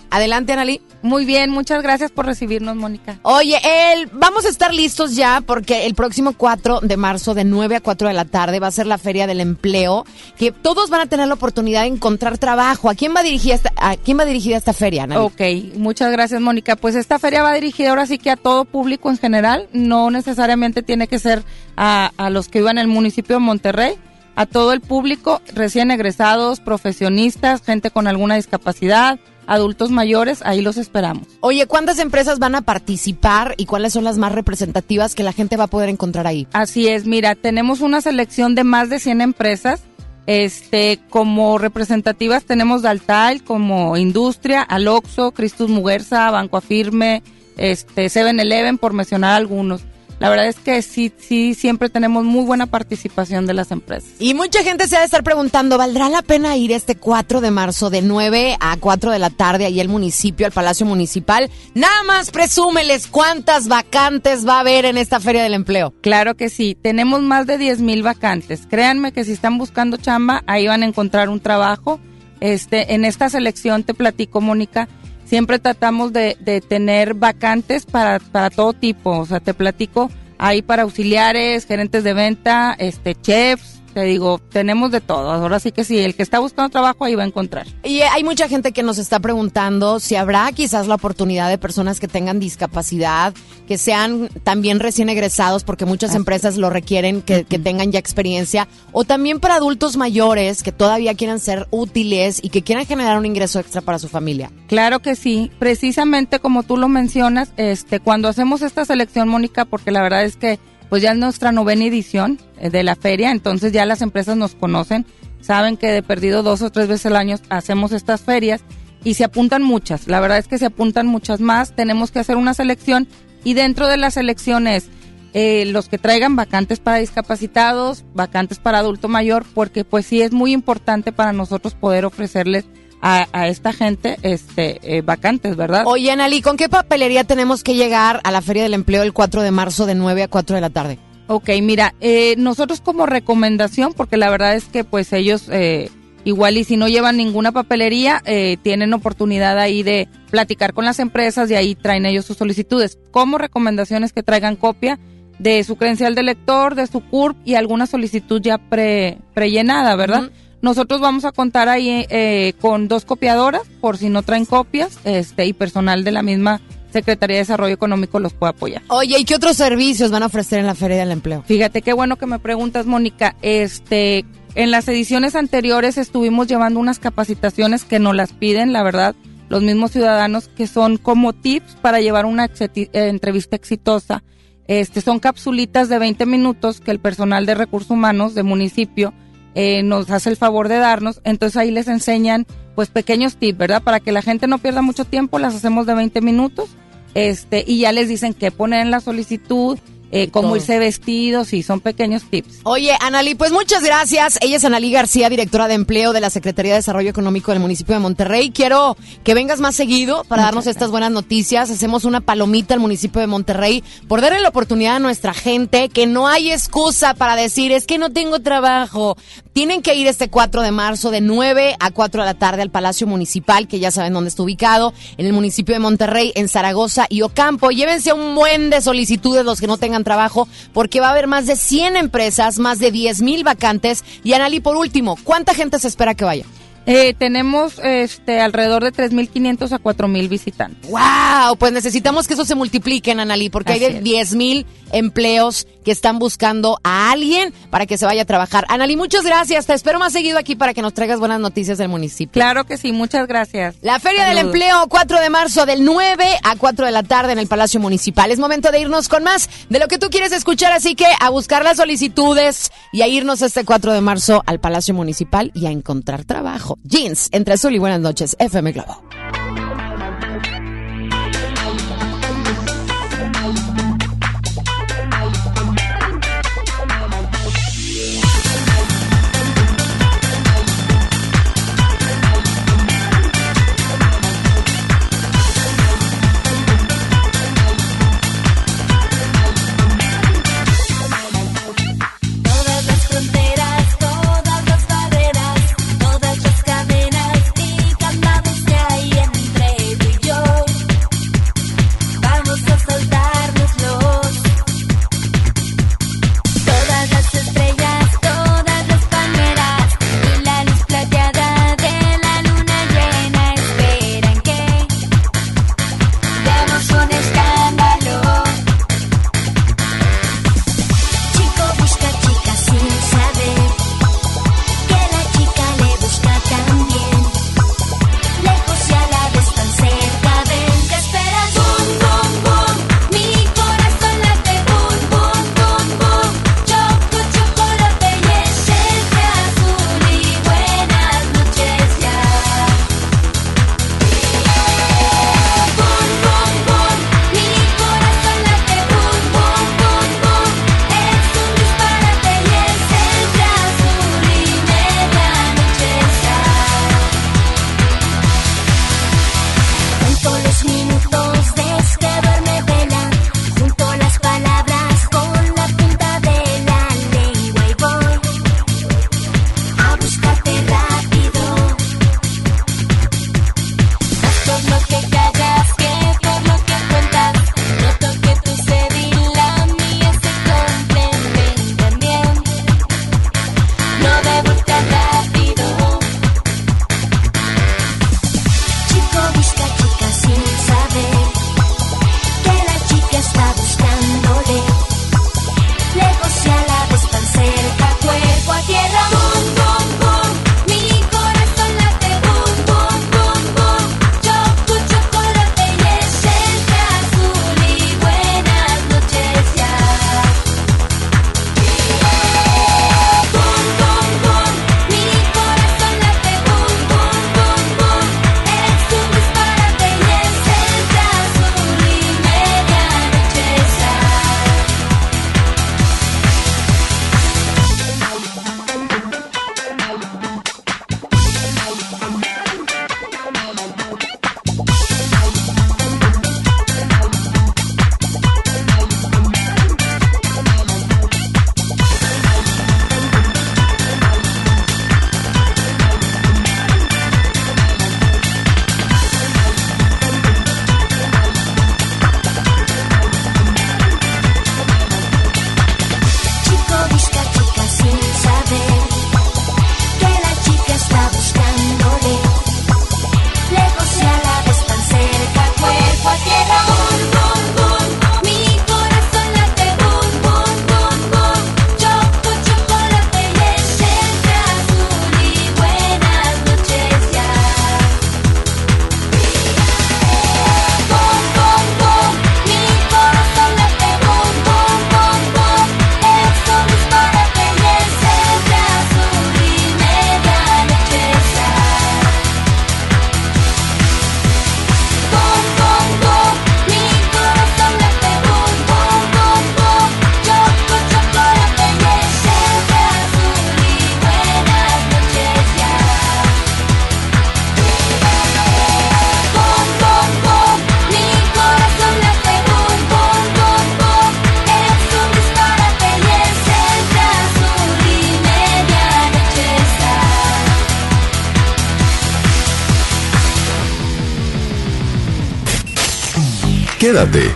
Adelante, 0.09 0.53
Analí. 0.53 0.81
Muy 1.01 1.25
bien, 1.25 1.51
muchas 1.51 1.83
gracias 1.83 2.09
por 2.09 2.25
recibirnos, 2.25 2.75
Mónica. 2.75 3.19
Oye, 3.21 3.59
el, 3.63 4.07
vamos 4.07 4.45
a 4.45 4.49
estar 4.49 4.73
listos 4.73 5.15
ya 5.15 5.41
porque 5.45 5.85
el 5.85 5.93
próximo 5.93 6.33
4 6.33 6.79
de 6.81 6.97
marzo 6.97 7.33
de 7.33 7.43
9 7.43 7.75
a 7.75 7.81
4 7.81 8.07
de 8.07 8.13
la 8.13 8.25
tarde 8.25 8.59
va 8.59 8.67
a 8.67 8.71
ser 8.71 8.87
la 8.87 8.97
Feria 8.97 9.27
del 9.27 9.39
Empleo, 9.39 10.05
que 10.37 10.51
todos 10.51 10.89
van 10.89 11.01
a 11.01 11.05
tener 11.05 11.27
la 11.27 11.35
oportunidad 11.35 11.81
de 11.81 11.87
encontrar 11.87 12.37
trabajo. 12.37 12.89
¿A 12.89 12.95
quién 12.95 13.13
va 13.15 13.21
dirigida 13.21 13.55
esta, 13.55 13.71
a 13.77 13.97
quién 13.97 14.17
va 14.17 14.25
dirigida 14.25 14.57
esta 14.57 14.73
feria, 14.73 15.03
Ana? 15.03 15.21
Ok, 15.21 15.41
muchas 15.75 16.11
gracias, 16.11 16.41
Mónica. 16.41 16.75
Pues 16.75 16.95
esta 16.95 17.19
feria 17.19 17.43
va 17.43 17.53
dirigida 17.53 17.89
ahora 17.89 18.07
sí 18.07 18.17
que 18.17 18.31
a 18.31 18.35
todo 18.35 18.65
público 18.65 19.09
en 19.09 19.17
general, 19.17 19.67
no 19.73 20.09
necesariamente 20.09 20.81
tiene 20.81 21.07
que 21.07 21.19
ser 21.19 21.43
a, 21.77 22.11
a 22.17 22.29
los 22.29 22.47
que 22.47 22.59
vivan 22.59 22.77
en 22.77 22.83
el 22.83 22.87
municipio 22.87 23.35
de 23.35 23.41
Monterrey, 23.41 23.95
a 24.35 24.45
todo 24.45 24.73
el 24.73 24.81
público, 24.81 25.41
recién 25.53 25.91
egresados, 25.91 26.59
profesionistas, 26.59 27.61
gente 27.61 27.91
con 27.91 28.07
alguna 28.07 28.35
discapacidad, 28.35 29.19
adultos 29.47 29.91
mayores, 29.91 30.41
ahí 30.43 30.61
los 30.61 30.77
esperamos. 30.77 31.27
Oye, 31.41 31.65
¿cuántas 31.67 31.99
empresas 31.99 32.39
van 32.39 32.55
a 32.55 32.61
participar 32.61 33.55
y 33.57 33.65
cuáles 33.65 33.93
son 33.93 34.03
las 34.03 34.17
más 34.17 34.31
representativas 34.31 35.15
que 35.15 35.23
la 35.23 35.33
gente 35.33 35.57
va 35.57 35.65
a 35.65 35.67
poder 35.67 35.89
encontrar 35.89 36.27
ahí? 36.27 36.47
Así 36.53 36.87
es, 36.87 37.05
mira, 37.05 37.35
tenemos 37.35 37.81
una 37.81 38.01
selección 38.01 38.55
de 38.55 38.63
más 38.63 38.89
de 38.89 38.99
100 38.99 39.21
empresas. 39.21 39.81
Este, 40.27 40.99
como 41.09 41.59
representativas 41.59 42.45
tenemos 42.45 42.81
Daltal, 42.81 43.43
como 43.43 43.95
Industria, 43.95 44.63
Aloxo, 44.63 45.31
Cristus 45.31 45.69
Muguerza, 45.69 46.31
Banco 46.31 46.57
Afirme, 46.57 47.21
este, 47.57 48.07
7-Eleven, 48.07 48.79
por 48.79 48.93
mencionar 48.93 49.33
algunos. 49.35 49.81
La 50.19 50.29
verdad 50.29 50.47
es 50.47 50.55
que 50.55 50.81
sí, 50.81 51.11
sí, 51.17 51.53
siempre 51.53 51.89
tenemos 51.89 52.23
muy 52.23 52.45
buena 52.45 52.67
participación 52.67 53.45
de 53.45 53.53
las 53.53 53.71
empresas. 53.71 54.09
Y 54.19 54.33
mucha 54.33 54.63
gente 54.63 54.87
se 54.87 54.95
ha 54.95 54.99
de 54.99 55.05
estar 55.05 55.23
preguntando, 55.23 55.77
¿valdrá 55.77 56.09
la 56.09 56.21
pena 56.21 56.55
ir 56.55 56.71
este 56.71 56.95
4 56.95 57.41
de 57.41 57.51
marzo 57.51 57.89
de 57.89 58.01
9 58.01 58.57
a 58.59 58.77
4 58.77 59.11
de 59.11 59.19
la 59.19 59.29
tarde 59.29 59.65
ahí 59.65 59.79
al 59.81 59.89
municipio, 59.89 60.45
al 60.45 60.53
Palacio 60.53 60.85
Municipal? 60.85 61.49
Nada 61.73 62.03
más 62.03 62.31
presúmeles 62.31 63.07
cuántas 63.07 63.67
vacantes 63.67 64.47
va 64.47 64.57
a 64.57 64.59
haber 64.61 64.85
en 64.85 64.97
esta 64.97 65.19
Feria 65.19 65.43
del 65.43 65.53
Empleo. 65.53 65.93
Claro 66.01 66.35
que 66.35 66.49
sí, 66.49 66.77
tenemos 66.81 67.21
más 67.21 67.45
de 67.45 67.57
10 67.57 67.81
mil 67.81 68.01
vacantes. 68.01 68.67
Créanme 68.69 69.11
que 69.11 69.25
si 69.25 69.33
están 69.33 69.57
buscando 69.57 69.97
chamba, 69.97 70.43
ahí 70.47 70.67
van 70.67 70.83
a 70.83 70.87
encontrar 70.87 71.29
un 71.29 71.41
trabajo. 71.41 71.99
Este, 72.39 72.93
en 72.93 73.05
esta 73.05 73.29
selección 73.29 73.83
te 73.83 73.93
platico, 73.93 74.41
Mónica, 74.41 74.87
siempre 75.25 75.59
tratamos 75.59 76.13
de, 76.13 76.37
de 76.39 76.61
tener 76.61 77.13
vacantes 77.13 77.85
para, 77.85 78.19
para 78.19 78.49
todo 78.49 78.73
tipo. 78.73 79.11
O 79.17 79.25
sea, 79.25 79.39
te 79.39 79.53
platico 79.53 80.09
ahí 80.37 80.61
para 80.61 80.83
auxiliares, 80.83 81.65
gerentes 81.65 82.03
de 82.03 82.13
venta, 82.13 82.75
este, 82.77 83.15
chefs, 83.15 83.74
te 83.95 84.03
digo, 84.03 84.41
tenemos 84.51 84.91
de 84.91 84.99
todo. 84.99 85.31
Ahora 85.31 85.57
sí 85.61 85.71
que 85.71 85.85
sí, 85.85 85.97
el 85.99 86.15
que 86.15 86.21
está 86.21 86.39
buscando 86.39 86.69
trabajo 86.69 87.05
ahí 87.05 87.15
va 87.15 87.23
a 87.23 87.27
encontrar. 87.27 87.65
Y 87.81 88.01
hay 88.01 88.25
mucha 88.25 88.49
gente 88.49 88.73
que 88.73 88.83
nos 88.83 88.97
está 88.97 89.21
preguntando 89.21 90.01
si 90.01 90.17
habrá 90.17 90.51
quizás 90.51 90.87
la 90.87 90.95
oportunidad 90.95 91.47
de 91.47 91.57
personas 91.57 92.01
que 92.01 92.09
tengan 92.09 92.37
discapacidad, 92.37 93.33
que 93.69 93.77
sean 93.77 94.27
también 94.43 94.81
recién 94.81 95.07
egresados, 95.07 95.63
porque 95.63 95.85
muchas 95.85 96.13
empresas 96.13 96.57
lo 96.57 96.69
requieren, 96.69 97.21
que, 97.21 97.45
que 97.45 97.57
tengan 97.57 97.93
ya 97.93 97.99
experiencia, 97.99 98.67
o 98.91 99.05
también 99.05 99.39
para 99.39 99.55
adultos 99.55 99.95
mayores 99.95 100.61
que 100.61 100.73
todavía 100.73 101.13
quieran 101.13 101.39
ser 101.39 101.65
útiles 101.71 102.41
y 102.43 102.49
que 102.49 102.63
quieran 102.63 102.85
generar 102.85 103.17
un 103.17 103.25
ingreso 103.25 103.61
extra 103.61 103.79
para 103.79 103.97
su 103.97 104.09
familia. 104.09 104.51
Claro 104.67 104.99
que 104.99 105.15
sí, 105.15 105.51
precisamente 105.57 106.39
como 106.39 106.63
tú 106.63 106.75
lo 106.75 106.89
mencionas, 106.89 107.53
este, 107.55 108.01
cuando 108.01 108.27
hacemos 108.27 108.61
esta 108.61 108.83
selección, 108.83 109.29
Mónica, 109.29 109.63
porque 109.63 109.91
la 109.91 110.01
verdad 110.01 110.25
es 110.25 110.35
que 110.35 110.59
pues 110.95 111.03
ya 111.03 111.11
es 111.11 111.17
nuestra 111.17 111.51
novena 111.51 111.83
edición 111.83 112.39
eh, 112.57 112.69
de 112.69 112.81
la 112.81 112.95
feria, 112.95 113.31
entonces 113.31 113.73
ya 113.73 113.85
las 113.85 114.01
empresas 114.01 114.37
nos 114.37 114.55
conocen, 114.55 115.05
saben 115.41 115.75
que 115.75 115.87
de 115.87 116.01
perdido 116.01 116.41
dos 116.41 116.61
o 116.61 116.69
tres 116.69 116.87
veces 116.87 117.07
al 117.07 117.17
año 117.17 117.35
hacemos 117.49 117.91
estas 117.91 118.21
ferias 118.21 118.61
y 119.03 119.15
se 119.15 119.25
apuntan 119.25 119.61
muchas, 119.61 120.07
la 120.07 120.21
verdad 120.21 120.37
es 120.37 120.47
que 120.47 120.57
se 120.57 120.67
apuntan 120.67 121.05
muchas 121.05 121.41
más, 121.41 121.75
tenemos 121.75 122.11
que 122.11 122.19
hacer 122.19 122.37
una 122.37 122.53
selección 122.53 123.09
y 123.43 123.55
dentro 123.55 123.89
de 123.89 123.97
las 123.97 124.13
selecciones 124.13 124.87
eh, 125.33 125.65
los 125.65 125.89
que 125.89 125.97
traigan 125.97 126.37
vacantes 126.37 126.79
para 126.79 126.99
discapacitados, 126.99 128.05
vacantes 128.13 128.59
para 128.59 128.79
adulto 128.79 129.09
mayor, 129.09 129.43
porque 129.53 129.83
pues 129.83 130.05
sí 130.05 130.21
es 130.21 130.31
muy 130.31 130.53
importante 130.53 131.11
para 131.11 131.33
nosotros 131.33 131.73
poder 131.73 132.05
ofrecerles 132.05 132.63
a, 133.05 133.27
a 133.33 133.47
esta 133.47 133.71
gente 133.71 134.17
este 134.23 134.79
eh, 134.81 135.01
vacantes, 135.01 135.55
¿verdad? 135.55 135.83
Oye, 135.85 136.09
Anali, 136.09 136.41
¿con 136.41 136.57
qué 136.57 136.69
papelería 136.69 137.23
tenemos 137.23 137.63
que 137.63 137.75
llegar 137.75 138.19
a 138.23 138.31
la 138.31 138.41
Feria 138.41 138.63
del 138.63 138.73
Empleo 138.73 139.03
el 139.03 139.13
4 139.13 139.43
de 139.43 139.51
marzo 139.51 139.85
de 139.85 139.93
9 139.93 140.23
a 140.23 140.27
4 140.27 140.55
de 140.55 140.61
la 140.61 140.71
tarde? 140.71 140.97
Ok, 141.27 141.49
mira, 141.61 141.93
eh, 142.01 142.33
nosotros 142.39 142.81
como 142.81 143.05
recomendación, 143.05 143.93
porque 143.93 144.17
la 144.17 144.31
verdad 144.31 144.55
es 144.55 144.65
que 144.65 144.83
pues 144.83 145.13
ellos 145.13 145.49
eh, 145.51 145.91
igual 146.23 146.57
y 146.57 146.63
si 146.63 146.77
no 146.77 146.87
llevan 146.87 147.17
ninguna 147.17 147.51
papelería, 147.51 148.23
eh, 148.25 148.57
tienen 148.63 148.91
oportunidad 148.91 149.59
ahí 149.59 149.83
de 149.83 150.09
platicar 150.31 150.73
con 150.73 150.85
las 150.85 150.97
empresas 150.97 151.51
y 151.51 151.55
ahí 151.55 151.75
traen 151.75 152.07
ellos 152.07 152.25
sus 152.25 152.37
solicitudes. 152.37 152.97
Como 153.11 153.37
recomendaciones 153.37 154.13
que 154.13 154.23
traigan 154.23 154.55
copia 154.55 154.97
de 155.37 155.63
su 155.63 155.75
credencial 155.75 156.15
de 156.15 156.23
lector, 156.23 156.73
de 156.73 156.87
su 156.87 157.01
CURP 157.01 157.37
y 157.45 157.53
alguna 157.53 157.85
solicitud 157.85 158.41
ya 158.41 158.57
pre, 158.57 159.19
prellenada, 159.35 159.95
¿verdad? 159.95 160.31
Nosotros 160.61 161.01
vamos 161.01 161.25
a 161.25 161.31
contar 161.31 161.69
ahí 161.69 162.05
eh, 162.09 162.53
con 162.59 162.87
dos 162.87 163.05
copiadoras, 163.05 163.63
por 163.81 163.97
si 163.97 164.09
no 164.09 164.23
traen 164.23 164.45
copias, 164.45 164.99
este 165.03 165.45
y 165.45 165.53
personal 165.53 166.03
de 166.03 166.11
la 166.11 166.23
misma 166.23 166.61
Secretaría 166.95 167.35
de 167.35 167.41
Desarrollo 167.41 167.73
Económico 167.73 168.19
los 168.19 168.31
puede 168.31 168.51
apoyar. 168.51 168.81
Oye, 168.87 169.19
¿y 169.19 169.25
qué 169.25 169.35
otros 169.35 169.57
servicios 169.57 170.11
van 170.11 170.23
a 170.23 170.27
ofrecer 170.27 170.59
en 170.59 170.65
la 170.65 170.75
Feria 170.75 170.97
del 170.97 171.11
Empleo? 171.11 171.43
Fíjate 171.45 171.81
qué 171.81 171.91
bueno 171.91 172.15
que 172.15 172.25
me 172.25 172.39
preguntas, 172.39 172.85
Mónica. 172.85 173.35
Este, 173.41 174.23
en 174.55 174.71
las 174.71 174.87
ediciones 174.87 175.35
anteriores 175.35 175.97
estuvimos 175.97 176.47
llevando 176.47 176.79
unas 176.79 176.99
capacitaciones 176.99 177.83
que 177.83 177.99
nos 177.99 178.15
las 178.15 178.31
piden, 178.31 178.71
la 178.71 178.81
verdad, 178.81 179.13
los 179.49 179.61
mismos 179.61 179.91
ciudadanos, 179.91 180.47
que 180.47 180.67
son 180.67 180.95
como 180.95 181.33
tips 181.33 181.75
para 181.81 181.99
llevar 181.99 182.25
una 182.25 182.45
eh, 182.45 182.89
entrevista 182.93 183.57
exitosa. 183.57 184.23
Este, 184.67 185.01
son 185.01 185.19
capsulitas 185.19 185.89
de 185.89 185.99
20 185.99 186.25
minutos 186.25 186.79
que 186.79 186.91
el 186.91 186.99
personal 186.99 187.45
de 187.45 187.55
recursos 187.55 187.91
humanos 187.91 188.35
de 188.35 188.43
municipio 188.43 189.13
eh, 189.55 189.81
nos 189.83 190.11
hace 190.11 190.29
el 190.29 190.37
favor 190.37 190.67
de 190.67 190.77
darnos. 190.77 191.21
Entonces 191.23 191.57
ahí 191.57 191.71
les 191.71 191.87
enseñan 191.87 192.45
pues 192.75 192.89
pequeños 192.89 193.37
tips, 193.37 193.57
¿verdad? 193.57 193.81
Para 193.81 193.99
que 193.99 194.11
la 194.11 194.21
gente 194.21 194.47
no 194.47 194.59
pierda 194.59 194.81
mucho 194.81 195.05
tiempo, 195.05 195.39
las 195.39 195.55
hacemos 195.55 195.87
de 195.87 195.95
20 195.95 196.21
minutos. 196.21 196.69
Este, 197.15 197.63
y 197.65 197.79
ya 197.79 197.93
les 197.93 198.09
dicen 198.09 198.33
qué 198.33 198.51
poner 198.51 198.81
en 198.81 198.91
la 198.91 198.99
solicitud, 198.99 199.79
eh, 200.11 200.29
cómo 200.29 200.55
irse 200.55 200.79
vestidos 200.79 201.53
y 201.53 201.63
son 201.63 201.79
pequeños 201.79 202.23
tips. 202.29 202.59
Oye, 202.63 202.95
Analí, 203.01 203.35
pues 203.35 203.51
muchas 203.51 203.83
gracias. 203.83 204.37
Ella 204.41 204.57
es 204.57 204.65
Analí 204.65 204.91
García, 204.91 205.29
directora 205.29 205.67
de 205.67 205.73
empleo 205.73 206.13
de 206.13 206.21
la 206.21 206.29
Secretaría 206.29 206.73
de 206.73 206.79
Desarrollo 206.79 207.09
Económico 207.09 207.51
del 207.51 207.59
municipio 207.59 207.95
de 207.95 208.01
Monterrey. 208.01 208.51
Quiero 208.51 208.97
que 209.23 209.33
vengas 209.33 209.59
más 209.59 209.75
seguido 209.75 210.23
para 210.25 210.43
darnos 210.43 210.67
estas 210.67 210.91
buenas 210.91 211.11
noticias. 211.11 211.69
Hacemos 211.69 212.05
una 212.05 212.21
palomita 212.21 212.73
al 212.73 212.79
municipio 212.79 213.21
de 213.21 213.27
Monterrey 213.27 213.83
por 214.07 214.21
darle 214.21 214.41
la 214.41 214.49
oportunidad 214.49 214.97
a 214.97 214.99
nuestra 214.99 215.33
gente 215.33 215.89
que 215.89 216.07
no 216.07 216.27
hay 216.27 216.51
excusa 216.51 217.13
para 217.13 217.35
decir 217.35 217.71
es 217.71 217.85
que 217.85 217.97
no 217.97 218.11
tengo 218.11 218.39
trabajo. 218.39 219.17
Tienen 219.53 219.81
que 219.81 219.95
ir 219.95 220.07
este 220.07 220.29
4 220.29 220.61
de 220.61 220.71
marzo 220.71 221.11
de 221.11 221.21
9 221.21 221.77
a 221.79 221.91
4 221.91 222.21
de 222.21 222.25
la 222.25 222.33
tarde 222.33 222.61
al 222.61 222.71
Palacio 222.71 223.07
Municipal, 223.07 223.67
que 223.67 223.79
ya 223.79 223.89
saben 223.89 224.13
dónde 224.13 224.29
está 224.29 224.43
ubicado, 224.43 224.93
en 225.17 225.25
el 225.25 225.33
municipio 225.33 225.73
de 225.73 225.79
Monterrey, 225.79 226.33
en 226.35 226.49
Zaragoza 226.49 227.05
y 227.09 227.21
Ocampo. 227.21 227.71
Llévense 227.71 228.11
un 228.11 228.35
buen 228.35 228.69
de 228.69 228.81
solicitudes 228.81 229.45
los 229.45 229.61
que 229.61 229.67
no 229.67 229.77
tengan 229.77 229.94
trabajo, 230.03 230.47
porque 230.73 230.99
va 230.99 231.07
a 231.07 231.11
haber 231.11 231.27
más 231.27 231.45
de 231.45 231.55
100 231.55 231.95
empresas, 231.95 232.59
más 232.59 232.79
de 232.79 232.91
10 232.91 233.21
mil 233.21 233.43
vacantes. 233.43 234.03
Y 234.23 234.33
Analí, 234.33 234.59
por 234.59 234.75
último, 234.75 235.17
¿cuánta 235.23 235.53
gente 235.53 235.79
se 235.79 235.87
espera 235.87 236.15
que 236.15 236.25
vaya? 236.25 236.45
Eh, 236.87 237.15
tenemos 237.17 237.79
este 237.79 238.39
alrededor 238.39 238.83
de 238.83 238.93
3.500 238.93 239.71
a 239.71 239.79
4.000 239.79 240.29
visitantes. 240.29 240.91
¡Wow! 240.91 241.57
Pues 241.57 241.71
necesitamos 241.71 242.27
que 242.27 242.35
eso 242.35 242.45
se 242.45 242.53
multiplique, 242.53 243.11
Analí, 243.11 243.49
porque 243.49 243.73
hay 243.73 243.79
de 243.79 243.87
es. 243.87 244.03
10 244.03 244.35
mil 244.35 244.65
empleos 244.91 245.65
que 245.85 245.91
están 245.91 246.19
buscando 246.19 246.79
a 246.83 247.11
alguien 247.11 247.53
para 247.69 247.85
que 247.85 247.97
se 247.97 248.05
vaya 248.05 248.23
a 248.23 248.25
trabajar. 248.25 248.65
Analí, 248.67 248.97
muchas 248.97 249.23
gracias. 249.23 249.65
Te 249.67 249.73
espero 249.73 249.99
más 249.99 250.11
seguido 250.11 250.37
aquí 250.37 250.55
para 250.55 250.73
que 250.73 250.81
nos 250.81 250.93
traigas 250.93 251.19
buenas 251.19 251.39
noticias 251.39 251.77
del 251.77 251.87
municipio. 251.87 252.33
Claro 252.33 252.65
que 252.65 252.77
sí, 252.77 252.91
muchas 252.91 253.27
gracias. 253.27 253.75
La 253.81 253.99
Feria 253.99 254.25
del. 254.25 254.39
Empleo, 254.39 254.87
4 254.89 255.21
de 255.21 255.29
marzo, 255.29 255.65
del 255.65 255.85
9 255.85 256.25
a 256.43 256.55
4 256.55 256.85
de 256.85 256.91
la 256.91 257.03
tarde 257.03 257.33
en 257.33 257.39
el 257.39 257.47
Palacio 257.47 257.79
Municipal. 257.79 258.31
Es 258.31 258.39
momento 258.39 258.71
de 258.71 258.79
irnos 258.79 259.07
con 259.07 259.23
más 259.23 259.49
de 259.69 259.79
lo 259.79 259.87
que 259.87 259.97
tú 259.97 260.09
quieres 260.09 260.31
escuchar, 260.31 260.73
así 260.73 260.95
que 260.95 261.05
a 261.19 261.29
buscar 261.29 261.63
las 261.63 261.77
solicitudes 261.77 262.71
y 262.91 263.01
a 263.01 263.07
irnos 263.07 263.41
este 263.41 263.63
4 263.63 263.93
de 263.93 264.01
marzo 264.01 264.43
al 264.45 264.59
Palacio 264.59 264.93
Municipal 264.93 265.51
y 265.53 265.67
a 265.67 265.71
encontrar 265.71 266.25
trabajo. 266.25 266.77
Jeans, 266.83 267.29
entre 267.31 267.53
azul 267.53 267.75
y 267.75 267.79
buenas 267.79 267.99
noches, 267.99 268.35
FM 268.39 268.71
Globo. 268.73 269.01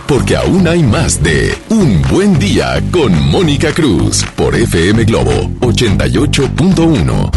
Porque 0.06 0.36
aún 0.36 0.66
hay 0.66 0.82
más 0.82 1.22
de 1.22 1.54
Un 1.68 2.00
Buen 2.10 2.38
Día 2.38 2.80
con 2.90 3.12
Mónica 3.30 3.72
Cruz 3.72 4.24
por 4.34 4.56
FM 4.56 5.04
Globo 5.04 5.50
88.1. 5.60 7.30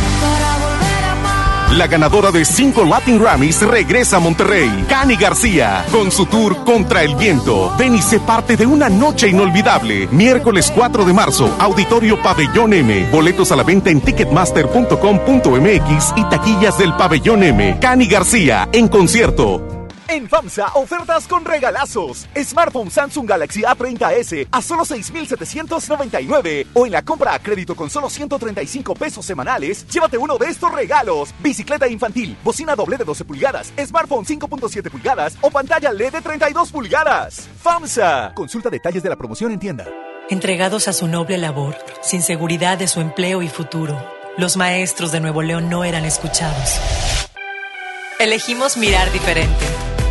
La 1.75 1.87
ganadora 1.87 2.31
de 2.31 2.45
cinco 2.45 2.85
Latin 2.85 3.19
Grammys 3.19 3.61
regresa 3.63 4.15
a 4.17 4.19
Monterrey, 4.21 4.85
Cani 4.87 5.17
García, 5.17 5.83
con 5.91 6.13
su 6.13 6.25
tour 6.25 6.63
Contra 6.63 7.03
el 7.03 7.13
Viento. 7.15 7.75
Ven 7.77 7.95
y 7.95 8.01
sé 8.01 8.21
parte 8.21 8.55
de 8.55 8.65
una 8.65 8.87
noche 8.87 9.27
inolvidable. 9.27 10.07
Miércoles 10.09 10.71
4 10.73 11.03
de 11.03 11.11
marzo, 11.11 11.53
Auditorio 11.59 12.21
Pabellón 12.21 12.71
M. 12.73 13.09
Boletos 13.11 13.51
a 13.51 13.57
la 13.57 13.63
venta 13.63 13.89
en 13.89 13.99
ticketmaster.com.mx 13.99 16.13
y 16.15 16.23
taquillas 16.29 16.77
del 16.77 16.93
Pabellón 16.93 17.43
M. 17.43 17.79
Cani 17.81 18.07
García, 18.07 18.69
en 18.71 18.87
concierto. 18.87 19.72
En 20.13 20.29
FAMSA, 20.29 20.67
ofertas 20.75 21.27
con 21.27 21.43
regalazos. 21.43 22.27
Smartphone 22.37 22.91
Samsung 22.91 23.27
Galaxy 23.27 23.63
A30s 23.63 24.47
a 24.51 24.61
solo 24.61 24.85
6,799. 24.85 26.67
O 26.75 26.85
en 26.85 26.91
la 26.91 27.01
compra 27.01 27.33
a 27.33 27.39
crédito 27.39 27.73
con 27.73 27.89
solo 27.89 28.11
135 28.11 28.93
pesos 28.93 29.25
semanales, 29.25 29.87
llévate 29.87 30.19
uno 30.19 30.37
de 30.37 30.45
estos 30.49 30.71
regalos. 30.71 31.33
Bicicleta 31.39 31.87
infantil, 31.87 32.37
bocina 32.43 32.75
doble 32.75 32.97
de 32.97 33.05
12 33.05 33.25
pulgadas, 33.25 33.73
smartphone 33.83 34.23
5.7 34.23 34.91
pulgadas 34.91 35.35
o 35.41 35.49
pantalla 35.49 35.91
LED 35.91 36.11
de 36.11 36.21
32 36.21 36.71
pulgadas. 36.71 37.49
FAMSA. 37.63 38.33
Consulta 38.35 38.69
detalles 38.69 39.01
de 39.01 39.09
la 39.09 39.15
promoción 39.15 39.51
en 39.51 39.57
tienda. 39.57 39.87
Entregados 40.29 40.87
a 40.87 40.93
su 40.93 41.07
noble 41.07 41.39
labor, 41.39 41.75
sin 42.03 42.21
seguridad 42.21 42.77
de 42.77 42.87
su 42.87 43.01
empleo 43.01 43.41
y 43.41 43.49
futuro, 43.49 43.97
los 44.37 44.57
maestros 44.57 45.11
de 45.11 45.21
Nuevo 45.21 45.41
León 45.41 45.71
no 45.71 45.83
eran 45.83 46.05
escuchados. 46.05 46.79
Elegimos 48.19 48.77
mirar 48.77 49.11
diferente. 49.11 49.65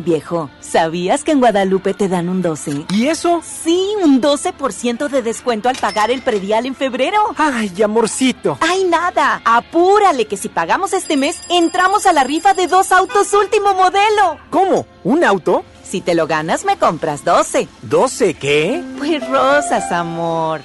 Viejo, 0.00 0.50
¿sabías 0.60 1.24
que 1.24 1.32
en 1.32 1.40
Guadalupe 1.40 1.94
te 1.94 2.08
dan 2.08 2.28
un 2.28 2.42
12? 2.42 2.86
¿Y 2.90 3.06
eso? 3.08 3.42
Sí, 3.44 3.94
un 4.02 4.20
12% 4.20 5.08
de 5.08 5.22
descuento 5.22 5.68
al 5.68 5.76
pagar 5.76 6.10
el 6.10 6.22
predial 6.22 6.66
en 6.66 6.74
febrero. 6.74 7.18
Ay, 7.36 7.70
amorcito. 7.82 8.58
¡Ay, 8.60 8.84
nada! 8.84 9.42
Apúrale 9.44 10.26
que 10.26 10.36
si 10.36 10.48
pagamos 10.48 10.92
este 10.92 11.16
mes, 11.16 11.40
entramos 11.50 12.06
a 12.06 12.12
la 12.12 12.24
rifa 12.24 12.54
de 12.54 12.66
dos 12.66 12.92
autos 12.92 13.32
último 13.34 13.74
modelo. 13.74 14.38
¿Cómo? 14.50 14.86
¿Un 15.04 15.24
auto? 15.24 15.64
Si 15.84 16.00
te 16.00 16.14
lo 16.14 16.26
ganas, 16.26 16.64
me 16.64 16.76
compras 16.76 17.24
12. 17.24 17.68
¿12 17.88 18.36
qué? 18.36 18.82
Pues 18.98 19.26
rosas, 19.28 19.90
amor. 19.92 20.60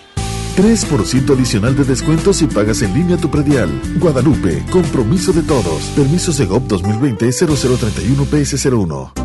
3% 0.56 1.34
adicional 1.34 1.76
de 1.76 1.84
descuento 1.84 2.32
si 2.32 2.48
pagas 2.48 2.82
en 2.82 2.94
línea 2.94 3.18
tu 3.18 3.30
predial. 3.30 3.70
Guadalupe, 4.00 4.66
compromiso 4.72 5.34
de 5.34 5.42
todos. 5.42 5.84
Permisos 5.96 6.38
de 6.38 6.46
GOP 6.46 6.70
2020-0031 6.70 8.26
PS01. 8.26 9.25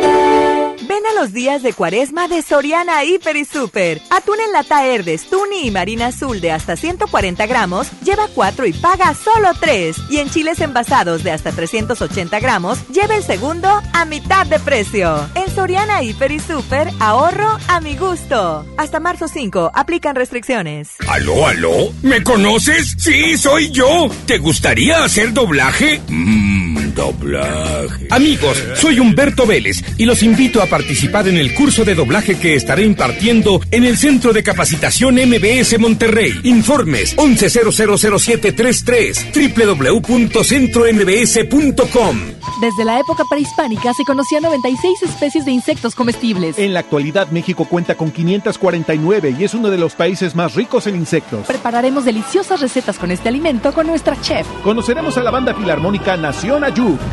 Los 1.21 1.33
días 1.33 1.61
de 1.61 1.73
cuaresma 1.73 2.27
de 2.27 2.41
Soriana 2.41 3.03
Hiper 3.05 3.35
y 3.35 3.45
Super. 3.45 4.01
Atún 4.09 4.39
en 4.43 4.53
lata 4.53 4.87
Herdes, 4.87 5.29
Tuni 5.29 5.67
y 5.67 5.69
Marina 5.69 6.07
Azul 6.07 6.41
de 6.41 6.51
hasta 6.51 6.75
140 6.75 7.45
gramos, 7.45 7.91
lleva 8.01 8.27
4 8.33 8.65
y 8.65 8.73
paga 8.73 9.13
solo 9.13 9.49
3. 9.59 9.97
Y 10.09 10.17
en 10.17 10.31
chiles 10.31 10.59
envasados 10.61 11.23
de 11.23 11.29
hasta 11.29 11.51
380 11.51 12.39
gramos, 12.39 12.79
lleva 12.87 13.15
el 13.15 13.21
segundo 13.21 13.69
a 13.93 14.05
mitad 14.05 14.47
de 14.47 14.59
precio. 14.59 15.29
En 15.35 15.47
Soriana 15.53 16.01
Hiper 16.01 16.31
y 16.31 16.39
Super, 16.39 16.89
ahorro 16.99 17.55
a 17.67 17.79
mi 17.81 17.95
gusto. 17.95 18.65
Hasta 18.77 18.99
marzo 18.99 19.27
5, 19.27 19.73
aplican 19.75 20.15
restricciones. 20.15 20.95
¿Aló, 21.07 21.45
aló? 21.45 21.93
¿Me 22.01 22.23
conoces? 22.23 22.95
Sí, 22.97 23.37
soy 23.37 23.69
yo. 23.69 24.09
¿Te 24.25 24.39
gustaría 24.39 25.03
hacer 25.03 25.33
doblaje? 25.33 26.01
Mmm, 26.07 26.90
doblaje. 26.93 28.07
Amigos, 28.09 28.63
soy 28.75 28.99
Humberto 28.99 29.45
Vélez 29.45 29.83
y 29.97 30.05
los 30.05 30.23
invito 30.23 30.61
a 30.61 30.67
participar 30.67 31.27
en 31.27 31.35
el 31.37 31.53
curso 31.53 31.83
de 31.83 31.95
doblaje 31.95 32.37
que 32.37 32.55
estaré 32.55 32.83
impartiendo 32.83 33.59
en 33.71 33.83
el 33.85 33.97
Centro 33.97 34.31
de 34.33 34.43
Capacitación 34.43 35.15
MBS 35.15 35.79
Monterrey. 35.79 36.31
Informes 36.43 37.17
11000733 37.17 40.01
www.centrombs.com. 40.01 42.17
Desde 42.61 42.85
la 42.85 42.99
época 42.99 43.23
prehispánica 43.27 43.91
se 43.93 44.05
conocían 44.05 44.43
96 44.43 45.03
especies 45.03 45.45
de 45.45 45.51
insectos 45.51 45.95
comestibles. 45.95 46.59
En 46.59 46.75
la 46.75 46.81
actualidad 46.81 47.31
México 47.31 47.65
cuenta 47.65 47.95
con 47.95 48.11
549 48.11 49.35
y 49.39 49.43
es 49.43 49.55
uno 49.55 49.69
de 49.69 49.77
los 49.77 49.95
países 49.95 50.35
más 50.35 50.53
ricos 50.53 50.85
en 50.85 50.95
insectos. 50.95 51.47
Prepararemos 51.47 52.05
deliciosas 52.05 52.61
recetas 52.61 52.99
con 52.99 53.09
este 53.09 53.29
alimento 53.29 53.73
con 53.73 53.87
nuestra 53.87 54.19
chef. 54.21 54.45
Conoceremos 54.63 55.17
a 55.17 55.23
la 55.23 55.31
banda 55.31 55.55
filarmónica 55.55 56.15
Nación 56.17 56.63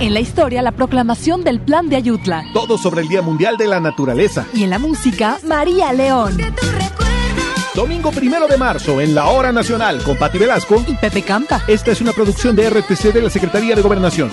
En 0.01 0.15
la 0.15 0.21
historia, 0.21 0.63
la 0.63 0.73
proclamación 0.73 1.45
del 1.45 1.61
Plan 1.61 1.89
de 1.89 1.97
Ayutla. 1.97 2.45
Todo 2.55 2.79
sobre 2.79 3.03
el 3.03 3.09
Día 3.09 3.21
Mundial 3.21 3.59
de 3.59 3.67
la 3.67 3.81
Naturaleza. 3.81 4.47
Y 4.55 4.65
en 4.65 4.71
la 4.71 4.79
música, 4.79 5.39
María 5.45 5.93
León. 5.93 6.39
Domingo 7.75 8.11
primero 8.11 8.49
de 8.49 8.57
marzo, 8.57 9.01
en 9.01 9.15
la 9.15 9.27
Hora 9.27 9.53
Nacional, 9.53 10.03
con 10.03 10.17
Pati 10.17 10.39
Velasco 10.39 10.83
y 10.87 10.95
Pepe 10.95 11.23
Campa. 11.23 11.63
Esta 11.69 11.91
es 11.91 12.01
una 12.01 12.13
producción 12.13 12.57
de 12.57 12.71
RTC 12.71 13.13
de 13.13 13.23
la 13.23 13.31
Secretaría 13.31 13.75
de 13.75 13.83
Gobernación. 13.83 14.33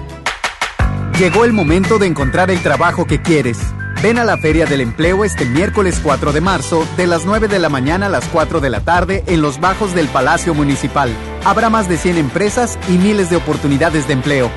Llegó 1.21 1.45
el 1.45 1.53
momento 1.53 1.99
de 1.99 2.07
encontrar 2.07 2.49
el 2.49 2.63
trabajo 2.63 3.05
que 3.05 3.21
quieres. 3.21 3.59
Ven 4.01 4.17
a 4.17 4.23
la 4.23 4.37
Feria 4.37 4.65
del 4.65 4.81
Empleo 4.81 5.23
este 5.23 5.45
miércoles 5.45 6.01
4 6.01 6.33
de 6.33 6.41
marzo, 6.41 6.83
de 6.97 7.05
las 7.05 7.25
9 7.27 7.47
de 7.47 7.59
la 7.59 7.69
mañana 7.69 8.07
a 8.07 8.09
las 8.09 8.25
4 8.29 8.59
de 8.59 8.71
la 8.71 8.79
tarde, 8.79 9.23
en 9.27 9.39
los 9.39 9.59
bajos 9.59 9.93
del 9.93 10.07
Palacio 10.07 10.55
Municipal. 10.55 11.11
Habrá 11.45 11.69
más 11.69 11.87
de 11.87 11.99
100 11.99 12.17
empresas 12.17 12.79
y 12.89 12.93
miles 12.93 13.29
de 13.29 13.35
oportunidades 13.35 14.07
de 14.07 14.13
empleo. 14.13 14.49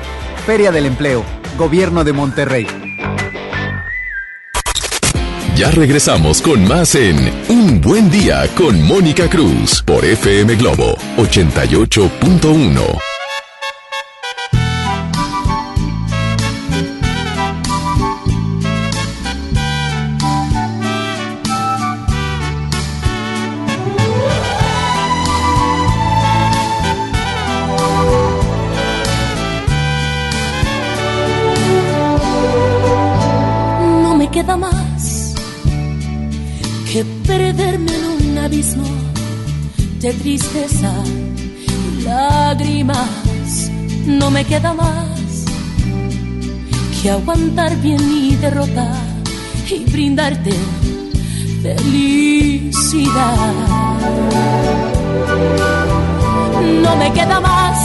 Feria 0.47 0.71
del 0.71 0.87
Empleo, 0.87 1.23
Gobierno 1.55 2.03
de 2.03 2.13
Monterrey. 2.13 2.65
Ya 5.55 5.69
regresamos 5.69 6.41
con 6.41 6.67
más 6.67 6.95
en 6.95 7.31
Un 7.47 7.79
Buen 7.79 8.09
Día 8.09 8.47
con 8.55 8.81
Mónica 8.81 9.29
Cruz 9.29 9.83
por 9.83 10.03
FM 10.03 10.55
Globo 10.55 10.97
88.1. 11.17 13.14
de 40.05 40.13
tristeza 40.13 40.93
y 41.97 42.03
lágrimas. 42.03 43.71
No 44.05 44.29
me 44.29 44.45
queda 44.45 44.71
más 44.71 45.45
que 47.01 47.09
aguantar 47.09 47.75
bien 47.81 48.07
mi 48.07 48.35
derrota 48.35 48.87
y 49.67 49.83
brindarte 49.85 50.53
felicidad. 51.63 53.53
No 56.83 56.95
me 56.97 57.11
queda 57.11 57.39
más 57.39 57.79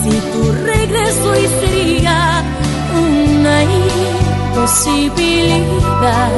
si 0.00 0.12
tu 0.32 0.42
regreso 0.64 1.28
y 1.36 1.46
sería 1.60 2.42
una 3.04 3.56
imposibilidad. 4.54 6.32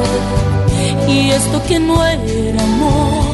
Y 1.07 1.31
esto 1.31 1.63
que 1.69 1.79
no 1.79 2.05
era 2.05 2.61
amor, 2.65 3.32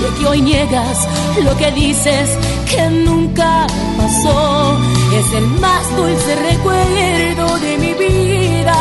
de 0.00 0.08
que 0.18 0.26
hoy 0.26 0.40
niegas 0.40 1.08
lo 1.42 1.56
que 1.56 1.70
dices 1.72 2.30
que 2.70 2.88
nunca 2.90 3.66
pasó, 3.96 4.78
es 5.12 5.32
el 5.32 5.46
más 5.60 5.96
dulce 5.96 6.36
recuerdo 6.50 7.58
de 7.58 7.78
mi 7.78 7.94
vida. 7.94 8.78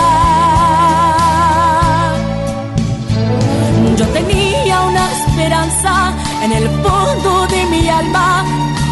Yo 3.98 4.06
tenía 4.08 4.82
una 4.82 5.12
esperanza 5.12 6.14
en 6.44 6.52
el 6.52 6.70
fondo 6.84 7.48
de 7.48 7.66
mi 7.66 7.90
alma 7.90 8.46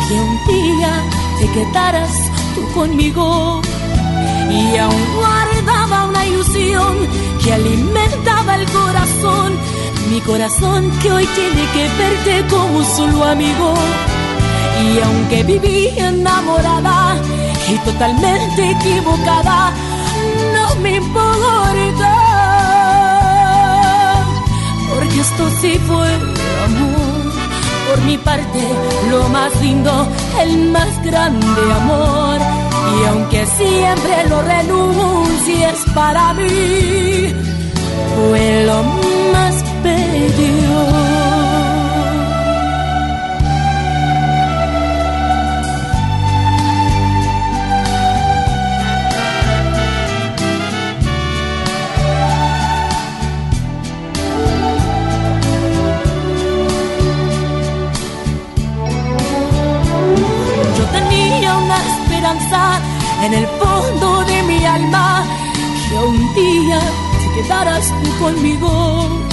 que 0.08 0.14
un 0.16 0.38
día 0.48 0.94
te 1.40 1.48
quedaras 1.52 2.12
tú 2.56 2.62
conmigo 2.74 3.62
y 4.50 4.78
aún 4.78 5.06
guardaba 5.16 6.06
una 6.06 6.26
ilusión 6.26 6.96
que 7.44 7.54
alimentaba 7.54 8.56
el 8.56 8.66
corazón, 8.72 9.54
mi 10.10 10.22
corazón 10.22 10.92
que 11.02 11.12
hoy 11.12 11.26
tiene 11.28 11.64
que 11.74 11.90
verte 11.98 12.48
como 12.50 12.84
solo 12.84 13.24
amigo. 13.24 13.74
Y 14.84 15.00
aunque 15.00 15.44
viví 15.44 15.90
enamorada 15.98 17.18
y 17.70 17.78
totalmente 17.80 18.72
equivocada, 18.72 19.74
no 20.54 20.76
me 20.82 20.96
importa, 20.98 22.14
porque 24.94 25.20
esto 25.20 25.50
sí 25.62 25.80
fue 25.88 26.14
amor. 26.66 27.34
Por 27.90 28.02
mi 28.02 28.18
parte, 28.18 28.60
lo 29.10 29.28
más 29.30 29.56
lindo, 29.62 30.08
el 30.42 30.72
más 30.72 31.04
grande 31.04 31.74
amor. 31.82 32.40
Y 33.00 33.06
aunque 33.08 33.46
siempre 33.46 34.30
lo 34.30 34.42
renuncies 34.42 35.86
para 35.94 36.34
mí, 36.34 37.34
fue 38.30 38.66
lo 38.66 38.84
más 38.84 39.15
en 63.26 63.34
el 63.34 63.48
fondo 63.48 64.24
de 64.26 64.44
mi 64.44 64.64
alma 64.66 65.26
que 65.90 65.96
un 65.96 66.36
día 66.36 66.80
te 66.80 67.42
quedaras 67.42 67.92
tú 68.04 68.24
conmigo 68.24 69.25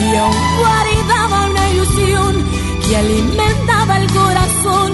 y 0.00 0.16
aún 0.16 0.36
guardaba 0.58 1.46
una 1.50 1.70
ilusión 1.70 2.44
que 2.86 2.96
alimentaba 2.96 3.98
el 3.98 4.10
corazón. 4.12 4.92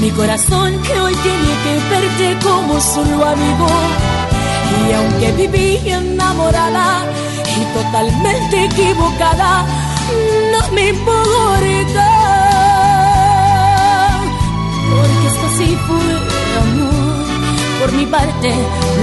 Mi 0.00 0.10
corazón 0.10 0.80
que 0.82 1.00
hoy 1.00 1.14
tiene 1.14 1.52
que 1.64 1.74
verte 1.90 2.38
como 2.46 2.80
solo 2.80 3.26
amigo. 3.26 3.68
Y 4.88 4.92
aunque 4.92 5.32
viví 5.32 5.88
enamorada 5.88 7.04
y 7.56 7.64
totalmente 7.74 8.64
equivocada 8.64 9.66
no 10.52 10.72
me 10.72 10.88
importa 10.88 12.08
porque 14.90 15.26
esto 15.26 15.48
sí 15.58 15.78
fue 15.86 16.06
amor, 16.62 17.26
por 17.80 17.92
mi 17.92 18.06
parte 18.06 18.54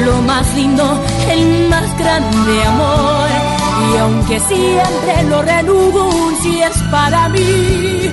lo 0.06 0.22
más 0.24 0.54
lindo, 0.56 1.04
el 1.30 1.70
más 1.70 1.98
grande 1.98 2.64
amor. 2.64 3.55
Y 3.94 3.98
aunque 3.98 4.40
siempre 4.40 5.24
lo 5.30 5.42
renugo, 5.42 6.06
un 6.06 6.36
si 6.38 6.62
es 6.62 6.78
para 6.92 7.30
mí, 7.30 8.10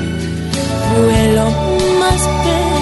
fue 0.94 1.32
lo 1.34 1.50
más 1.98 2.28
bello, 2.44 2.81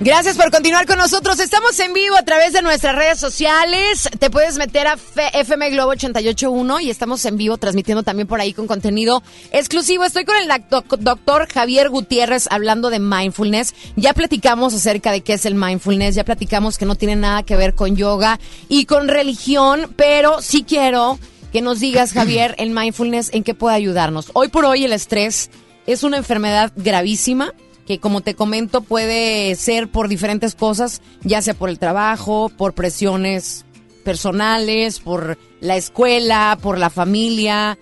Gracias 0.07 0.37
por 0.37 0.53
continuar 0.53 0.87
con 0.87 0.99
nosotros. 0.99 1.41
Estamos 1.41 1.77
en 1.81 1.93
vivo 1.93 2.15
a 2.17 2.23
través 2.23 2.53
de 2.53 2.63
nuestras 2.63 2.95
redes 2.95 3.19
sociales. 3.19 4.09
Te 4.21 4.31
puedes 4.31 4.57
meter 4.57 4.87
a 4.87 4.97
FM 5.33 5.71
Globo 5.71 5.91
881 5.91 6.79
y 6.79 6.91
estamos 6.91 7.25
en 7.25 7.37
vivo 7.37 7.59
transmitiendo 7.59 8.05
también 8.05 8.29
por 8.29 8.41
ahí 8.41 8.53
con 8.53 8.69
contenido 8.69 9.25
exclusivo. 9.51 10.05
Estoy 10.05 10.25
con 10.25 10.37
el 10.37 10.47
doc- 10.71 10.97
doctor 11.01 11.49
Javier 11.53 11.89
Gutiérrez 11.89 12.47
hablando 12.53 12.89
de 12.89 13.01
mindfulness. 13.01 13.75
Ya 13.97 14.15
platicamos 14.15 14.75
acerca 14.75 15.11
de 15.11 15.23
qué 15.23 15.33
es 15.33 15.45
el 15.45 15.57
mindfulness, 15.57 16.15
ya 16.15 16.23
platicamos 16.23 16.79
que 16.79 16.87
no 16.87 16.95
tiene 16.95 17.17
nada 17.17 17.43
que 17.43 17.57
ver 17.57 17.75
con 17.75 17.97
yoga 17.97 18.39
y 18.69 18.85
con 18.85 19.09
religión, 19.09 19.93
pero 19.97 20.41
sí 20.41 20.63
quiero 20.63 21.19
que 21.51 21.63
nos 21.63 21.81
digas, 21.81 22.13
Javier, 22.13 22.55
el 22.59 22.71
mindfulness 22.71 23.31
en 23.35 23.43
qué 23.43 23.55
puede 23.55 23.75
ayudarnos. 23.75 24.31
Hoy 24.35 24.47
por 24.49 24.67
hoy 24.67 24.85
el 24.85 24.93
estrés 24.93 25.51
es 25.89 26.05
una 26.05 26.17
enfermedad 26.17 26.73
gravísima 26.77 27.53
que 27.87 27.99
como 27.99 28.21
te 28.21 28.35
comento 28.35 28.81
puede 28.81 29.55
ser 29.55 29.89
por 29.89 30.09
diferentes 30.09 30.55
cosas, 30.55 31.01
ya 31.23 31.41
sea 31.41 31.55
por 31.55 31.71
el 31.71 31.79
trabajo, 31.79 32.51
por 32.51 32.75
presiones 32.75 33.65
personales, 34.05 35.01
por 35.01 35.39
la 35.61 35.77
escuela, 35.77 36.59
por 36.61 36.79
la 36.79 36.91
familia. 36.91 37.79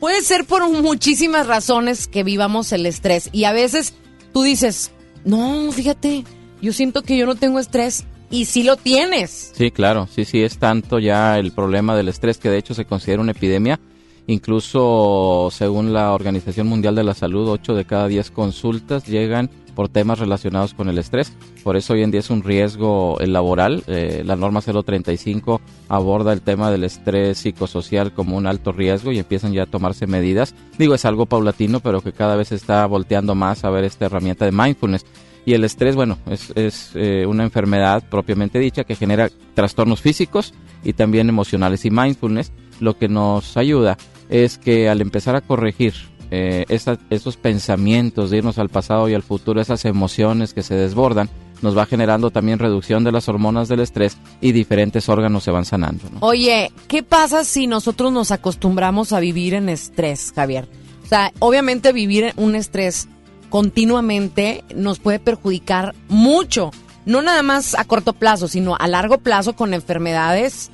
Puede 0.00 0.22
ser 0.22 0.44
por 0.44 0.68
muchísimas 0.70 1.46
razones 1.46 2.06
que 2.06 2.22
vivamos 2.22 2.72
el 2.72 2.86
estrés. 2.86 3.30
Y 3.32 3.44
a 3.44 3.52
veces 3.52 3.94
tú 4.32 4.42
dices, 4.42 4.92
no, 5.24 5.72
fíjate, 5.72 6.24
yo 6.62 6.72
siento 6.72 7.02
que 7.02 7.16
yo 7.16 7.26
no 7.26 7.34
tengo 7.34 7.58
estrés 7.58 8.04
y 8.30 8.44
sí 8.44 8.62
lo 8.62 8.76
tienes. 8.76 9.52
Sí, 9.56 9.70
claro, 9.70 10.08
sí, 10.14 10.24
sí, 10.24 10.42
es 10.42 10.58
tanto 10.58 10.98
ya 10.98 11.38
el 11.38 11.52
problema 11.52 11.96
del 11.96 12.08
estrés 12.08 12.38
que 12.38 12.50
de 12.50 12.58
hecho 12.58 12.74
se 12.74 12.84
considera 12.84 13.22
una 13.22 13.32
epidemia. 13.32 13.80
Incluso 14.28 15.48
según 15.50 15.94
la 15.94 16.12
Organización 16.12 16.66
Mundial 16.66 16.94
de 16.94 17.02
la 17.02 17.14
Salud, 17.14 17.48
8 17.48 17.74
de 17.74 17.86
cada 17.86 18.08
10 18.08 18.30
consultas 18.30 19.06
llegan 19.06 19.48
por 19.74 19.88
temas 19.88 20.18
relacionados 20.18 20.74
con 20.74 20.90
el 20.90 20.98
estrés. 20.98 21.32
Por 21.64 21.78
eso 21.78 21.94
hoy 21.94 22.02
en 22.02 22.10
día 22.10 22.20
es 22.20 22.28
un 22.28 22.42
riesgo 22.42 23.16
laboral. 23.24 23.84
Eh, 23.86 24.22
la 24.26 24.36
norma 24.36 24.60
035 24.60 25.62
aborda 25.88 26.34
el 26.34 26.42
tema 26.42 26.70
del 26.70 26.84
estrés 26.84 27.38
psicosocial 27.38 28.12
como 28.12 28.36
un 28.36 28.46
alto 28.46 28.70
riesgo 28.70 29.12
y 29.12 29.18
empiezan 29.18 29.54
ya 29.54 29.62
a 29.62 29.66
tomarse 29.66 30.06
medidas. 30.06 30.54
Digo, 30.76 30.94
es 30.94 31.06
algo 31.06 31.24
paulatino, 31.24 31.80
pero 31.80 32.02
que 32.02 32.12
cada 32.12 32.36
vez 32.36 32.52
está 32.52 32.84
volteando 32.84 33.34
más 33.34 33.64
a 33.64 33.70
ver 33.70 33.84
esta 33.84 34.06
herramienta 34.06 34.44
de 34.44 34.52
mindfulness. 34.52 35.06
Y 35.46 35.54
el 35.54 35.64
estrés, 35.64 35.96
bueno, 35.96 36.18
es, 36.28 36.52
es 36.54 36.90
eh, 36.96 37.24
una 37.24 37.44
enfermedad 37.44 38.02
propiamente 38.10 38.58
dicha 38.58 38.84
que 38.84 38.94
genera 38.94 39.30
trastornos 39.54 40.02
físicos 40.02 40.52
y 40.84 40.92
también 40.92 41.30
emocionales. 41.30 41.86
Y 41.86 41.90
mindfulness 41.90 42.52
lo 42.80 42.98
que 42.98 43.08
nos 43.08 43.56
ayuda 43.56 43.96
es 44.28 44.58
que 44.58 44.88
al 44.88 45.00
empezar 45.00 45.36
a 45.36 45.40
corregir 45.40 45.94
eh, 46.30 46.66
esa- 46.68 46.98
esos 47.08 47.38
pensamientos 47.38 48.30
de 48.30 48.36
irnos 48.38 48.58
al 48.58 48.68
pasado 48.68 49.08
y 49.08 49.14
al 49.14 49.22
futuro, 49.22 49.60
esas 49.62 49.84
emociones 49.86 50.52
que 50.52 50.62
se 50.62 50.74
desbordan, 50.74 51.30
nos 51.62 51.76
va 51.76 51.86
generando 51.86 52.30
también 52.30 52.58
reducción 52.58 53.02
de 53.02 53.12
las 53.12 53.28
hormonas 53.30 53.66
del 53.68 53.80
estrés 53.80 54.16
y 54.42 54.52
diferentes 54.52 55.08
órganos 55.08 55.42
se 55.44 55.50
van 55.50 55.64
sanando. 55.64 56.04
¿no? 56.12 56.18
Oye, 56.20 56.70
¿qué 56.86 57.02
pasa 57.02 57.44
si 57.44 57.66
nosotros 57.66 58.12
nos 58.12 58.30
acostumbramos 58.30 59.12
a 59.14 59.20
vivir 59.20 59.54
en 59.54 59.68
estrés, 59.70 60.32
Javier? 60.36 60.68
O 61.02 61.06
sea, 61.08 61.32
obviamente 61.38 61.92
vivir 61.94 62.34
un 62.36 62.54
estrés 62.54 63.08
continuamente 63.48 64.64
nos 64.74 64.98
puede 64.98 65.18
perjudicar 65.18 65.94
mucho. 66.08 66.70
No 67.06 67.22
nada 67.22 67.42
más 67.42 67.74
a 67.74 67.84
corto 67.84 68.12
plazo, 68.12 68.48
sino 68.48 68.76
a 68.78 68.86
largo 68.86 69.16
plazo 69.18 69.54
con 69.56 69.72
enfermedades 69.72 70.70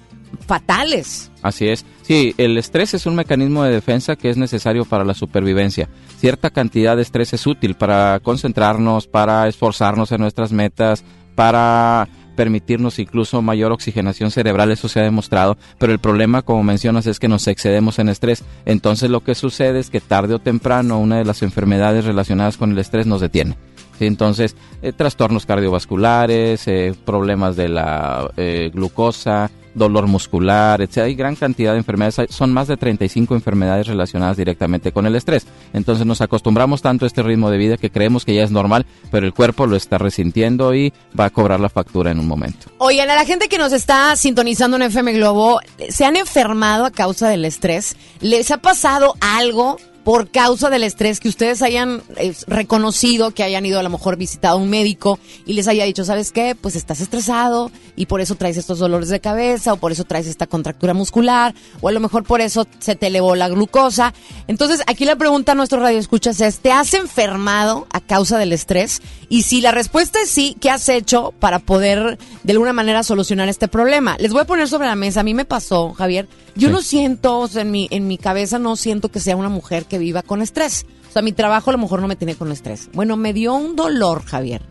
fatales. 0.48 1.30
Así 1.42 1.68
es. 1.68 1.84
Sí, 2.04 2.34
el 2.36 2.58
estrés 2.58 2.92
es 2.92 3.06
un 3.06 3.14
mecanismo 3.14 3.64
de 3.64 3.72
defensa 3.72 4.14
que 4.14 4.28
es 4.28 4.36
necesario 4.36 4.84
para 4.84 5.06
la 5.06 5.14
supervivencia. 5.14 5.88
Cierta 6.18 6.50
cantidad 6.50 6.96
de 6.96 7.02
estrés 7.02 7.32
es 7.32 7.46
útil 7.46 7.76
para 7.76 8.20
concentrarnos, 8.22 9.06
para 9.06 9.48
esforzarnos 9.48 10.12
en 10.12 10.20
nuestras 10.20 10.52
metas, 10.52 11.02
para 11.34 12.06
permitirnos 12.36 12.98
incluso 12.98 13.40
mayor 13.40 13.72
oxigenación 13.72 14.30
cerebral, 14.30 14.70
eso 14.70 14.88
se 14.88 15.00
ha 15.00 15.04
demostrado, 15.04 15.56
pero 15.78 15.92
el 15.92 15.98
problema, 15.98 16.42
como 16.42 16.62
mencionas, 16.62 17.06
es 17.06 17.18
que 17.18 17.28
nos 17.28 17.46
excedemos 17.46 17.98
en 17.98 18.10
estrés. 18.10 18.44
Entonces 18.66 19.08
lo 19.08 19.20
que 19.20 19.34
sucede 19.34 19.78
es 19.78 19.88
que 19.88 20.02
tarde 20.02 20.34
o 20.34 20.38
temprano 20.40 20.98
una 20.98 21.16
de 21.16 21.24
las 21.24 21.42
enfermedades 21.42 22.04
relacionadas 22.04 22.58
con 22.58 22.72
el 22.72 22.78
estrés 22.78 23.06
nos 23.06 23.22
detiene. 23.22 23.56
Entonces, 24.00 24.56
eh, 24.82 24.92
trastornos 24.92 25.46
cardiovasculares, 25.46 26.66
eh, 26.66 26.94
problemas 27.04 27.56
de 27.56 27.68
la 27.68 28.30
eh, 28.36 28.70
glucosa, 28.74 29.50
dolor 29.74 30.06
muscular, 30.06 30.80
etc. 30.80 30.98
Hay 30.98 31.14
gran 31.14 31.36
cantidad 31.36 31.72
de 31.72 31.78
enfermedades, 31.78 32.34
son 32.34 32.52
más 32.52 32.68
de 32.68 32.76
35 32.76 33.34
enfermedades 33.34 33.86
relacionadas 33.86 34.36
directamente 34.36 34.92
con 34.92 35.06
el 35.06 35.16
estrés. 35.16 35.46
Entonces 35.72 36.06
nos 36.06 36.20
acostumbramos 36.20 36.82
tanto 36.82 37.04
a 37.04 37.08
este 37.08 37.22
ritmo 37.22 37.50
de 37.50 37.58
vida 37.58 37.76
que 37.76 37.90
creemos 37.90 38.24
que 38.24 38.34
ya 38.34 38.42
es 38.42 38.50
normal, 38.50 38.86
pero 39.10 39.26
el 39.26 39.34
cuerpo 39.34 39.66
lo 39.66 39.76
está 39.76 39.98
resintiendo 39.98 40.74
y 40.74 40.92
va 41.18 41.26
a 41.26 41.30
cobrar 41.30 41.60
la 41.60 41.68
factura 41.68 42.10
en 42.10 42.18
un 42.18 42.26
momento. 42.26 42.66
Oigan, 42.78 43.10
a 43.10 43.14
la 43.14 43.24
gente 43.24 43.48
que 43.48 43.58
nos 43.58 43.72
está 43.72 44.16
sintonizando 44.16 44.76
en 44.76 44.82
FM 44.82 45.12
Globo, 45.14 45.60
¿se 45.88 46.04
han 46.04 46.16
enfermado 46.16 46.84
a 46.84 46.90
causa 46.90 47.28
del 47.28 47.44
estrés? 47.44 47.96
¿Les 48.20 48.50
ha 48.50 48.58
pasado 48.58 49.14
algo 49.20 49.78
por 50.04 50.30
causa 50.30 50.68
del 50.70 50.84
estrés 50.84 51.18
que 51.18 51.28
ustedes 51.28 51.62
hayan 51.62 52.02
eh, 52.16 52.34
reconocido, 52.46 53.32
que 53.32 53.42
hayan 53.42 53.64
ido 53.64 53.80
a 53.80 53.82
lo 53.82 53.88
mejor 53.88 54.16
visitado 54.16 54.58
a 54.58 54.60
un 54.60 54.68
médico 54.68 55.18
y 55.46 55.54
les 55.54 55.66
haya 55.66 55.84
dicho, 55.84 56.04
¿sabes 56.04 56.30
qué? 56.30 56.54
Pues 56.54 56.76
estás 56.76 57.00
estresado 57.00 57.72
y 57.96 58.06
por 58.06 58.20
eso 58.20 58.34
traes 58.34 58.56
estos 58.56 58.78
dolores 58.78 59.08
de 59.08 59.20
cabeza 59.20 59.72
o 59.72 59.76
por 59.76 59.92
eso 59.92 60.04
traes 60.04 60.26
esta 60.26 60.46
contractura 60.46 60.94
muscular 60.94 61.54
o 61.80 61.88
a 61.88 61.92
lo 61.92 62.00
mejor 62.00 62.24
por 62.24 62.40
eso 62.40 62.66
se 62.78 62.96
te 62.96 63.06
elevó 63.08 63.34
la 63.36 63.48
glucosa. 63.48 64.12
Entonces, 64.48 64.82
aquí 64.86 65.04
la 65.04 65.16
pregunta 65.16 65.52
a 65.52 65.54
nuestro 65.54 65.80
radio 65.80 65.98
escuchas 65.98 66.40
es, 66.40 66.58
¿te 66.58 66.72
has 66.72 66.94
enfermado 66.94 67.86
a 67.92 68.00
causa 68.00 68.38
del 68.38 68.52
estrés? 68.52 69.00
Y 69.28 69.42
si 69.42 69.60
la 69.60 69.70
respuesta 69.72 70.20
es 70.20 70.30
sí, 70.30 70.56
¿qué 70.60 70.70
has 70.70 70.88
hecho 70.88 71.32
para 71.38 71.58
poder 71.60 72.18
de 72.42 72.52
alguna 72.52 72.72
manera 72.72 73.02
solucionar 73.02 73.48
este 73.48 73.68
problema? 73.68 74.16
Les 74.18 74.32
voy 74.32 74.42
a 74.42 74.46
poner 74.46 74.68
sobre 74.68 74.86
la 74.88 74.96
mesa, 74.96 75.20
a 75.20 75.24
mí 75.24 75.34
me 75.34 75.44
pasó, 75.44 75.92
Javier, 75.94 76.28
yo 76.56 76.68
Sí. 76.68 76.72
no 76.74 76.82
siento, 76.82 77.38
o 77.40 77.48
sea, 77.48 77.62
en 77.62 77.70
mi, 77.70 77.88
en 77.90 78.06
mi 78.06 78.18
cabeza 78.18 78.58
no 78.58 78.76
siento 78.76 79.08
que 79.10 79.20
sea 79.20 79.36
una 79.36 79.48
mujer 79.48 79.86
que 79.86 79.98
viva 79.98 80.22
con 80.22 80.42
estrés. 80.42 80.86
O 81.08 81.12
sea, 81.12 81.22
mi 81.22 81.32
trabajo 81.32 81.70
a 81.70 81.72
lo 81.74 81.78
mejor 81.78 82.00
no 82.00 82.08
me 82.08 82.16
tiene 82.16 82.34
con 82.34 82.50
estrés. 82.50 82.88
Bueno, 82.92 83.16
me 83.16 83.32
dio 83.32 83.54
un 83.54 83.76
dolor, 83.76 84.24
Javier, 84.24 84.62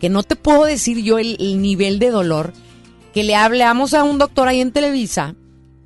que 0.00 0.08
no 0.08 0.22
te 0.22 0.34
puedo 0.36 0.64
decir 0.64 0.98
yo 1.02 1.18
el, 1.18 1.36
el 1.40 1.60
nivel 1.60 1.98
de 1.98 2.10
dolor, 2.10 2.52
que 3.12 3.24
le 3.24 3.34
hablamos 3.34 3.94
a 3.94 4.04
un 4.04 4.18
doctor 4.18 4.48
ahí 4.48 4.60
en 4.60 4.72
Televisa 4.72 5.34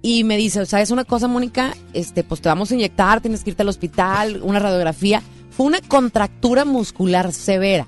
y 0.03 0.25
me 0.25 0.37
dice, 0.37 0.67
¿sabes 0.67 0.91
una 0.91 1.05
cosa, 1.05 1.29
Mónica? 1.29 1.75
Este, 1.93 2.25
pues 2.25 2.41
te 2.41 2.49
vamos 2.49 2.71
a 2.71 2.75
inyectar, 2.75 3.21
tienes 3.21 3.43
que 3.43 3.51
irte 3.51 3.63
al 3.63 3.69
hospital, 3.69 4.41
una 4.43 4.59
radiografía. 4.59 5.23
Fue 5.51 5.67
una 5.67 5.81
contractura 5.81 6.65
muscular 6.65 7.33
severa 7.33 7.87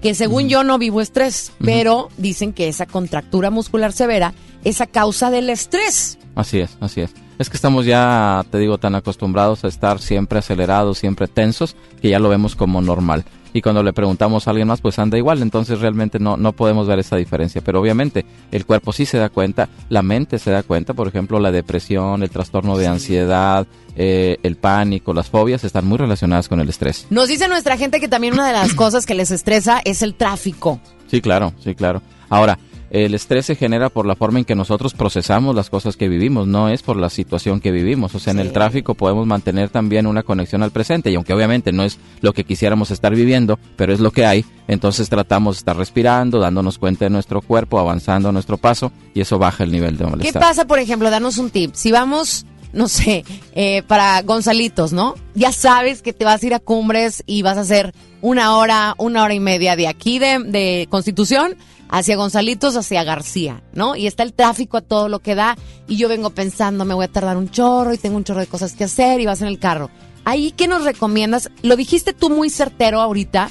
que 0.00 0.14
según 0.14 0.48
yo 0.48 0.62
no 0.62 0.78
vivo 0.78 1.00
estrés, 1.00 1.52
pero 1.58 2.10
dicen 2.16 2.52
que 2.52 2.68
esa 2.68 2.86
contractura 2.86 3.50
muscular 3.50 3.92
severa 3.92 4.34
es 4.62 4.80
a 4.80 4.86
causa 4.86 5.30
del 5.30 5.50
estrés. 5.50 6.18
Así 6.34 6.60
es, 6.60 6.76
así 6.80 7.00
es. 7.00 7.14
Es 7.38 7.50
que 7.50 7.56
estamos 7.56 7.86
ya, 7.86 8.44
te 8.50 8.58
digo, 8.58 8.78
tan 8.78 8.94
acostumbrados 8.94 9.64
a 9.64 9.68
estar 9.68 9.98
siempre 9.98 10.38
acelerados, 10.38 10.98
siempre 10.98 11.28
tensos, 11.28 11.76
que 12.00 12.08
ya 12.08 12.18
lo 12.18 12.28
vemos 12.28 12.56
como 12.56 12.80
normal. 12.80 13.24
Y 13.56 13.62
cuando 13.62 13.82
le 13.82 13.94
preguntamos 13.94 14.46
a 14.46 14.50
alguien 14.50 14.68
más, 14.68 14.82
pues 14.82 14.98
anda 14.98 15.16
igual. 15.16 15.40
Entonces 15.40 15.80
realmente 15.80 16.18
no, 16.18 16.36
no 16.36 16.52
podemos 16.52 16.86
ver 16.86 16.98
esa 16.98 17.16
diferencia. 17.16 17.62
Pero 17.64 17.80
obviamente 17.80 18.26
el 18.52 18.66
cuerpo 18.66 18.92
sí 18.92 19.06
se 19.06 19.16
da 19.16 19.30
cuenta, 19.30 19.70
la 19.88 20.02
mente 20.02 20.38
se 20.38 20.50
da 20.50 20.62
cuenta. 20.62 20.92
Por 20.92 21.08
ejemplo, 21.08 21.40
la 21.40 21.50
depresión, 21.50 22.22
el 22.22 22.28
trastorno 22.28 22.76
de 22.76 22.86
ansiedad, 22.86 23.66
eh, 23.96 24.36
el 24.42 24.56
pánico, 24.56 25.14
las 25.14 25.30
fobias 25.30 25.64
están 25.64 25.86
muy 25.86 25.96
relacionadas 25.96 26.50
con 26.50 26.60
el 26.60 26.68
estrés. 26.68 27.06
Nos 27.08 27.28
dice 27.28 27.48
nuestra 27.48 27.78
gente 27.78 27.98
que 27.98 28.08
también 28.08 28.34
una 28.34 28.46
de 28.46 28.52
las 28.52 28.74
cosas 28.74 29.06
que 29.06 29.14
les 29.14 29.30
estresa 29.30 29.80
es 29.86 30.02
el 30.02 30.16
tráfico. 30.16 30.78
Sí, 31.06 31.22
claro, 31.22 31.54
sí, 31.64 31.74
claro. 31.74 32.02
Ahora, 32.28 32.58
el 33.04 33.14
estrés 33.14 33.44
se 33.44 33.56
genera 33.56 33.90
por 33.90 34.06
la 34.06 34.16
forma 34.16 34.38
en 34.38 34.46
que 34.46 34.54
nosotros 34.54 34.94
procesamos 34.94 35.54
las 35.54 35.68
cosas 35.68 35.96
que 35.96 36.08
vivimos, 36.08 36.46
no 36.46 36.70
es 36.70 36.82
por 36.82 36.96
la 36.96 37.10
situación 37.10 37.60
que 37.60 37.70
vivimos. 37.70 38.14
O 38.14 38.18
sea, 38.18 38.32
en 38.32 38.38
el 38.38 38.52
tráfico 38.52 38.94
podemos 38.94 39.26
mantener 39.26 39.68
también 39.68 40.06
una 40.06 40.22
conexión 40.22 40.62
al 40.62 40.70
presente 40.70 41.10
y 41.10 41.14
aunque 41.14 41.34
obviamente 41.34 41.72
no 41.72 41.82
es 41.82 41.98
lo 42.22 42.32
que 42.32 42.44
quisiéramos 42.44 42.90
estar 42.90 43.14
viviendo, 43.14 43.58
pero 43.76 43.92
es 43.92 44.00
lo 44.00 44.12
que 44.12 44.24
hay, 44.24 44.46
entonces 44.66 45.10
tratamos 45.10 45.56
de 45.56 45.58
estar 45.58 45.76
respirando, 45.76 46.38
dándonos 46.38 46.78
cuenta 46.78 47.04
de 47.04 47.10
nuestro 47.10 47.42
cuerpo, 47.42 47.78
avanzando 47.78 48.30
a 48.30 48.32
nuestro 48.32 48.56
paso 48.56 48.90
y 49.14 49.20
eso 49.20 49.38
baja 49.38 49.64
el 49.64 49.72
nivel 49.72 49.98
de 49.98 50.04
¿Qué 50.04 50.10
malestar. 50.10 50.42
pasa, 50.42 50.64
por 50.66 50.78
ejemplo? 50.78 51.10
Danos 51.10 51.36
un 51.36 51.50
tip. 51.50 51.74
Si 51.74 51.92
vamos, 51.92 52.46
no 52.72 52.88
sé, 52.88 53.24
eh, 53.54 53.82
para 53.86 54.22
Gonzalitos, 54.22 54.94
¿no? 54.94 55.16
Ya 55.34 55.52
sabes 55.52 56.00
que 56.00 56.14
te 56.14 56.24
vas 56.24 56.42
a 56.42 56.46
ir 56.46 56.54
a 56.54 56.60
Cumbres 56.60 57.22
y 57.26 57.42
vas 57.42 57.58
a 57.58 57.60
hacer 57.60 57.92
una 58.22 58.56
hora, 58.56 58.94
una 58.96 59.22
hora 59.22 59.34
y 59.34 59.40
media 59.40 59.76
de 59.76 59.86
aquí 59.86 60.18
de, 60.18 60.38
de 60.38 60.86
Constitución 60.88 61.56
hacia 61.88 62.16
Gonzalitos, 62.16 62.76
hacia 62.76 63.04
García, 63.04 63.62
¿no? 63.72 63.96
Y 63.96 64.06
está 64.06 64.22
el 64.22 64.32
tráfico 64.32 64.76
a 64.76 64.82
todo 64.82 65.08
lo 65.08 65.20
que 65.20 65.34
da 65.34 65.56
y 65.88 65.96
yo 65.96 66.08
vengo 66.08 66.30
pensando, 66.30 66.84
me 66.84 66.94
voy 66.94 67.04
a 67.04 67.12
tardar 67.12 67.36
un 67.36 67.50
chorro 67.50 67.94
y 67.94 67.98
tengo 67.98 68.16
un 68.16 68.24
chorro 68.24 68.40
de 68.40 68.46
cosas 68.46 68.72
que 68.74 68.84
hacer 68.84 69.20
y 69.20 69.26
vas 69.26 69.42
en 69.42 69.48
el 69.48 69.58
carro. 69.58 69.90
Ahí, 70.24 70.50
¿qué 70.50 70.66
nos 70.66 70.84
recomiendas? 70.84 71.50
Lo 71.62 71.76
dijiste 71.76 72.12
tú 72.12 72.30
muy 72.30 72.50
certero 72.50 73.00
ahorita, 73.00 73.50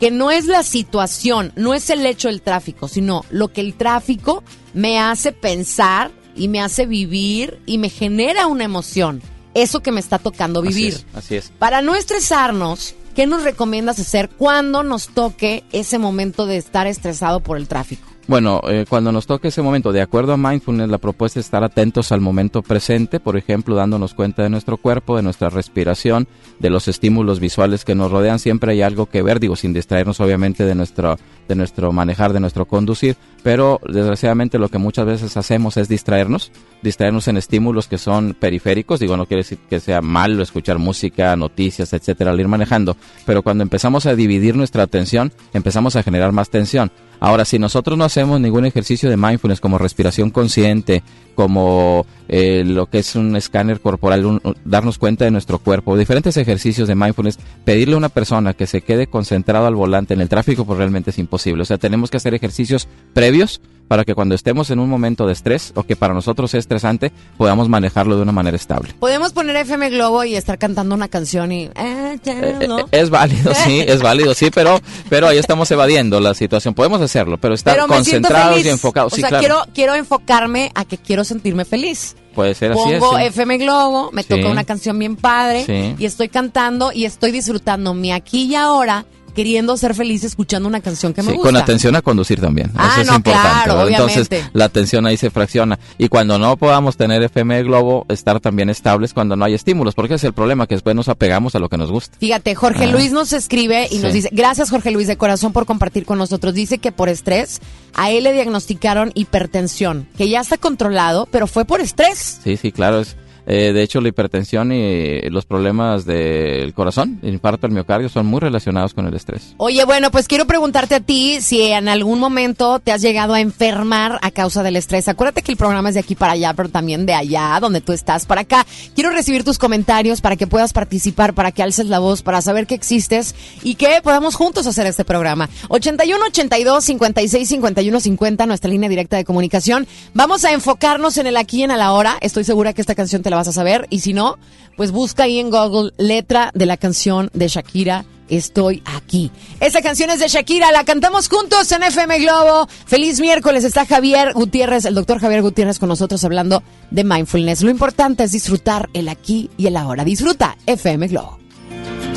que 0.00 0.10
no 0.10 0.30
es 0.30 0.46
la 0.46 0.62
situación, 0.62 1.52
no 1.54 1.74
es 1.74 1.90
el 1.90 2.04
hecho 2.06 2.28
del 2.28 2.42
tráfico, 2.42 2.88
sino 2.88 3.24
lo 3.30 3.52
que 3.52 3.60
el 3.60 3.74
tráfico 3.74 4.42
me 4.72 4.98
hace 4.98 5.32
pensar 5.32 6.10
y 6.34 6.48
me 6.48 6.60
hace 6.60 6.86
vivir 6.86 7.60
y 7.66 7.78
me 7.78 7.90
genera 7.90 8.46
una 8.46 8.64
emoción. 8.64 9.22
Eso 9.52 9.80
que 9.80 9.92
me 9.92 10.00
está 10.00 10.18
tocando 10.18 10.60
Así 10.60 10.68
vivir. 10.68 10.94
es, 10.94 11.06
Así 11.14 11.36
es. 11.36 11.52
Para 11.58 11.80
no 11.80 11.94
estresarnos, 11.94 12.94
¿qué 13.14 13.26
nos 13.26 13.44
recomiendas 13.44 13.98
hacer 13.98 14.28
cuando 14.28 14.82
nos 14.82 15.08
toque 15.08 15.64
ese 15.72 15.98
momento 15.98 16.46
de 16.46 16.56
estar 16.56 16.86
estresado 16.86 17.40
por 17.40 17.56
el 17.56 17.68
tráfico? 17.68 18.13
Bueno, 18.26 18.62
eh, 18.66 18.86
cuando 18.88 19.12
nos 19.12 19.26
toque 19.26 19.48
ese 19.48 19.60
momento, 19.60 19.92
de 19.92 20.00
acuerdo 20.00 20.32
a 20.32 20.38
mindfulness, 20.38 20.88
la 20.88 20.96
propuesta 20.96 21.40
es 21.40 21.46
estar 21.46 21.62
atentos 21.62 22.10
al 22.10 22.22
momento 22.22 22.62
presente, 22.62 23.20
por 23.20 23.36
ejemplo, 23.36 23.74
dándonos 23.74 24.14
cuenta 24.14 24.42
de 24.42 24.48
nuestro 24.48 24.78
cuerpo, 24.78 25.16
de 25.16 25.22
nuestra 25.22 25.50
respiración, 25.50 26.26
de 26.58 26.70
los 26.70 26.88
estímulos 26.88 27.38
visuales 27.38 27.84
que 27.84 27.94
nos 27.94 28.10
rodean. 28.10 28.38
Siempre 28.38 28.72
hay 28.72 28.80
algo 28.80 29.06
que 29.06 29.20
ver, 29.20 29.40
digo, 29.40 29.56
sin 29.56 29.74
distraernos 29.74 30.20
obviamente 30.20 30.64
de 30.64 30.74
nuestro, 30.74 31.18
de 31.48 31.54
nuestro 31.54 31.92
manejar, 31.92 32.32
de 32.32 32.40
nuestro 32.40 32.64
conducir, 32.64 33.16
pero 33.42 33.78
desgraciadamente 33.86 34.58
lo 34.58 34.70
que 34.70 34.78
muchas 34.78 35.04
veces 35.04 35.36
hacemos 35.36 35.76
es 35.76 35.90
distraernos, 35.90 36.50
distraernos 36.80 37.28
en 37.28 37.36
estímulos 37.36 37.88
que 37.88 37.98
son 37.98 38.32
periféricos, 38.32 39.00
digo, 39.00 39.18
no 39.18 39.26
quiere 39.26 39.42
decir 39.42 39.58
que 39.68 39.80
sea 39.80 40.00
malo 40.00 40.42
escuchar 40.42 40.78
música, 40.78 41.36
noticias, 41.36 41.92
etcétera, 41.92 42.30
al 42.30 42.40
ir 42.40 42.48
manejando, 42.48 42.96
pero 43.26 43.42
cuando 43.42 43.62
empezamos 43.62 44.06
a 44.06 44.14
dividir 44.14 44.56
nuestra 44.56 44.82
atención, 44.82 45.30
empezamos 45.52 45.94
a 45.96 46.02
generar 46.02 46.32
más 46.32 46.48
tensión. 46.48 46.90
Ahora, 47.20 47.44
si 47.44 47.58
nosotros 47.58 47.96
no 47.96 48.04
hacemos 48.14 48.40
ningún 48.40 48.64
ejercicio 48.64 49.10
de 49.10 49.16
mindfulness 49.16 49.60
como 49.60 49.76
respiración 49.76 50.30
consciente, 50.30 51.02
como 51.34 52.06
eh, 52.28 52.62
lo 52.66 52.86
que 52.86 52.98
es 52.98 53.14
un 53.16 53.36
escáner 53.36 53.80
corporal, 53.80 54.24
un- 54.24 54.40
un- 54.44 54.56
darnos 54.64 54.98
cuenta 54.98 55.24
de 55.24 55.30
nuestro 55.30 55.58
cuerpo, 55.58 55.96
diferentes 55.96 56.36
ejercicios 56.36 56.88
de 56.88 56.94
mindfulness, 56.94 57.38
pedirle 57.64 57.94
a 57.94 57.98
una 57.98 58.08
persona 58.08 58.54
que 58.54 58.66
se 58.66 58.80
quede 58.82 59.06
concentrado 59.06 59.66
al 59.66 59.74
volante 59.74 60.14
en 60.14 60.20
el 60.20 60.28
tráfico, 60.28 60.64
pues 60.64 60.78
realmente 60.78 61.10
es 61.10 61.18
imposible. 61.18 61.62
O 61.62 61.66
sea, 61.66 61.78
tenemos 61.78 62.10
que 62.10 62.16
hacer 62.16 62.34
ejercicios 62.34 62.88
previos 63.12 63.60
para 63.88 64.04
que 64.04 64.14
cuando 64.14 64.34
estemos 64.34 64.70
en 64.70 64.78
un 64.78 64.88
momento 64.88 65.26
de 65.26 65.34
estrés 65.34 65.72
o 65.74 65.82
que 65.82 65.94
para 65.94 66.14
nosotros 66.14 66.54
es 66.54 66.60
estresante, 66.60 67.12
podamos 67.36 67.68
manejarlo 67.68 68.16
de 68.16 68.22
una 68.22 68.32
manera 68.32 68.56
estable. 68.56 68.94
Podemos 68.98 69.34
poner 69.34 69.56
FM 69.56 69.90
Globo 69.90 70.24
y 70.24 70.36
estar 70.36 70.56
cantando 70.58 70.94
una 70.94 71.08
canción 71.08 71.52
y... 71.52 71.64
eh, 71.74 72.18
ya, 72.24 72.32
Eh, 72.32 72.66
¿no? 72.66 72.78
eh, 72.78 72.84
Es 72.92 73.10
válido, 73.10 73.52
sí, 73.54 73.80
es 73.86 74.00
válido, 74.00 74.32
sí, 74.32 74.48
pero, 74.54 74.80
pero 75.10 75.28
ahí 75.28 75.36
estamos 75.36 75.70
evadiendo 75.70 76.18
la 76.18 76.32
situación. 76.32 76.72
Podemos 76.72 77.02
hacerlo, 77.02 77.36
pero 77.36 77.52
estar 77.52 77.74
Pero 77.74 77.86
concentrados 77.86 78.64
y 78.64 78.68
enfocados. 78.70 79.12
O 79.12 79.16
sí, 79.16 79.20
sea, 79.20 79.28
claro. 79.28 79.42
quiero, 79.42 79.62
quiero 79.74 79.94
enfocarme 79.96 80.72
a 80.74 80.86
que 80.86 80.96
quiero 80.96 81.22
sentirme 81.22 81.66
feliz. 81.66 82.13
Puede 82.34 82.54
ser 82.54 82.72
así. 82.72 82.80
Pongo 82.98 83.16
sí. 83.18 83.24
FM 83.24 83.58
Globo, 83.58 84.10
me 84.12 84.22
Sí. 84.22 84.28
toca 84.28 84.48
una 84.48 84.64
canción 84.64 84.98
bien 84.98 85.16
padre 85.16 85.64
Sí. 85.64 85.94
y 85.98 86.04
estoy 86.04 86.28
cantando 86.28 86.92
y 86.92 87.04
estoy 87.04 87.30
disfrutando 87.32 87.94
mi 87.94 88.12
aquí 88.12 88.44
y 88.44 88.54
ahora 88.54 89.04
queriendo 89.34 89.76
ser 89.76 89.94
feliz 89.94 90.24
escuchando 90.24 90.68
una 90.68 90.80
canción 90.80 91.12
que 91.12 91.22
me 91.22 91.28
Sí, 91.32 91.34
gusta. 91.36 91.48
con 91.50 91.56
atención 91.60 91.96
a 91.96 92.02
conducir 92.02 92.40
también. 92.40 92.70
Ah, 92.76 92.90
Eso 92.92 93.00
es 93.02 93.06
no, 93.08 93.16
importante. 93.16 93.92
Entonces, 93.92 94.28
la 94.52 94.64
atención 94.66 95.06
ahí 95.06 95.16
se 95.16 95.30
fracciona. 95.30 95.78
Y 95.98 96.08
cuando 96.08 96.38
no 96.38 96.56
podamos 96.56 96.96
tener 96.96 97.22
FM 97.22 97.62
Globo, 97.64 98.06
estar 98.08 98.40
también 98.40 98.70
estables 98.70 99.12
cuando 99.12 99.36
no 99.36 99.44
hay 99.44 99.54
estímulos, 99.54 99.94
porque 99.94 100.14
es 100.14 100.24
el 100.24 100.32
problema, 100.32 100.66
que 100.66 100.74
después 100.76 100.94
nos 100.96 101.08
apegamos 101.08 101.54
a 101.54 101.58
lo 101.58 101.68
que 101.68 101.76
nos 101.76 101.90
gusta. 101.90 102.16
Fíjate, 102.18 102.54
Jorge 102.54 102.84
Ah. 102.84 102.88
Luis 102.88 103.12
nos 103.12 103.32
escribe 103.32 103.88
y 103.90 103.98
nos 103.98 104.12
dice, 104.12 104.28
gracias 104.32 104.70
Jorge 104.70 104.90
Luis 104.90 105.06
de 105.08 105.16
corazón 105.16 105.52
por 105.52 105.66
compartir 105.66 106.04
con 106.04 106.18
nosotros. 106.18 106.54
Dice 106.54 106.78
que 106.78 106.92
por 106.92 107.08
estrés 107.08 107.60
a 107.94 108.10
él 108.10 108.24
le 108.24 108.32
diagnosticaron 108.32 109.10
hipertensión, 109.14 110.08
que 110.16 110.28
ya 110.28 110.40
está 110.40 110.56
controlado, 110.56 111.26
pero 111.30 111.46
fue 111.46 111.64
por 111.64 111.80
estrés. 111.80 112.40
Sí, 112.42 112.56
sí, 112.56 112.72
claro. 112.72 113.00
Es, 113.00 113.16
eh, 113.46 113.72
de 113.72 113.82
hecho, 113.82 114.00
la 114.00 114.08
hipertensión 114.08 114.72
y 114.72 115.20
los 115.30 115.44
problemas 115.44 116.04
del 116.06 116.72
corazón, 116.72 117.18
el 117.22 117.34
infarto 117.34 117.66
al 117.66 117.72
miocardio, 117.72 118.08
son 118.08 118.26
muy 118.26 118.40
relacionados 118.40 118.94
con 118.94 119.06
el 119.06 119.14
estrés. 119.14 119.54
Oye, 119.58 119.84
bueno, 119.84 120.10
pues 120.10 120.28
quiero 120.28 120.46
preguntarte 120.46 120.94
a 120.94 121.00
ti 121.00 121.40
si 121.40 121.62
en 121.62 121.88
algún 121.88 122.20
momento 122.20 122.78
te 122.78 122.92
has 122.92 123.02
llegado 123.02 123.34
a 123.34 123.40
enfermar 123.40 124.18
a 124.22 124.30
causa 124.30 124.62
del 124.62 124.76
estrés. 124.76 125.08
Acuérdate 125.08 125.42
que 125.42 125.52
el 125.52 125.58
programa 125.58 125.90
es 125.90 125.94
de 125.94 126.00
aquí 126.00 126.14
para 126.14 126.32
allá, 126.32 126.54
pero 126.54 126.68
también 126.68 127.06
de 127.06 127.14
allá, 127.14 127.58
donde 127.60 127.80
tú 127.80 127.92
estás, 127.92 128.24
para 128.26 128.42
acá. 128.42 128.66
Quiero 128.94 129.10
recibir 129.10 129.44
tus 129.44 129.58
comentarios 129.58 130.20
para 130.20 130.36
que 130.36 130.46
puedas 130.46 130.72
participar, 130.72 131.34
para 131.34 131.52
que 131.52 131.62
alces 131.62 131.86
la 131.86 131.98
voz, 131.98 132.22
para 132.22 132.40
saber 132.40 132.66
que 132.66 132.74
existes 132.74 133.34
y 133.62 133.74
que 133.74 134.00
podamos 134.02 134.34
juntos 134.34 134.66
hacer 134.66 134.86
este 134.86 135.04
programa. 135.04 135.48
81 135.68 136.24
82 136.28 136.84
56 136.84 137.48
51 137.48 138.00
50, 138.00 138.46
nuestra 138.46 138.70
línea 138.70 138.88
directa 138.88 139.16
de 139.16 139.24
comunicación. 139.24 139.86
Vamos 140.14 140.44
a 140.44 140.52
enfocarnos 140.52 141.18
en 141.18 141.26
el 141.26 141.36
aquí 141.36 141.60
y 141.60 141.62
en 141.64 141.70
el 141.70 141.80
ahora. 141.80 142.16
Estoy 142.20 142.44
segura 142.44 142.72
que 142.72 142.80
esta 142.80 142.94
canción 142.94 143.22
te 143.22 143.30
la 143.30 143.33
vas 143.34 143.48
a 143.48 143.52
saber 143.52 143.86
y 143.90 144.00
si 144.00 144.12
no, 144.12 144.38
pues 144.76 144.90
busca 144.90 145.24
ahí 145.24 145.38
en 145.38 145.50
Google 145.50 145.92
letra 145.98 146.50
de 146.54 146.66
la 146.66 146.76
canción 146.76 147.30
de 147.32 147.48
Shakira. 147.48 148.04
Estoy 148.28 148.82
aquí. 148.86 149.30
Esa 149.60 149.82
canción 149.82 150.08
es 150.08 150.18
de 150.18 150.28
Shakira, 150.28 150.72
la 150.72 150.84
cantamos 150.84 151.28
juntos 151.28 151.70
en 151.72 151.82
FM 151.82 152.20
Globo. 152.20 152.66
Feliz 152.86 153.20
miércoles, 153.20 153.64
está 153.64 153.84
Javier 153.84 154.32
Gutiérrez, 154.32 154.86
el 154.86 154.94
doctor 154.94 155.20
Javier 155.20 155.42
Gutiérrez 155.42 155.78
con 155.78 155.90
nosotros 155.90 156.24
hablando 156.24 156.62
de 156.90 157.04
mindfulness. 157.04 157.62
Lo 157.62 157.70
importante 157.70 158.24
es 158.24 158.32
disfrutar 158.32 158.88
el 158.94 159.10
aquí 159.10 159.50
y 159.58 159.66
el 159.66 159.76
ahora. 159.76 160.04
Disfruta 160.04 160.56
FM 160.64 161.08
Globo. 161.08 161.38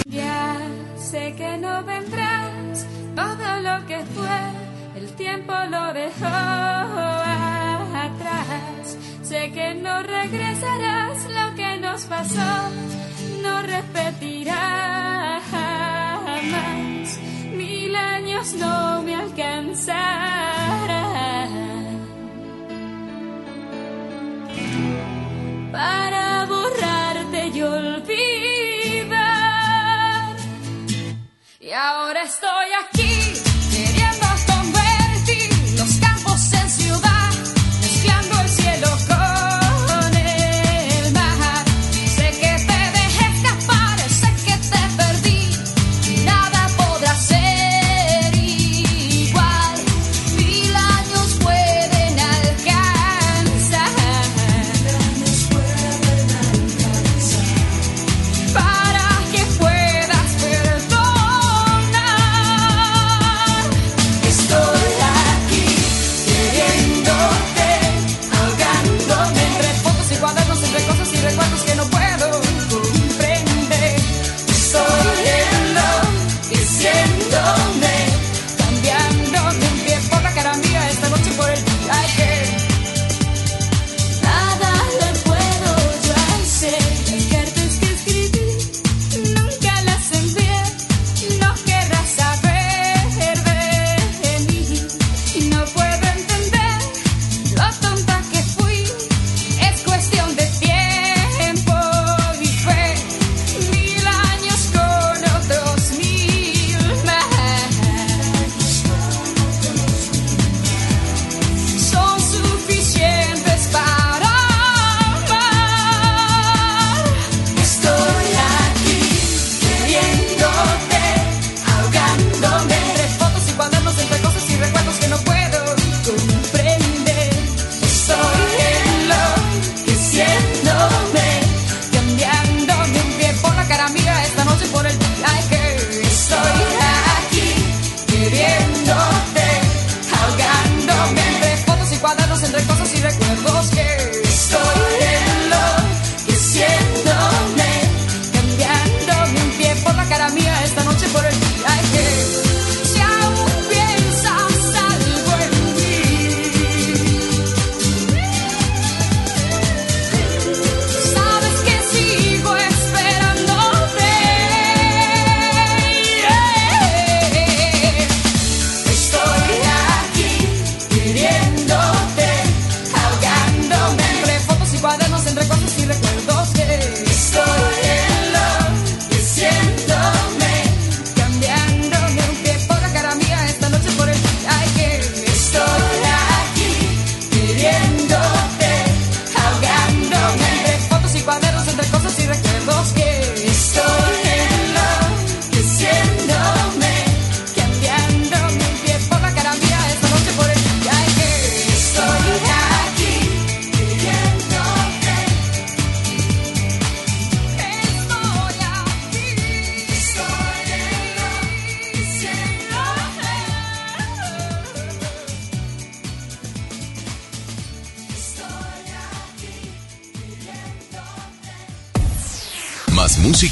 Ya 0.10 0.58
sé 0.98 1.34
que 1.36 1.58
no 1.58 1.84
vendrás, 1.84 2.86
todo 3.14 3.62
lo 3.62 3.86
que 3.86 4.00
fue, 4.16 5.02
el 5.02 5.10
tiempo 5.18 5.54
lo 5.70 5.94
dejó 5.94 6.26
atrás. 7.96 8.98
Sé 9.24 9.52
que 9.52 9.74
no 9.76 10.04
pasó 12.06 12.70
no 13.42 13.62
repetirá 13.62 15.42
jamás. 15.50 17.20
Mil 17.54 17.96
años 17.96 18.54
no 18.54 19.02
me 19.02 19.16
alcanzarán 19.16 19.88
para 25.72 26.46
borrarte 26.46 27.48
y 27.48 27.62
olvidar. 27.62 29.16
Y 31.60 31.72
ahora 31.72 32.24
estoy 32.24 32.68
aquí 32.84 33.47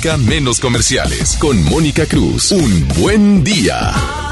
menos 0.05 0.59
comerciales. 0.59 1.35
Con 1.39 1.63
Mónica 1.63 2.05
Cruz. 2.05 2.51
Un 2.51 2.87
buen 2.89 3.43
día. 3.43 4.24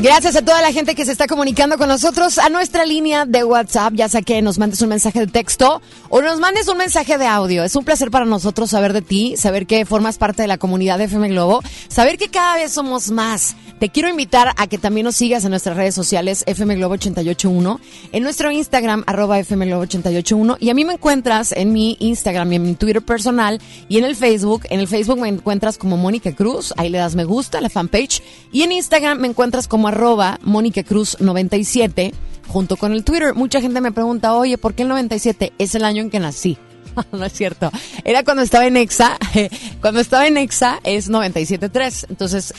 Gracias 0.03 0.35
a 0.35 0.43
toda 0.43 0.63
la 0.63 0.73
gente 0.73 0.95
que 0.95 1.05
se 1.05 1.13
está 1.13 1.27
comunicando 1.27 1.77
con 1.77 1.87
nosotros 1.87 2.39
a 2.39 2.49
nuestra 2.49 2.87
línea 2.87 3.27
de 3.27 3.45
WhatsApp, 3.45 3.93
ya 3.93 4.09
sea 4.09 4.23
que 4.23 4.41
nos 4.41 4.59
mandes 4.59 4.81
un 4.81 4.89
mensaje 4.89 5.21
de 5.21 5.27
texto 5.27 5.83
o 6.09 6.23
nos 6.23 6.41
mandes 6.41 6.69
un 6.69 6.79
mensaje 6.79 7.19
de 7.19 7.27
audio. 7.27 7.65
Es 7.65 7.77
un 7.77 7.85
placer 7.85 8.11
para 8.11 8.25
nosotros 8.25 8.71
saber 8.71 8.95
de 8.95 9.03
ti, 9.03 9.37
saber 9.37 9.67
que 9.67 9.85
formas 9.85 10.17
parte 10.17 10.41
de 10.41 10.49
la 10.49 10.57
comunidad 10.57 10.97
de 10.97 11.05
FM 11.05 11.29
Globo, 11.29 11.63
saber 11.91 12.17
que 12.17 12.29
cada 12.29 12.55
vez 12.55 12.73
somos 12.73 13.11
más. 13.11 13.57
Te 13.79 13.89
quiero 13.89 14.09
invitar 14.09 14.53
a 14.57 14.67
que 14.67 14.79
también 14.79 15.05
nos 15.05 15.17
sigas 15.17 15.45
en 15.45 15.51
nuestras 15.51 15.77
redes 15.77 15.95
sociales 15.95 16.45
FM 16.47 16.77
Globo 16.77 16.95
881, 16.95 17.81
en 18.13 18.23
nuestro 18.23 18.51
Instagram 18.51 19.05
arroba 19.07 19.39
FM 19.39 19.67
Globo 19.67 19.83
881 19.83 20.59
y 20.61 20.71
a 20.71 20.75
mí 20.75 20.85
me 20.85 20.95
encuentras 20.95 21.53
en 21.53 21.73
mi 21.73 21.97
Instagram 21.99 22.53
y 22.53 22.57
en 22.57 22.63
mi 22.63 22.75
Twitter 22.75 23.03
personal 23.03 23.61
y 23.89 23.99
en 23.99 24.05
el 24.05 24.17
Facebook. 24.17 24.63
En 24.71 24.81
el 24.81 24.89
Facebook 24.89 25.19
me 25.19 25.29
encuentras 25.29 25.79
como 25.79 25.97
Mónica 25.97 26.35
Cruz, 26.35 26.75
ahí 26.77 26.91
le 26.91 26.99
das 26.99 27.17
me 27.17 27.25
gusta 27.25 27.59
a 27.59 27.61
la 27.63 27.71
fanpage 27.71 28.23
y 28.53 28.63
en 28.63 28.73
Instagram 28.73 29.19
me 29.19 29.29
encuentras 29.29 29.67
como 29.67 29.89
arroba 29.89 30.39
Mónica 30.43 30.83
Cruz 30.83 31.17
97 31.21 32.13
junto 32.49 32.77
con 32.77 32.93
el 32.93 33.03
Twitter. 33.03 33.35
Mucha 33.35 33.61
gente 33.61 33.81
me 33.81 33.93
pregunta, 33.93 34.35
oye, 34.35 34.59
¿por 34.59 34.75
qué 34.75 34.83
el 34.83 34.89
97? 34.89 35.53
Es 35.59 35.75
el 35.75 35.85
año 35.85 36.03
en 36.03 36.11
que 36.11 36.21
nací. 36.21 36.59
no 37.13 37.25
es 37.25 37.33
cierto. 37.33 37.71
Era 38.05 38.25
cuando 38.25 38.43
estaba 38.43 38.67
en 38.67 38.77
EXA. 38.77 39.17
Cuando 39.81 40.01
estaba 40.01 40.27
en 40.27 40.37
EXA 40.37 40.81
es 40.85 41.11
97.3. 41.11 42.07
Entonces, 42.11 42.53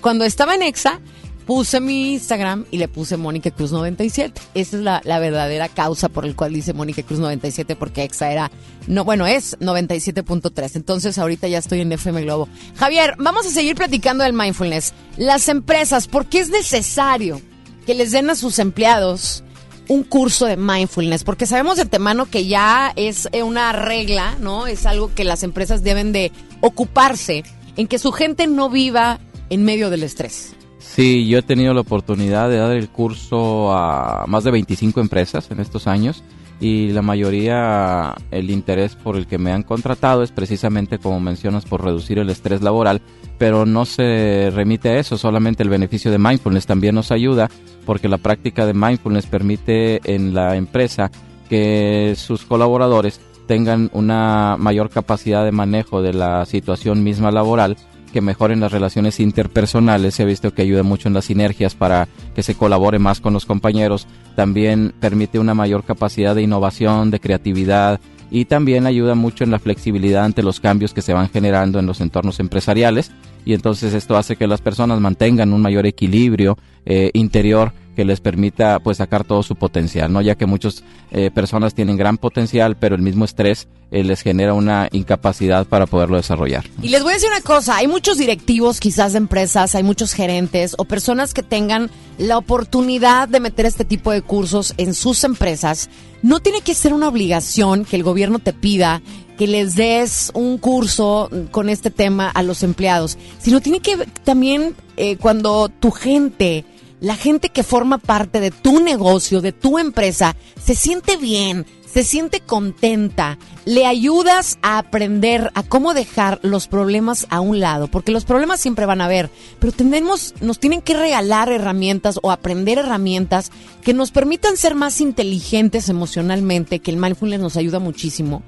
cuando 0.00 0.24
estaba 0.24 0.54
en 0.54 0.62
EXA, 0.62 1.00
puse 1.46 1.80
mi 1.80 2.12
Instagram 2.12 2.64
y 2.70 2.78
le 2.78 2.86
puse 2.86 3.16
Mónica 3.16 3.50
Cruz 3.50 3.72
97. 3.72 4.40
Esa 4.54 4.76
es 4.76 4.82
la, 4.82 5.18
verdadera 5.18 5.68
causa 5.68 6.08
por 6.08 6.24
el 6.24 6.36
cual 6.36 6.52
dice 6.52 6.72
Mónica 6.72 7.02
Cruz 7.02 7.18
97, 7.18 7.76
porque 7.76 8.04
EXA 8.04 8.30
era, 8.30 8.50
no, 8.86 9.04
bueno, 9.04 9.26
es 9.26 9.58
97.3. 9.58 10.76
Entonces 10.76 11.18
ahorita 11.18 11.48
ya 11.48 11.58
estoy 11.58 11.80
en 11.80 11.92
FM 11.92 12.22
Globo. 12.22 12.48
Javier, 12.76 13.14
vamos 13.18 13.46
a 13.46 13.50
seguir 13.50 13.74
platicando 13.74 14.24
del 14.24 14.32
mindfulness. 14.32 14.92
Las 15.16 15.48
empresas, 15.48 16.06
¿por 16.06 16.26
qué 16.26 16.40
es 16.40 16.50
necesario 16.50 17.40
que 17.84 17.94
les 17.94 18.12
den 18.12 18.30
a 18.30 18.36
sus 18.36 18.58
empleados 18.58 19.42
un 19.90 20.04
curso 20.04 20.46
de 20.46 20.56
mindfulness? 20.56 21.24
Porque 21.24 21.46
sabemos 21.46 21.76
de 21.76 21.82
antemano 21.82 22.26
que 22.26 22.46
ya 22.46 22.92
es 22.94 23.28
eh, 23.32 23.42
una 23.42 23.72
regla, 23.72 24.36
¿no? 24.40 24.68
Es 24.68 24.86
algo 24.86 25.12
que 25.12 25.24
las 25.24 25.42
empresas 25.42 25.82
deben 25.82 26.12
de 26.12 26.30
ocuparse 26.60 27.42
en 27.76 27.88
que 27.88 27.98
su 27.98 28.12
gente 28.12 28.46
no 28.46 28.70
viva 28.70 29.18
en 29.50 29.64
medio 29.64 29.90
del 29.90 30.04
estrés. 30.04 30.54
Sí, 30.78 31.26
yo 31.26 31.38
he 31.38 31.42
tenido 31.42 31.74
la 31.74 31.80
oportunidad 31.80 32.48
de 32.48 32.58
dar 32.58 32.70
el 32.70 32.88
curso 32.88 33.72
a 33.72 34.26
más 34.28 34.44
de 34.44 34.52
25 34.52 35.00
empresas 35.00 35.50
en 35.50 35.58
estos 35.58 35.88
años 35.88 36.22
y 36.60 36.88
la 36.88 37.00
mayoría 37.00 38.14
el 38.30 38.50
interés 38.50 38.94
por 38.94 39.16
el 39.16 39.26
que 39.26 39.38
me 39.38 39.50
han 39.50 39.62
contratado 39.62 40.22
es 40.22 40.30
precisamente 40.30 40.98
como 40.98 41.18
mencionas 41.18 41.64
por 41.64 41.82
reducir 41.82 42.18
el 42.18 42.28
estrés 42.28 42.60
laboral, 42.60 43.00
pero 43.38 43.64
no 43.64 43.86
se 43.86 44.52
remite 44.54 44.90
a 44.90 44.98
eso, 44.98 45.16
solamente 45.16 45.62
el 45.62 45.70
beneficio 45.70 46.10
de 46.10 46.18
mindfulness 46.18 46.66
también 46.66 46.94
nos 46.94 47.10
ayuda 47.10 47.50
porque 47.86 48.08
la 48.08 48.18
práctica 48.18 48.66
de 48.66 48.74
mindfulness 48.74 49.26
permite 49.26 50.00
en 50.04 50.34
la 50.34 50.56
empresa 50.56 51.10
que 51.48 52.14
sus 52.16 52.44
colaboradores 52.44 53.20
tengan 53.46 53.90
una 53.94 54.56
mayor 54.58 54.90
capacidad 54.90 55.44
de 55.44 55.50
manejo 55.50 56.02
de 56.02 56.12
la 56.12 56.44
situación 56.46 57.02
misma 57.02 57.32
laboral 57.32 57.76
que 58.10 58.20
mejoren 58.20 58.60
las 58.60 58.72
relaciones 58.72 59.20
interpersonales. 59.20 60.14
Se 60.14 60.22
ha 60.22 60.26
visto 60.26 60.52
que 60.52 60.62
ayuda 60.62 60.82
mucho 60.82 61.08
en 61.08 61.14
las 61.14 61.26
sinergias 61.26 61.74
para 61.74 62.08
que 62.34 62.42
se 62.42 62.54
colabore 62.54 62.98
más 62.98 63.20
con 63.20 63.32
los 63.32 63.46
compañeros. 63.46 64.06
También 64.36 64.92
permite 65.00 65.38
una 65.38 65.54
mayor 65.54 65.84
capacidad 65.84 66.34
de 66.34 66.42
innovación, 66.42 67.10
de 67.10 67.20
creatividad 67.20 68.00
y 68.30 68.44
también 68.44 68.86
ayuda 68.86 69.14
mucho 69.14 69.44
en 69.44 69.50
la 69.50 69.58
flexibilidad 69.58 70.24
ante 70.24 70.42
los 70.42 70.60
cambios 70.60 70.94
que 70.94 71.02
se 71.02 71.12
van 71.12 71.28
generando 71.28 71.78
en 71.78 71.86
los 71.86 72.00
entornos 72.00 72.38
empresariales. 72.40 73.10
Y 73.44 73.54
entonces 73.54 73.94
esto 73.94 74.16
hace 74.16 74.36
que 74.36 74.46
las 74.46 74.60
personas 74.60 75.00
mantengan 75.00 75.52
un 75.52 75.62
mayor 75.62 75.86
equilibrio 75.86 76.58
eh, 76.84 77.10
interior 77.14 77.72
que 78.00 78.06
les 78.06 78.22
permita 78.22 78.78
pues 78.78 78.96
sacar 78.96 79.24
todo 79.24 79.42
su 79.42 79.56
potencial, 79.56 80.10
¿no? 80.10 80.22
Ya 80.22 80.34
que 80.34 80.46
muchas 80.46 80.84
eh, 81.10 81.30
personas 81.30 81.74
tienen 81.74 81.98
gran 81.98 82.16
potencial, 82.16 82.74
pero 82.78 82.94
el 82.94 83.02
mismo 83.02 83.26
estrés 83.26 83.68
eh, 83.90 84.02
les 84.04 84.22
genera 84.22 84.54
una 84.54 84.88
incapacidad 84.90 85.66
para 85.66 85.84
poderlo 85.84 86.16
desarrollar. 86.16 86.64
Y 86.80 86.88
les 86.88 87.02
voy 87.02 87.10
a 87.10 87.14
decir 87.16 87.28
una 87.28 87.42
cosa, 87.42 87.76
hay 87.76 87.88
muchos 87.88 88.16
directivos 88.16 88.80
quizás 88.80 89.12
de 89.12 89.18
empresas, 89.18 89.74
hay 89.74 89.82
muchos 89.82 90.14
gerentes 90.14 90.76
o 90.78 90.86
personas 90.86 91.34
que 91.34 91.42
tengan 91.42 91.90
la 92.16 92.38
oportunidad 92.38 93.28
de 93.28 93.38
meter 93.38 93.66
este 93.66 93.84
tipo 93.84 94.12
de 94.12 94.22
cursos 94.22 94.72
en 94.78 94.94
sus 94.94 95.22
empresas. 95.22 95.90
No 96.22 96.40
tiene 96.40 96.62
que 96.62 96.72
ser 96.72 96.94
una 96.94 97.08
obligación 97.08 97.84
que 97.84 97.96
el 97.96 98.02
gobierno 98.02 98.38
te 98.38 98.54
pida 98.54 99.02
que 99.36 99.46
les 99.46 99.74
des 99.74 100.30
un 100.32 100.56
curso 100.56 101.28
con 101.50 101.68
este 101.68 101.90
tema 101.90 102.30
a 102.30 102.42
los 102.42 102.62
empleados, 102.62 103.18
sino 103.38 103.60
tiene 103.60 103.80
que 103.80 103.98
también 104.24 104.74
eh, 104.96 105.18
cuando 105.18 105.68
tu 105.68 105.90
gente 105.90 106.64
la 107.00 107.16
gente 107.16 107.48
que 107.48 107.62
forma 107.62 107.98
parte 107.98 108.40
de 108.40 108.50
tu 108.50 108.80
negocio, 108.80 109.40
de 109.40 109.52
tu 109.52 109.78
empresa, 109.78 110.36
se 110.62 110.74
siente 110.74 111.16
bien, 111.16 111.66
se 111.92 112.04
siente 112.04 112.40
contenta, 112.40 113.38
le 113.64 113.86
ayudas 113.86 114.58
a 114.62 114.78
aprender 114.78 115.50
a 115.54 115.62
cómo 115.62 115.92
dejar 115.92 116.38
los 116.42 116.68
problemas 116.68 117.26
a 117.30 117.40
un 117.40 117.58
lado, 117.58 117.88
porque 117.88 118.12
los 118.12 118.24
problemas 118.24 118.60
siempre 118.60 118.86
van 118.86 119.00
a 119.00 119.06
haber, 119.06 119.28
pero 119.58 119.72
tenemos, 119.72 120.34
nos 120.40 120.60
tienen 120.60 120.82
que 120.82 120.94
regalar 120.94 121.50
herramientas 121.50 122.20
o 122.22 122.30
aprender 122.30 122.78
herramientas 122.78 123.50
que 123.82 123.94
nos 123.94 124.12
permitan 124.12 124.56
ser 124.56 124.74
más 124.74 125.00
inteligentes 125.00 125.88
emocionalmente, 125.88 126.78
que 126.78 126.90
el 126.90 126.96
mindfulness 126.96 127.40
nos 127.40 127.56
ayuda 127.56 127.80
muchísimo. 127.80 128.42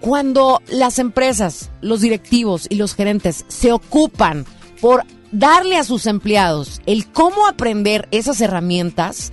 Cuando 0.00 0.60
las 0.68 0.98
empresas, 0.98 1.70
los 1.80 2.00
directivos 2.00 2.66
y 2.68 2.74
los 2.74 2.94
gerentes 2.94 3.44
se 3.48 3.72
ocupan 3.72 4.44
por 4.80 5.04
darle 5.34 5.76
a 5.76 5.84
sus 5.84 6.06
empleados 6.06 6.80
el 6.86 7.06
cómo 7.10 7.46
aprender 7.46 8.08
esas 8.10 8.40
herramientas, 8.40 9.32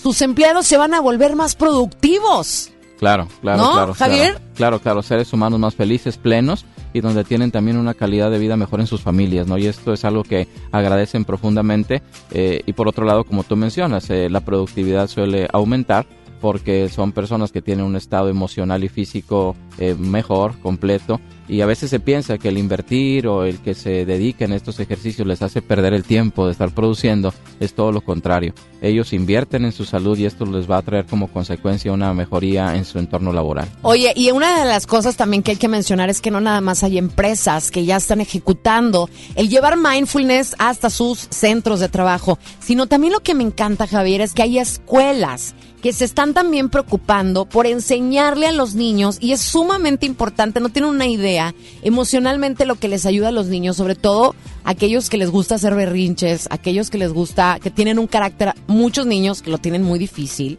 sus 0.00 0.22
empleados 0.22 0.66
se 0.66 0.76
van 0.76 0.94
a 0.94 1.00
volver 1.00 1.36
más 1.36 1.56
productivos. 1.56 2.70
Claro, 2.98 3.28
claro, 3.40 3.62
¿No, 3.62 3.72
claro. 3.72 3.94
Javier? 3.94 4.32
Claro, 4.34 4.54
claro, 4.54 4.80
claro, 4.80 5.02
seres 5.02 5.32
humanos 5.32 5.58
más 5.58 5.74
felices, 5.74 6.16
plenos 6.16 6.64
y 6.92 7.00
donde 7.00 7.24
tienen 7.24 7.50
también 7.50 7.76
una 7.76 7.92
calidad 7.92 8.30
de 8.30 8.38
vida 8.38 8.56
mejor 8.56 8.80
en 8.80 8.86
sus 8.86 9.02
familias, 9.02 9.48
¿no? 9.48 9.58
Y 9.58 9.66
esto 9.66 9.92
es 9.92 10.04
algo 10.04 10.22
que 10.22 10.46
agradecen 10.70 11.24
profundamente. 11.24 12.02
eh, 12.30 12.62
y 12.64 12.72
por 12.72 12.88
otro 12.88 13.04
lado, 13.04 13.24
como 13.24 13.42
tú 13.42 13.56
mencionas, 13.56 14.08
eh, 14.10 14.30
la 14.30 14.40
productividad 14.40 15.08
suele 15.08 15.48
aumentar 15.52 16.06
porque 16.40 16.88
son 16.88 17.12
personas 17.12 17.50
que 17.50 17.62
tienen 17.62 17.84
un 17.84 17.96
estado 17.96 18.28
emocional 18.28 18.84
y 18.84 18.88
físico 18.88 19.56
eh, 19.78 19.96
mejor, 19.98 20.58
completo, 20.60 21.20
y 21.48 21.60
a 21.60 21.66
veces 21.66 21.90
se 21.90 22.00
piensa 22.00 22.38
que 22.38 22.48
el 22.48 22.58
invertir 22.58 23.26
o 23.26 23.44
el 23.44 23.58
que 23.58 23.74
se 23.74 24.04
dediquen 24.04 24.52
a 24.52 24.56
estos 24.56 24.80
ejercicios 24.80 25.26
les 25.26 25.42
hace 25.42 25.62
perder 25.62 25.92
el 25.92 26.04
tiempo 26.04 26.46
de 26.46 26.52
estar 26.52 26.70
produciendo, 26.72 27.34
es 27.60 27.74
todo 27.74 27.92
lo 27.92 28.00
contrario. 28.00 28.54
Ellos 28.80 29.12
invierten 29.12 29.64
en 29.64 29.72
su 29.72 29.84
salud 29.84 30.18
y 30.18 30.26
esto 30.26 30.44
les 30.46 30.70
va 30.70 30.78
a 30.78 30.82
traer 30.82 31.06
como 31.06 31.28
consecuencia 31.28 31.92
una 31.92 32.12
mejoría 32.12 32.76
en 32.76 32.84
su 32.84 32.98
entorno 32.98 33.32
laboral. 33.32 33.68
Oye, 33.82 34.12
y 34.14 34.30
una 34.30 34.60
de 34.60 34.66
las 34.66 34.86
cosas 34.86 35.16
también 35.16 35.42
que 35.42 35.52
hay 35.52 35.56
que 35.56 35.68
mencionar 35.68 36.10
es 36.10 36.20
que 36.20 36.30
no 36.30 36.40
nada 36.40 36.60
más 36.60 36.82
hay 36.82 36.98
empresas 36.98 37.70
que 37.70 37.84
ya 37.84 37.96
están 37.96 38.20
ejecutando 38.20 39.08
el 39.34 39.48
llevar 39.48 39.76
mindfulness 39.76 40.54
hasta 40.58 40.90
sus 40.90 41.28
centros 41.30 41.80
de 41.80 41.88
trabajo, 41.88 42.38
sino 42.60 42.86
también 42.86 43.12
lo 43.12 43.20
que 43.20 43.34
me 43.34 43.44
encanta, 43.44 43.86
Javier, 43.86 44.20
es 44.20 44.32
que 44.32 44.42
hay 44.42 44.58
escuelas 44.58 45.54
que 45.84 45.92
se 45.92 46.06
están 46.06 46.32
también 46.32 46.70
preocupando 46.70 47.44
por 47.44 47.66
enseñarle 47.66 48.46
a 48.46 48.52
los 48.52 48.74
niños 48.74 49.18
y 49.20 49.32
es 49.32 49.42
sumamente 49.42 50.06
importante, 50.06 50.58
no 50.58 50.70
tienen 50.70 50.90
una 50.90 51.06
idea 51.06 51.33
emocionalmente 51.82 52.66
lo 52.66 52.76
que 52.76 52.88
les 52.88 53.06
ayuda 53.06 53.28
a 53.28 53.32
los 53.32 53.46
niños, 53.46 53.76
sobre 53.76 53.94
todo 53.94 54.34
aquellos 54.64 55.10
que 55.10 55.18
les 55.18 55.30
gusta 55.30 55.56
hacer 55.56 55.74
berrinches, 55.74 56.48
aquellos 56.50 56.90
que 56.90 56.98
les 56.98 57.12
gusta, 57.12 57.58
que 57.62 57.70
tienen 57.70 57.98
un 57.98 58.06
carácter, 58.06 58.54
muchos 58.66 59.06
niños 59.06 59.42
que 59.42 59.50
lo 59.50 59.58
tienen 59.58 59.82
muy 59.82 59.98
difícil, 59.98 60.58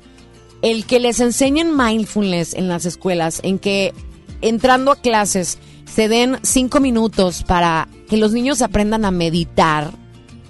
el 0.62 0.86
que 0.86 1.00
les 1.00 1.20
enseñen 1.20 1.76
mindfulness 1.76 2.54
en 2.54 2.68
las 2.68 2.86
escuelas, 2.86 3.40
en 3.44 3.60
que 3.60 3.94
entrando 4.42 4.92
a 4.92 4.96
clases 4.96 5.58
se 5.86 6.08
den 6.08 6.38
cinco 6.42 6.80
minutos 6.80 7.44
para 7.44 7.88
que 8.10 8.18
los 8.18 8.34
niños 8.34 8.62
aprendan 8.62 9.06
a 9.06 9.12
meditar, 9.12 9.92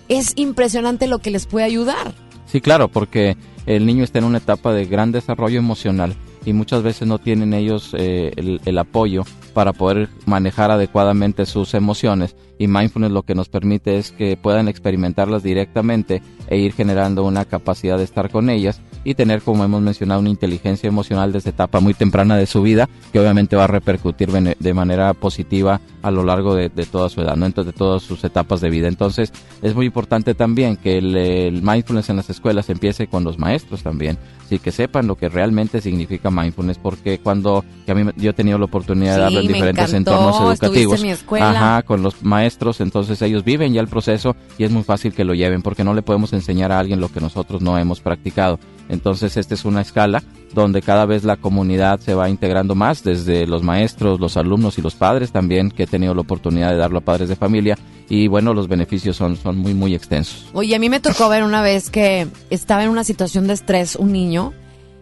es 0.08 0.34
impresionante 0.36 1.08
lo 1.08 1.20
que 1.20 1.32
les 1.32 1.46
puede 1.46 1.66
ayudar. 1.66 2.14
Sí, 2.46 2.62
claro, 2.62 2.88
porque 2.90 3.38
el 3.66 3.86
niño 3.86 4.04
está 4.04 4.20
en 4.20 4.26
una 4.26 4.38
etapa 4.38 4.74
de 4.74 4.86
gran 4.86 5.12
desarrollo 5.12 5.60
emocional 5.60 6.16
y 6.46 6.54
muchas 6.54 6.84
veces 6.84 7.08
no 7.08 7.20
tienen 7.20 7.54
ellos 7.54 7.94
eh, 7.98 8.32
el, 8.36 8.62
el 8.66 8.78
apoyo 8.78 9.24
para 9.54 9.74
poder 9.74 10.10
manejar 10.26 10.72
adecuadamente 10.72 11.46
sus 11.46 11.74
emociones. 11.74 12.36
Y 12.58 12.68
mindfulness 12.68 13.12
lo 13.12 13.24
que 13.24 13.36
nos 13.36 13.50
permite 13.50 13.98
es 13.98 14.12
que 14.12 14.38
puedan 14.38 14.68
experimentarlas 14.68 15.44
directamente 15.44 16.22
e 16.48 16.58
ir 16.58 16.74
generando 16.74 17.24
una 17.24 17.46
capacidad 17.46 17.98
de 17.98 18.04
estar 18.04 18.30
con 18.30 18.50
ellas 18.50 18.82
y 19.06 19.14
tener, 19.14 19.42
como 19.42 19.64
hemos 19.64 19.82
mencionado, 19.82 20.20
una 20.20 20.30
inteligencia 20.30 20.88
emocional 20.88 21.32
desde 21.32 21.52
etapa 21.52 21.80
muy 21.80 21.94
temprana 21.94 22.36
de 22.36 22.48
su 22.48 22.62
vida, 22.62 22.90
que 23.14 23.20
obviamente 23.20 23.56
va 23.56 23.66
a 23.66 23.68
repercutir 23.68 24.30
de 24.32 24.74
manera 24.74 25.14
positiva 25.14 25.80
a 26.02 26.12
lo 26.12 26.24
largo 26.24 26.56
de, 26.56 26.70
de 26.70 26.86
toda 26.86 27.08
su 27.10 27.22
edad, 27.22 27.36
¿no? 27.36 27.46
Entonces, 27.46 27.74
de 27.74 27.78
todas 27.78 28.04
sus 28.04 28.24
etapas 28.24 28.62
de 28.62 28.70
vida. 28.70 28.88
Entonces, 28.88 29.32
es 29.62 29.76
muy 29.76 29.86
importante 29.86 30.34
también 30.34 30.76
que 30.76 30.98
el, 30.98 31.16
el 31.16 31.62
mindfulness 31.62 32.10
en 32.10 32.18
las 32.18 32.30
escuelas 32.30 32.70
empiece 32.70 33.08
con 33.08 33.24
los 33.24 33.38
maestros 33.38 33.84
también, 33.84 34.18
sí 34.50 34.60
que 34.60 34.72
sepan 34.72 35.08
lo 35.08 35.16
que 35.16 35.30
realmente 35.30 35.82
significa 35.82 36.30
mindfulness, 36.30 36.78
porque 36.78 37.20
cuando 37.20 37.64
que 37.86 37.92
a 37.92 37.96
mí 37.96 38.10
yo 38.18 38.32
he 38.32 38.34
tenido 38.34 38.58
la 38.58 38.66
oportunidad 38.66 39.16
de 39.16 39.22
darlo 39.22 39.40
en 39.40 39.48
diferentes 39.48 39.94
encantó, 39.94 40.12
entornos 40.12 40.60
educativos, 40.60 41.00
en 41.00 41.08
mi 41.08 41.12
escuela. 41.12 41.50
Ajá, 41.50 41.82
con 41.84 42.02
los 42.04 42.24
maestros, 42.24 42.82
entonces 42.82 43.22
ellos 43.22 43.44
viven 43.44 43.74
ya 43.74 43.82
el 43.82 43.88
proceso 43.88 44.36
y 44.58 44.64
es 44.64 44.72
muy 44.72 44.84
fácil 44.84 45.14
que 45.14 45.24
lo 45.24 45.34
lleven 45.34 45.62
porque 45.62 45.84
no 45.84 45.94
le 45.94 46.02
podemos 46.02 46.34
enseñar 46.34 46.72
a 46.72 46.80
alguien 46.80 47.00
lo 47.00 47.10
que 47.10 47.22
nosotros 47.22 47.62
no 47.62 47.78
hemos 47.78 48.00
practicado. 48.00 48.60
Entonces, 48.96 49.38
esta 49.38 49.54
es 49.54 49.66
una 49.66 49.82
escala 49.82 50.24
donde 50.54 50.82
cada 50.82 51.06
vez 51.06 51.24
la 51.24 51.36
comunidad 51.36 52.00
se 52.00 52.16
va 52.16 52.30
integrando 52.30 52.74
más, 52.74 53.04
desde 53.04 53.46
los 53.46 53.62
maestros, 53.62 54.20
los 54.20 54.38
alumnos 54.38 54.78
y 54.80 54.82
los 54.82 54.96
padres 54.96 55.32
también, 55.32 55.70
que 55.70 55.84
he 55.84 55.88
tenido 55.88 56.16
la 56.16 56.22
oportunidad 56.22 56.72
de 56.72 56.78
darlo 56.78 57.00
a 57.00 57.02
padres 57.02 57.30
de 57.30 57.36
familia. 57.36 57.78
Y 58.10 58.28
bueno, 58.28 58.54
los 58.54 58.68
beneficios 58.68 59.16
son, 59.16 59.36
son 59.36 59.58
muy, 59.58 59.74
muy 59.74 59.94
extensos. 59.94 60.48
Oye, 60.54 60.76
a 60.76 60.80
mí 60.80 60.90
me 60.90 61.00
tocó 61.00 61.30
ver 61.30 61.44
una 61.44 61.62
vez 61.62 61.90
que 61.90 62.28
estaba 62.50 62.84
en 62.84 62.90
una 62.90 63.04
situación 63.04 63.48
de 63.48 63.54
estrés 63.54 63.96
un 63.96 64.12
niño 64.12 64.54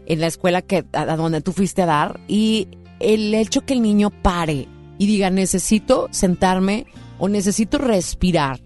en 0.06 0.20
la 0.20 0.28
escuela 0.28 0.62
que 0.62 0.86
a, 0.94 1.16
donde 1.16 1.42
tú 1.42 1.54
fuiste 1.54 1.82
a 1.82 1.86
dar 1.86 2.20
y 2.28 2.68
el 3.00 3.34
hecho 3.34 3.62
que 3.62 3.74
el 3.74 3.82
niño 3.82 4.10
pare 4.10 4.68
y 4.98 5.08
diga 5.08 5.30
necesito 5.30 6.08
sentarme 6.12 6.86
o 7.20 7.30
necesito 7.30 7.78
respirar 7.78 8.60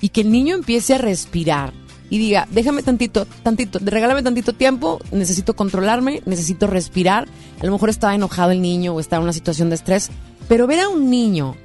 y 0.00 0.10
que 0.10 0.20
el 0.20 0.30
niño 0.30 0.54
empiece 0.54 0.94
a 0.94 0.98
respirar 0.98 1.72
y 2.10 2.18
diga 2.18 2.46
déjame 2.50 2.82
tantito, 2.82 3.26
tantito, 3.42 3.78
regálame 3.82 4.22
tantito 4.22 4.52
tiempo, 4.52 5.00
necesito 5.12 5.54
controlarme, 5.54 6.22
necesito 6.26 6.66
respirar. 6.66 7.28
A 7.60 7.66
lo 7.66 7.72
mejor 7.72 7.90
estaba 7.90 8.14
enojado 8.14 8.52
el 8.52 8.62
niño 8.62 8.94
o 8.94 9.00
estaba 9.00 9.20
en 9.20 9.24
una 9.24 9.32
situación 9.32 9.68
de 9.68 9.76
estrés, 9.76 10.10
pero 10.48 10.66
ver 10.66 10.80
a 10.80 10.88
un 10.88 11.10
niño 11.10 11.56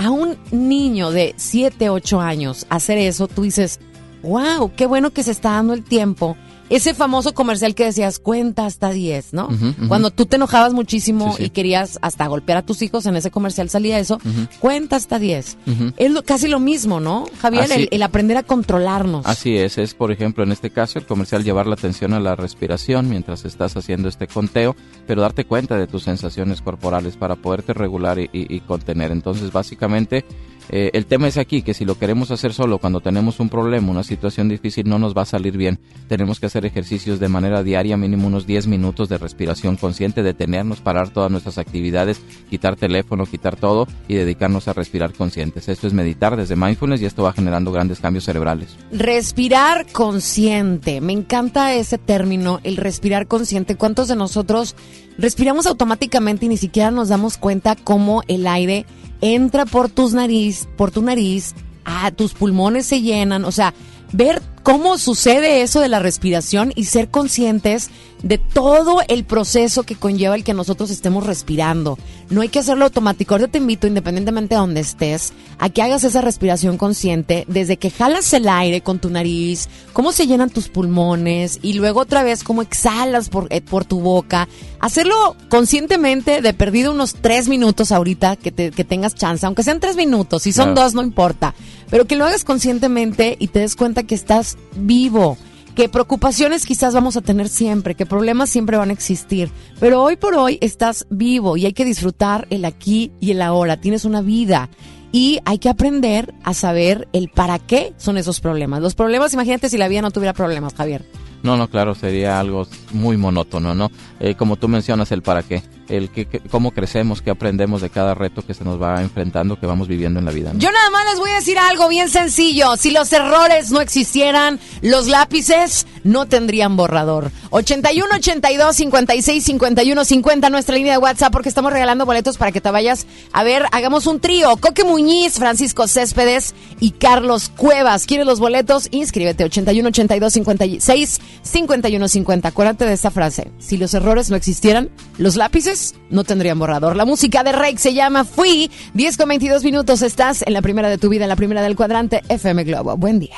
a 0.00 0.10
un 0.10 0.38
niño 0.50 1.10
de 1.10 1.34
7, 1.36 1.90
8 1.90 2.20
años 2.20 2.66
hacer 2.70 2.96
eso, 2.96 3.28
tú 3.28 3.42
dices, 3.42 3.80
wow, 4.22 4.72
qué 4.74 4.86
bueno 4.86 5.10
que 5.10 5.22
se 5.22 5.30
está 5.30 5.50
dando 5.50 5.74
el 5.74 5.84
tiempo. 5.84 6.38
Ese 6.70 6.94
famoso 6.94 7.34
comercial 7.34 7.74
que 7.74 7.84
decías, 7.84 8.18
cuenta 8.18 8.64
hasta 8.64 8.90
10, 8.90 9.32
¿no? 9.34 9.48
Cuando 9.88 10.10
tú 10.10 10.24
te 10.26 10.36
enojabas 10.36 10.72
muchísimo 10.72 11.32
Sí, 11.32 11.38
sí. 11.38 11.44
y 11.44 11.50
querías 11.50 11.98
hasta 12.00 12.26
golpear 12.28 12.58
a 12.58 12.62
tus 12.62 12.80
hijos, 12.82 13.04
en 13.06 13.16
ese 13.16 13.30
comercial 13.30 13.68
salía 13.68 13.98
eso, 13.98 14.18
cuenta 14.60 14.96
hasta 14.96 15.18
10. 15.18 15.58
Ujú. 15.66 15.92
Es 15.96 16.10
lo- 16.12 16.22
casi 16.22 16.48
lo 16.48 16.60
mismo, 16.60 17.00
¿no? 17.00 17.26
Javier, 17.40 17.70
el, 17.72 17.88
el 17.90 18.02
aprender 18.02 18.36
a 18.36 18.42
controlarnos. 18.44 19.26
Así 19.26 19.56
es, 19.56 19.76
es 19.78 19.94
por 19.94 20.12
ejemplo 20.12 20.44
en 20.44 20.52
este 20.52 20.70
caso 20.70 20.98
el 20.98 21.06
comercial 21.06 21.42
llevar 21.44 21.66
la 21.66 21.74
atención 21.74 22.14
a 22.14 22.20
la 22.20 22.36
respiración 22.36 23.08
mientras 23.10 23.44
estás 23.44 23.76
haciendo 23.76 24.08
este 24.08 24.26
conteo, 24.28 24.76
pero 25.06 25.22
darte 25.22 25.44
cuenta 25.44 25.76
de 25.76 25.86
tus 25.88 26.04
sensaciones 26.04 26.62
corporales 26.62 27.16
para 27.16 27.34
poderte 27.34 27.74
regular 27.74 28.18
y, 28.18 28.30
y- 28.32 28.54
y 28.54 28.60
contener. 28.60 29.10
Entonces 29.10 29.50
básicamente 29.52 30.24
eh, 30.72 30.90
el 30.94 31.06
tema 31.06 31.26
es 31.26 31.36
aquí 31.36 31.62
que 31.62 31.74
si 31.74 31.84
lo 31.84 31.98
queremos 31.98 32.30
hacer 32.30 32.52
solo 32.52 32.78
cuando 32.78 33.00
tenemos 33.00 33.40
un 33.40 33.48
problema, 33.48 33.90
una 33.90 34.04
situación 34.04 34.48
difícil, 34.48 34.88
no 34.88 34.98
nos 34.98 35.16
va 35.16 35.22
a 35.22 35.26
salir 35.26 35.56
bien. 35.56 35.80
Tenemos 36.08 36.38
que 36.38 36.46
hacer 36.46 36.64
ejercicios 36.64 37.18
de 37.18 37.28
manera 37.28 37.64
diaria, 37.64 37.96
mínimo 37.96 38.28
unos 38.28 38.46
10 38.46 38.68
minutos 38.68 39.08
de 39.08 39.18
respiración 39.18 39.76
consciente, 39.76 40.22
detenernos, 40.22 40.80
parar 40.80 41.10
todas 41.10 41.30
nuestras 41.30 41.58
actividades, 41.58 42.20
quitar 42.48 42.76
teléfono, 42.76 43.26
quitar 43.26 43.56
todo 43.56 43.88
y 44.06 44.14
dedicarnos 44.14 44.68
a 44.68 44.72
respirar 44.72 45.12
conscientes. 45.12 45.68
Esto 45.68 45.88
es 45.88 45.92
meditar 45.92 46.36
desde 46.36 46.54
mindfulness 46.54 47.02
y 47.02 47.06
esto 47.06 47.24
va 47.24 47.32
generando 47.32 47.72
grandes 47.72 47.98
cambios 47.98 48.24
cerebrales. 48.24 48.76
Respirar 48.92 49.86
consciente. 49.90 51.00
Me 51.00 51.12
encanta 51.12 51.74
ese 51.74 51.98
término, 51.98 52.60
el 52.62 52.76
respirar 52.76 53.26
consciente. 53.26 53.74
¿Cuántos 53.74 54.06
de 54.06 54.16
nosotros 54.16 54.76
respiramos 55.20 55.66
automáticamente 55.66 56.46
y 56.46 56.48
ni 56.48 56.56
siquiera 56.56 56.90
nos 56.90 57.08
damos 57.08 57.36
cuenta 57.36 57.76
cómo 57.76 58.22
el 58.26 58.46
aire 58.46 58.86
entra 59.20 59.66
por 59.66 59.88
tus 59.88 60.14
nariz, 60.14 60.68
por 60.76 60.90
tu 60.90 61.02
nariz, 61.02 61.54
ah, 61.84 62.10
tus 62.10 62.32
pulmones 62.32 62.86
se 62.86 63.02
llenan, 63.02 63.44
o 63.44 63.52
sea, 63.52 63.74
ver 64.12 64.42
cómo 64.62 64.98
sucede 64.98 65.62
eso 65.62 65.80
de 65.80 65.88
la 65.88 65.98
respiración 66.00 66.72
y 66.76 66.84
ser 66.84 67.08
conscientes 67.08 67.88
de 68.22 68.36
todo 68.36 68.98
el 69.08 69.24
proceso 69.24 69.84
que 69.84 69.94
conlleva 69.96 70.34
el 70.34 70.44
que 70.44 70.52
nosotros 70.52 70.90
estemos 70.90 71.24
respirando. 71.26 71.96
No 72.28 72.42
hay 72.42 72.50
que 72.50 72.58
hacerlo 72.58 72.84
automático. 72.84 73.34
Ahora 73.34 73.48
te 73.48 73.56
invito, 73.56 73.86
independientemente 73.86 74.54
de 74.54 74.60
donde 74.60 74.80
estés, 74.80 75.32
a 75.58 75.70
que 75.70 75.80
hagas 75.80 76.04
esa 76.04 76.20
respiración 76.20 76.76
consciente 76.76 77.44
desde 77.48 77.78
que 77.78 77.90
jalas 77.90 78.30
el 78.34 78.46
aire 78.48 78.82
con 78.82 78.98
tu 78.98 79.08
nariz, 79.08 79.70
cómo 79.94 80.12
se 80.12 80.26
llenan 80.26 80.50
tus 80.50 80.68
pulmones 80.68 81.58
y 81.62 81.72
luego 81.72 82.00
otra 82.00 82.22
vez 82.22 82.44
cómo 82.44 82.60
exhalas 82.60 83.30
por, 83.30 83.46
eh, 83.50 83.62
por 83.62 83.86
tu 83.86 84.00
boca. 84.00 84.46
Hacerlo 84.80 85.34
conscientemente 85.48 86.42
de 86.42 86.52
perdido 86.52 86.92
unos 86.92 87.14
tres 87.14 87.48
minutos 87.48 87.90
ahorita 87.92 88.36
que, 88.36 88.52
te- 88.52 88.70
que 88.70 88.84
tengas 88.84 89.14
chance, 89.14 89.46
aunque 89.46 89.62
sean 89.62 89.80
tres 89.80 89.96
minutos, 89.96 90.42
si 90.42 90.52
son 90.52 90.72
Claro. 90.74 90.82
dos 90.82 90.94
no 90.94 91.02
importa, 91.02 91.54
pero 91.90 92.06
que 92.06 92.16
lo 92.16 92.24
hagas 92.24 92.44
conscientemente 92.44 93.36
y 93.38 93.48
te 93.48 93.60
des 93.60 93.76
cuenta 93.76 94.04
que 94.04 94.14
estás 94.14 94.56
vivo 94.76 95.36
que 95.74 95.88
preocupaciones 95.88 96.66
quizás 96.66 96.94
vamos 96.94 97.16
a 97.16 97.20
tener 97.20 97.48
siempre, 97.48 97.94
que 97.94 98.06
problemas 98.06 98.50
siempre 98.50 98.76
van 98.76 98.90
a 98.90 98.92
existir, 98.92 99.50
pero 99.78 100.02
hoy 100.02 100.16
por 100.16 100.34
hoy 100.34 100.58
estás 100.60 101.06
vivo 101.10 101.56
y 101.56 101.66
hay 101.66 101.72
que 101.72 101.84
disfrutar 101.84 102.46
el 102.50 102.64
aquí 102.64 103.12
y 103.20 103.30
el 103.30 103.42
ahora, 103.42 103.80
tienes 103.80 104.04
una 104.04 104.20
vida 104.20 104.68
y 105.12 105.40
hay 105.44 105.58
que 105.58 105.68
aprender 105.68 106.34
a 106.44 106.54
saber 106.54 107.08
el 107.12 107.28
para 107.28 107.58
qué 107.58 107.94
son 107.96 108.16
esos 108.16 108.40
problemas. 108.40 108.80
Los 108.80 108.94
problemas, 108.94 109.32
imagínate 109.34 109.68
si 109.68 109.78
la 109.78 109.88
vida 109.88 110.02
no 110.02 110.10
tuviera 110.10 110.34
problemas, 110.34 110.74
Javier. 110.74 111.04
No, 111.42 111.56
no, 111.56 111.68
claro, 111.68 111.94
sería 111.94 112.38
algo 112.38 112.66
muy 112.92 113.16
monótono, 113.16 113.74
¿no? 113.74 113.90
Eh, 114.20 114.34
como 114.34 114.56
tú 114.56 114.68
mencionas, 114.68 115.10
el 115.10 115.22
para 115.22 115.42
qué, 115.42 115.62
el 115.90 116.10
que, 116.10 116.26
cómo 116.50 116.70
crecemos, 116.70 117.20
qué 117.20 117.30
aprendemos 117.30 117.80
de 117.82 117.90
cada 117.90 118.14
reto 118.14 118.42
que 118.46 118.54
se 118.54 118.64
nos 118.64 118.80
va 118.80 119.02
enfrentando, 119.02 119.58
que 119.58 119.66
vamos 119.66 119.88
viviendo 119.88 120.18
en 120.18 120.24
la 120.24 120.30
vida. 120.30 120.52
Yo 120.54 120.70
nada 120.70 120.90
más 120.90 121.04
les 121.10 121.18
voy 121.18 121.30
a 121.30 121.34
decir 121.34 121.58
algo 121.58 121.88
bien 121.88 122.08
sencillo. 122.08 122.76
Si 122.76 122.90
los 122.90 123.12
errores 123.12 123.70
no 123.70 123.80
existieran, 123.80 124.60
los 124.82 125.08
lápices 125.08 125.86
no 126.04 126.26
tendrían 126.26 126.76
borrador. 126.76 127.30
81 127.50 128.06
82 128.16 128.76
56 128.76 129.44
51 129.44 130.04
50 130.04 130.50
nuestra 130.50 130.76
línea 130.76 130.92
de 130.92 130.98
WhatsApp 130.98 131.32
porque 131.32 131.48
estamos 131.48 131.72
regalando 131.72 132.06
boletos 132.06 132.38
para 132.38 132.52
que 132.52 132.60
te 132.60 132.70
vayas 132.70 133.06
a 133.32 133.42
ver. 133.42 133.64
Hagamos 133.72 134.06
un 134.06 134.20
trío. 134.20 134.56
Coque 134.56 134.84
Muñiz, 134.84 135.34
Francisco 135.34 135.88
Céspedes 135.88 136.54
y 136.78 136.92
Carlos 136.92 137.50
Cuevas. 137.56 138.06
¿Quieres 138.06 138.26
los 138.26 138.38
boletos? 138.40 138.88
Inscríbete 138.92 139.44
81 139.44 139.88
82 139.88 140.32
56 140.32 141.20
51 141.42 142.08
50. 142.08 142.48
Acuérdate 142.48 142.86
de 142.86 142.92
esta 142.92 143.10
frase. 143.10 143.50
Si 143.58 143.76
los 143.76 143.94
errores 143.94 144.30
no 144.30 144.36
existieran, 144.36 144.90
los 145.18 145.36
lápices 145.36 145.79
no 146.10 146.24
tendrían 146.24 146.58
borrador. 146.58 146.96
La 146.96 147.04
música 147.04 147.42
de 147.42 147.52
Rake 147.52 147.78
se 147.78 147.94
llama 147.94 148.24
Fui. 148.24 148.70
10 148.94 149.16
con 149.16 149.28
22 149.28 149.64
minutos. 149.64 150.02
Estás 150.02 150.42
en 150.46 150.52
la 150.52 150.62
primera 150.62 150.88
de 150.88 150.98
tu 150.98 151.08
vida, 151.08 151.24
en 151.24 151.28
la 151.28 151.36
primera 151.36 151.62
del 151.62 151.76
cuadrante 151.76 152.22
FM 152.28 152.64
Globo. 152.64 152.96
Buen 152.96 153.20
día. 153.20 153.36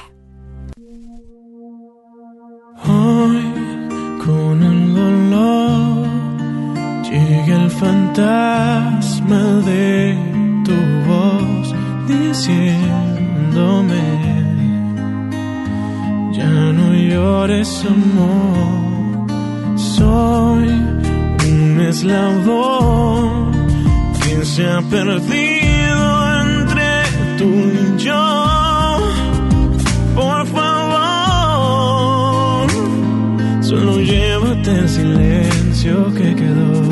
Hoy 2.84 3.42
con 4.24 4.62
el 4.62 4.94
dolor 4.94 6.06
llega 7.04 7.62
el 7.62 7.70
fantasma 7.70 9.42
de 9.64 10.16
tu 10.64 10.74
voz 11.08 11.74
diciéndome 12.08 13.42
ya 16.32 16.48
no 16.48 16.94
llores 16.94 17.84
amor 17.84 18.82
soy 19.76 20.68
un 20.68 21.11
eslabón 21.88 23.52
que 24.22 24.44
se 24.44 24.66
ha 24.66 24.80
perdido 24.82 26.40
entre 26.40 27.02
tú 27.38 27.48
y 27.48 27.98
yo 27.98 28.98
por 30.14 30.46
favor 30.46 30.82
Solo 33.62 34.00
llévate 34.00 34.70
el 34.70 34.88
silencio 34.88 36.12
que 36.14 36.34
quedó. 36.34 36.91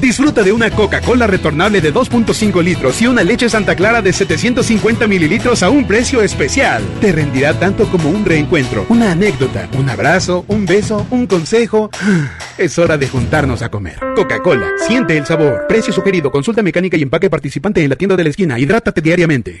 Disfruta 0.00 0.44
de 0.44 0.52
una 0.52 0.70
Coca-Cola 0.70 1.26
retornable 1.26 1.80
de 1.80 1.92
2.5 1.92 2.62
litros 2.62 3.02
y 3.02 3.08
una 3.08 3.24
leche 3.24 3.48
Santa 3.48 3.74
Clara 3.74 4.00
de 4.00 4.12
750 4.12 5.08
mililitros 5.08 5.62
a 5.64 5.70
un 5.70 5.86
precio 5.86 6.22
especial. 6.22 6.82
Te 7.00 7.10
rendirá 7.10 7.54
tanto 7.58 7.86
como 7.86 8.08
un 8.08 8.24
reencuentro, 8.24 8.86
una 8.88 9.12
anécdota, 9.12 9.68
un 9.76 9.90
abrazo, 9.90 10.44
un 10.46 10.66
beso, 10.66 11.06
un 11.10 11.26
consejo. 11.26 11.90
Es 12.58 12.76
hora 12.76 12.98
de 12.98 13.06
juntarnos 13.06 13.62
a 13.62 13.70
comer. 13.70 14.00
Coca-Cola, 14.16 14.66
siente 14.88 15.16
el 15.16 15.24
sabor. 15.24 15.66
Precio 15.68 15.92
sugerido, 15.92 16.32
consulta 16.32 16.60
mecánica 16.60 16.96
y 16.96 17.02
empaque 17.02 17.30
participante 17.30 17.84
en 17.84 17.88
la 17.88 17.94
tienda 17.94 18.16
de 18.16 18.24
la 18.24 18.30
esquina. 18.30 18.58
Hidrátate 18.58 19.00
diariamente. 19.00 19.60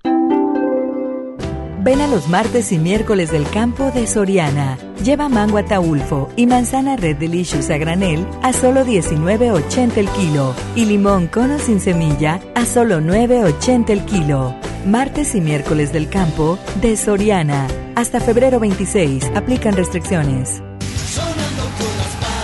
Ven 1.83 1.99
a 1.99 2.05
los 2.05 2.27
martes 2.27 2.71
y 2.71 2.77
miércoles 2.77 3.31
del 3.31 3.49
campo 3.49 3.89
de 3.89 4.05
Soriana. 4.05 4.77
Lleva 5.03 5.29
mango 5.29 5.57
ataulfo 5.57 6.29
y 6.35 6.45
manzana 6.45 6.95
Red 6.95 7.17
Delicious 7.17 7.71
a 7.71 7.77
granel 7.79 8.27
a 8.43 8.53
solo 8.53 8.85
19.80 8.85 9.97
el 9.97 10.07
kilo 10.09 10.53
y 10.75 10.85
limón 10.85 11.25
cono 11.25 11.57
sin 11.57 11.79
semilla 11.79 12.39
a 12.53 12.67
solo 12.67 12.99
9.80 13.01 13.89
el 13.89 14.05
kilo. 14.05 14.55
Martes 14.85 15.33
y 15.33 15.41
miércoles 15.41 15.91
del 15.91 16.07
campo 16.07 16.59
de 16.81 16.95
Soriana. 16.95 17.65
Hasta 17.95 18.19
febrero 18.19 18.59
26. 18.59 19.31
Aplican 19.33 19.75
restricciones. 19.75 20.61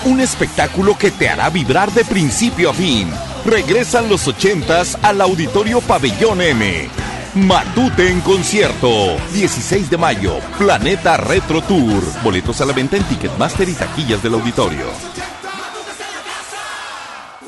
Un 0.05 0.19
espectáculo 0.19 0.97
que 0.97 1.11
te 1.11 1.29
hará 1.29 1.51
vibrar 1.51 1.91
de 1.91 2.03
principio 2.05 2.71
a 2.71 2.73
fin. 2.73 3.07
Regresan 3.45 4.09
los 4.09 4.27
ochentas 4.27 4.97
al 5.03 5.21
Auditorio 5.21 5.79
Pabellón 5.81 6.41
M. 6.41 7.06
Matute 7.37 8.09
en 8.09 8.19
concierto. 8.21 9.15
16 9.31 9.91
de 9.91 9.97
mayo. 9.97 10.39
Planeta 10.57 11.17
Retro 11.17 11.61
Tour. 11.61 12.03
Boletos 12.23 12.61
a 12.61 12.65
la 12.65 12.73
venta 12.73 12.97
en 12.97 13.03
Ticketmaster 13.03 13.69
y 13.69 13.73
taquillas 13.73 14.23
del 14.23 14.33
auditorio. 14.33 14.87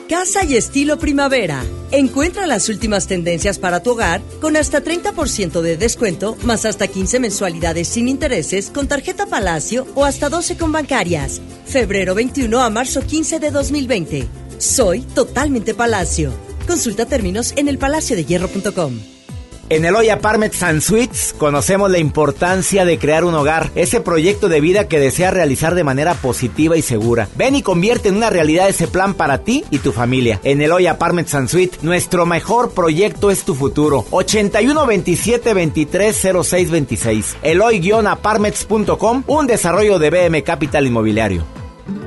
Casa 0.07 0.43
y 0.43 0.55
estilo 0.55 0.99
primavera. 0.99 1.63
Encuentra 1.91 2.45
las 2.45 2.69
últimas 2.69 3.07
tendencias 3.07 3.57
para 3.57 3.81
tu 3.81 3.91
hogar 3.91 4.21
con 4.39 4.57
hasta 4.57 4.83
30% 4.83 5.61
de 5.61 5.77
descuento, 5.77 6.37
más 6.43 6.65
hasta 6.65 6.87
15 6.87 7.19
mensualidades 7.19 7.87
sin 7.87 8.07
intereses 8.07 8.69
con 8.69 8.87
tarjeta 8.87 9.25
Palacio 9.25 9.87
o 9.95 10.05
hasta 10.05 10.29
12 10.29 10.55
con 10.57 10.71
bancarias. 10.71 11.41
Febrero 11.65 12.13
21 12.13 12.59
a 12.59 12.69
marzo 12.69 13.01
15 13.01 13.39
de 13.39 13.49
2020. 13.49 14.27
Soy 14.59 15.01
totalmente 15.01 15.73
Palacio. 15.73 16.31
Consulta 16.67 17.07
términos 17.07 17.53
en 17.55 17.69
elpalaciodehierro.com. 17.69 19.18
En 19.71 19.85
Eloy 19.85 20.09
Apartments 20.09 20.63
and 20.63 20.81
Suites 20.81 21.35
conocemos 21.37 21.91
la 21.91 21.99
importancia 21.99 22.85
de 22.85 22.97
crear 22.97 23.23
un 23.23 23.35
hogar, 23.35 23.69
ese 23.75 24.01
proyecto 24.01 24.49
de 24.49 24.61
vida 24.61 24.87
que 24.87 24.99
deseas 24.99 25.31
realizar 25.31 25.75
de 25.75 25.83
manera 25.83 26.15
positiva 26.15 26.75
y 26.75 26.81
segura. 26.81 27.29
Ven 27.35 27.53
y 27.53 27.61
convierte 27.61 28.09
en 28.09 28.17
una 28.17 28.31
realidad 28.31 28.67
ese 28.67 28.87
plan 28.87 29.13
para 29.13 29.43
ti 29.43 29.63
y 29.69 29.77
tu 29.77 29.91
familia. 29.91 30.41
En 30.43 30.63
Eloy 30.63 30.87
Apartments 30.87 31.35
and 31.35 31.49
Suites, 31.49 31.83
nuestro 31.83 32.25
mejor 32.25 32.71
proyecto 32.71 33.29
es 33.29 33.43
tu 33.43 33.53
futuro. 33.53 34.05
81 34.09 34.87
27 34.87 35.53
23 35.53 36.27
06 36.43 36.71
26. 36.71 37.37
Eloy-apartments.com, 37.43 39.23
un 39.27 39.45
desarrollo 39.45 39.99
de 39.99 40.09
BM 40.09 40.43
Capital 40.43 40.87
Inmobiliario. 40.87 41.45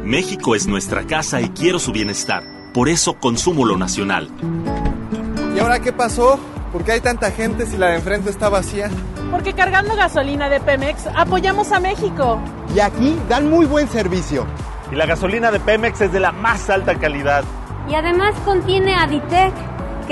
México 0.04 0.56
es 0.56 0.66
nuestra 0.66 1.06
casa 1.06 1.40
y 1.40 1.50
quiero 1.50 1.78
su 1.78 1.92
bienestar. 1.92 2.42
Por 2.74 2.88
eso 2.88 3.14
consumo 3.20 3.64
lo 3.64 3.76
nacional. 3.76 4.28
¿Y 5.54 5.60
ahora 5.60 5.80
qué 5.80 5.92
pasó? 5.92 6.40
¿Por 6.72 6.84
qué 6.84 6.92
hay 6.92 7.00
tanta 7.00 7.30
gente 7.30 7.66
si 7.66 7.76
la 7.76 7.88
de 7.88 7.96
enfrente 7.96 8.30
está 8.30 8.48
vacía? 8.48 8.88
Porque 9.30 9.52
cargando 9.52 9.94
gasolina 9.94 10.48
de 10.48 10.58
Pemex 10.58 11.06
apoyamos 11.14 11.70
a 11.70 11.80
México. 11.80 12.40
Y 12.74 12.80
aquí 12.80 13.18
dan 13.28 13.50
muy 13.50 13.66
buen 13.66 13.88
servicio. 13.88 14.46
Y 14.90 14.94
la 14.94 15.04
gasolina 15.04 15.50
de 15.50 15.60
Pemex 15.60 16.00
es 16.00 16.12
de 16.12 16.20
la 16.20 16.32
más 16.32 16.70
alta 16.70 16.94
calidad. 16.94 17.44
Y 17.90 17.94
además 17.94 18.34
contiene 18.46 18.94
Aditec, 18.94 19.52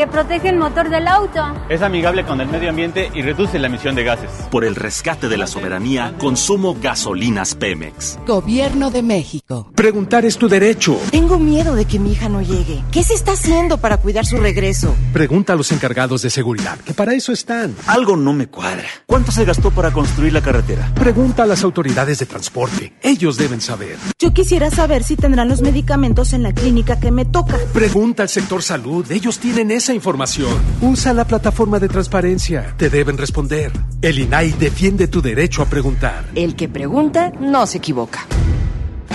porque 0.00 0.06
protege 0.06 0.48
el 0.48 0.56
motor 0.56 0.88
del 0.88 1.06
auto. 1.06 1.40
Es 1.68 1.82
amigable 1.82 2.24
con 2.24 2.40
el 2.40 2.48
medio 2.48 2.70
ambiente 2.70 3.10
y 3.12 3.22
reduce 3.22 3.58
la 3.58 3.66
emisión 3.66 3.94
de 3.94 4.04
gases. 4.04 4.30
Por 4.50 4.64
el 4.64 4.74
rescate 4.74 5.28
de 5.28 5.36
la 5.36 5.46
soberanía, 5.46 6.14
consumo 6.18 6.76
gasolinas 6.80 7.54
Pemex. 7.54 8.18
Gobierno 8.26 8.90
de 8.90 9.02
México. 9.02 9.70
Preguntar 9.74 10.24
es 10.24 10.38
tu 10.38 10.48
derecho. 10.48 10.98
Tengo 11.10 11.38
miedo 11.38 11.74
de 11.74 11.84
que 11.84 11.98
mi 11.98 12.12
hija 12.12 12.28
no 12.28 12.40
llegue. 12.40 12.82
¿Qué 12.90 13.02
se 13.02 13.14
está 13.14 13.32
haciendo 13.32 13.78
para 13.78 13.98
cuidar 13.98 14.24
su 14.24 14.38
regreso? 14.38 14.94
Pregunta 15.12 15.52
a 15.52 15.56
los 15.56 15.70
encargados 15.72 16.22
de 16.22 16.30
seguridad, 16.30 16.78
que 16.78 16.94
para 16.94 17.12
eso 17.14 17.32
están. 17.32 17.74
Algo 17.86 18.16
no 18.16 18.32
me 18.32 18.46
cuadra. 18.46 18.88
¿Cuánto 19.06 19.32
se 19.32 19.44
gastó 19.44 19.70
para 19.70 19.90
construir 19.90 20.32
la 20.32 20.40
carretera? 20.40 20.90
Pregunta 20.94 21.42
a 21.42 21.46
las 21.46 21.62
autoridades 21.62 22.18
de 22.20 22.26
transporte. 22.26 22.94
Ellos 23.02 23.36
deben 23.36 23.60
saber. 23.60 23.96
Yo 24.18 24.32
quisiera 24.32 24.70
saber 24.70 25.02
si 25.02 25.16
tendrán 25.16 25.48
los 25.48 25.60
medicamentos 25.60 26.32
en 26.32 26.42
la 26.42 26.52
clínica 26.52 27.00
que 27.00 27.10
me 27.10 27.24
toca. 27.24 27.58
Pregunta 27.72 28.22
al 28.22 28.28
sector 28.28 28.62
salud. 28.62 29.10
Ellos 29.10 29.38
tienen 29.38 29.70
esa 29.90 29.94
información. 29.96 30.52
Usa 30.80 31.12
la 31.12 31.24
plataforma 31.24 31.80
de 31.80 31.88
transparencia. 31.88 32.74
Te 32.76 32.90
deben 32.90 33.18
responder. 33.18 33.72
El 34.00 34.20
INAI 34.20 34.52
defiende 34.52 35.08
tu 35.08 35.20
derecho 35.20 35.62
a 35.62 35.66
preguntar. 35.66 36.26
El 36.36 36.54
que 36.54 36.68
pregunta 36.68 37.32
no 37.40 37.66
se 37.66 37.78
equivoca. 37.78 38.24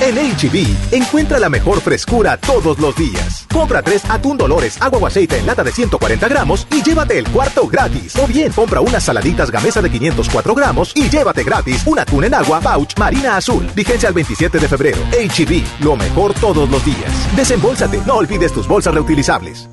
En 0.01 0.15
HB, 0.17 0.93
encuentra 0.93 1.39
la 1.39 1.47
mejor 1.47 1.79
frescura 1.79 2.35
todos 2.35 2.77
los 2.79 2.93
días. 2.97 3.45
Compra 3.53 3.81
tres 3.81 4.03
atún 4.09 4.37
Dolores, 4.37 4.77
agua 4.81 4.99
o 4.99 5.07
aceite 5.07 5.37
en 5.37 5.45
lata 5.45 5.63
de 5.63 5.71
140 5.71 6.27
gramos 6.27 6.67
y 6.69 6.83
llévate 6.83 7.17
el 7.17 7.29
cuarto 7.29 7.65
gratis. 7.69 8.13
O 8.17 8.27
bien, 8.27 8.51
compra 8.51 8.81
unas 8.81 9.03
saladitas 9.03 9.49
gamesa 9.49 9.81
de 9.81 9.89
504 9.89 10.53
gramos 10.53 10.91
y 10.93 11.09
llévate 11.09 11.45
gratis 11.45 11.87
un 11.87 11.99
atún 11.99 12.25
en 12.25 12.33
agua 12.33 12.59
pouch 12.59 12.97
marina 12.99 13.37
azul. 13.37 13.65
Vigencia 13.73 14.09
al 14.09 14.13
27 14.13 14.59
de 14.59 14.67
febrero. 14.67 14.99
HB, 15.13 15.85
lo 15.85 15.95
mejor 15.95 16.33
todos 16.33 16.69
los 16.69 16.83
días. 16.83 17.35
Desembolsate, 17.37 18.01
no 18.05 18.15
olvides 18.15 18.51
tus 18.51 18.67
bolsas 18.67 18.93
reutilizables. 18.93 19.69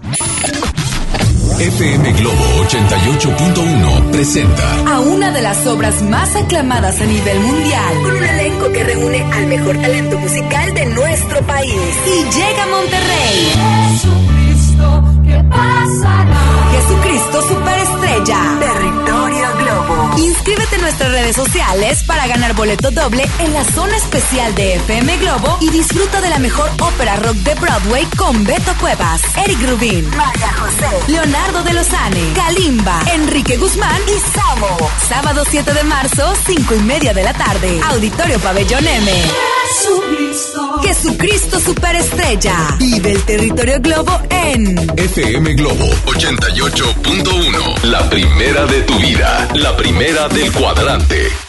FM 1.62 2.12
Globo 2.14 2.64
88.1 2.64 4.10
presenta 4.10 4.80
a 4.84 4.98
una 4.98 5.30
de 5.30 5.42
las 5.42 5.64
obras 5.64 6.02
más 6.02 6.34
aclamadas 6.34 7.00
a 7.00 7.04
nivel 7.04 7.38
mundial, 7.38 8.02
con 8.02 8.16
un 8.16 8.24
elenco 8.24 8.72
que 8.72 8.82
reúne 8.82 9.22
al 9.32 9.46
mejor 9.46 9.78
talento 9.78 10.18
musical 10.18 10.74
de 10.74 10.86
nuestro 10.86 11.40
país. 11.46 11.72
Y 12.04 12.24
llega 12.36 12.64
a 12.64 12.66
Monterrey. 12.66 13.11
Sociales 21.36 22.02
para 22.04 22.26
ganar 22.26 22.54
boleto 22.54 22.90
doble 22.90 23.28
en 23.38 23.52
la 23.52 23.64
zona 23.64 23.96
especial 23.96 24.54
de 24.54 24.74
FM 24.76 25.16
Globo 25.18 25.58
y 25.60 25.70
disfruta 25.70 26.20
de 26.20 26.30
la 26.30 26.38
mejor 26.38 26.70
ópera 26.80 27.16
rock 27.16 27.36
de 27.36 27.54
Broadway 27.54 28.06
con 28.16 28.44
Beto 28.44 28.74
Cuevas, 28.80 29.22
Eric 29.36 29.58
Rubin, 29.68 30.08
María 30.16 30.52
José, 30.52 31.12
Leonardo 31.12 31.62
de 31.62 31.72
Lozane, 31.72 32.32
Kalimba, 32.34 33.00
Enrique 33.12 33.56
Guzmán 33.56 34.00
y 34.06 34.18
Samo. 34.36 34.76
Sábado 35.08 35.44
7 35.48 35.72
de 35.72 35.84
marzo, 35.84 36.34
5 36.46 36.74
y 36.74 36.80
media 36.80 37.12
de 37.14 37.22
la 37.22 37.32
tarde. 37.32 37.80
Auditorio 37.90 38.38
Pabellón 38.40 38.86
M. 38.86 39.12
Jesucristo. 40.82 41.60
Superestrella. 41.60 42.76
Vive 42.78 43.12
el 43.12 43.22
territorio 43.22 43.80
Globo 43.80 44.20
en 44.30 44.76
FM 44.96 45.54
Globo 45.54 45.86
88.1. 46.06 47.82
La 47.84 48.08
primera 48.10 48.66
de 48.66 48.82
tu 48.82 48.98
vida. 48.98 49.48
La 49.54 49.76
primera 49.76 50.28
del 50.28 50.50
cuadrante. 50.52 51.41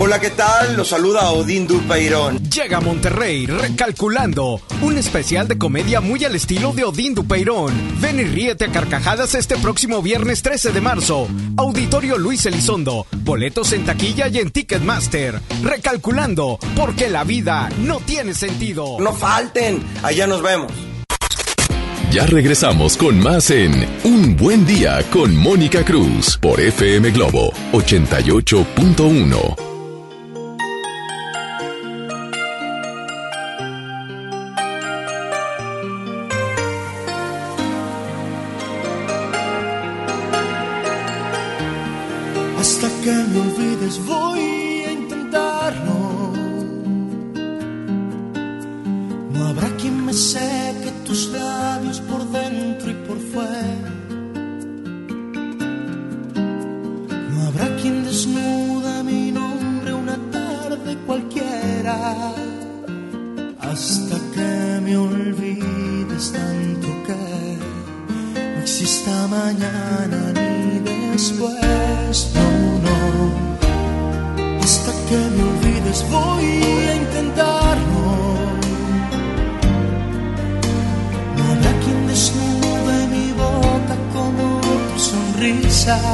Hola, 0.00 0.20
¿qué 0.20 0.30
tal? 0.30 0.76
Los 0.76 0.90
saluda 0.90 1.32
Odín 1.32 1.66
Dupeirón. 1.66 2.38
Llega 2.50 2.78
a 2.78 2.80
Monterrey 2.80 3.46
recalculando 3.46 4.60
un 4.80 4.96
especial 4.96 5.48
de 5.48 5.58
comedia 5.58 6.00
muy 6.00 6.24
al 6.24 6.36
estilo 6.36 6.72
de 6.72 6.84
Odín 6.84 7.16
Dupeirón. 7.16 7.74
Ven 8.00 8.20
y 8.20 8.22
ríete 8.22 8.66
a 8.66 8.68
carcajadas 8.68 9.34
este 9.34 9.56
próximo 9.56 10.00
viernes 10.00 10.42
13 10.42 10.70
de 10.70 10.80
marzo. 10.80 11.26
Auditorio 11.56 12.16
Luis 12.16 12.46
Elizondo. 12.46 13.06
Boletos 13.24 13.72
en 13.72 13.84
taquilla 13.84 14.28
y 14.28 14.38
en 14.38 14.52
Ticketmaster. 14.52 15.40
Recalculando, 15.64 16.60
porque 16.76 17.08
la 17.08 17.24
vida 17.24 17.68
no 17.80 17.98
tiene 17.98 18.34
sentido. 18.34 19.00
No 19.00 19.12
falten, 19.12 19.82
allá 20.04 20.28
nos 20.28 20.42
vemos. 20.42 20.70
Ya 22.12 22.24
regresamos 22.24 22.96
con 22.96 23.18
más 23.18 23.50
en 23.50 23.84
Un 24.04 24.36
Buen 24.36 24.64
Día 24.64 25.02
con 25.10 25.36
Mónica 25.36 25.84
Cruz 25.84 26.38
por 26.38 26.60
FM 26.60 27.10
Globo 27.10 27.52
88.1. 27.72 29.67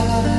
side 0.06 0.33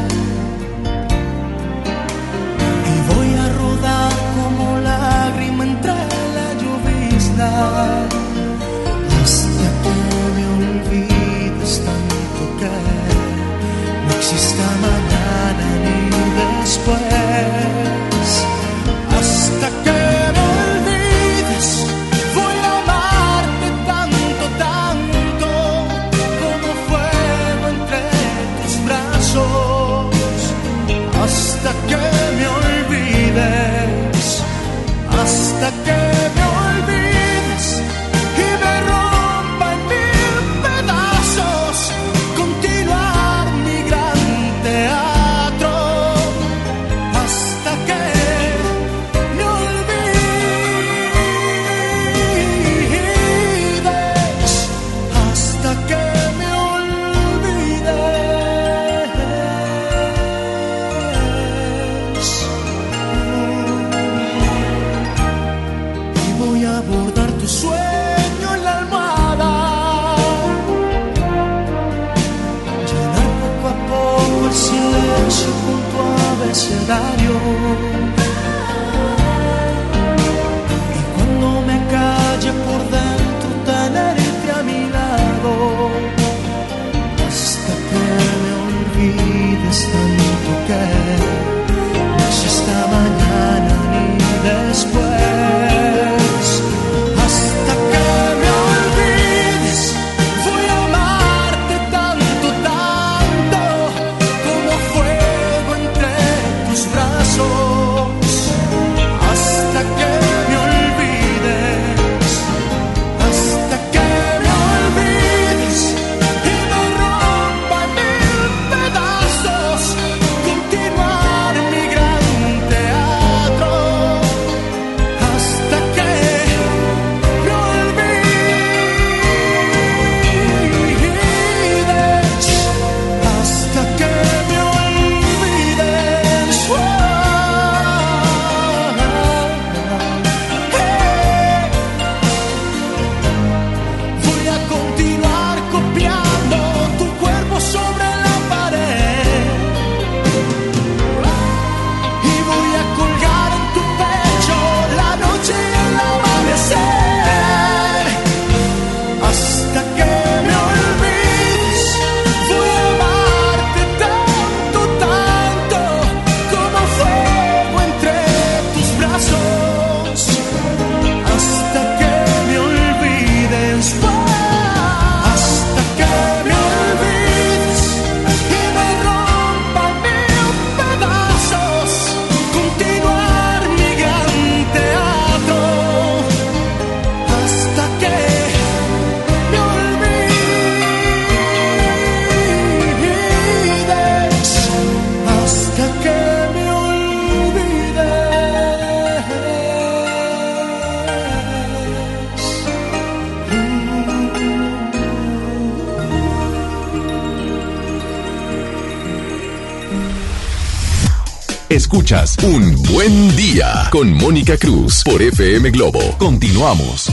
Un 212.43 212.81
Buen 212.91 213.35
Día 213.35 213.88
con 213.91 214.11
Mónica 214.11 214.57
Cruz 214.57 215.03
por 215.03 215.22
FM 215.22 215.69
Globo. 215.69 215.99
Continuamos. 216.18 217.11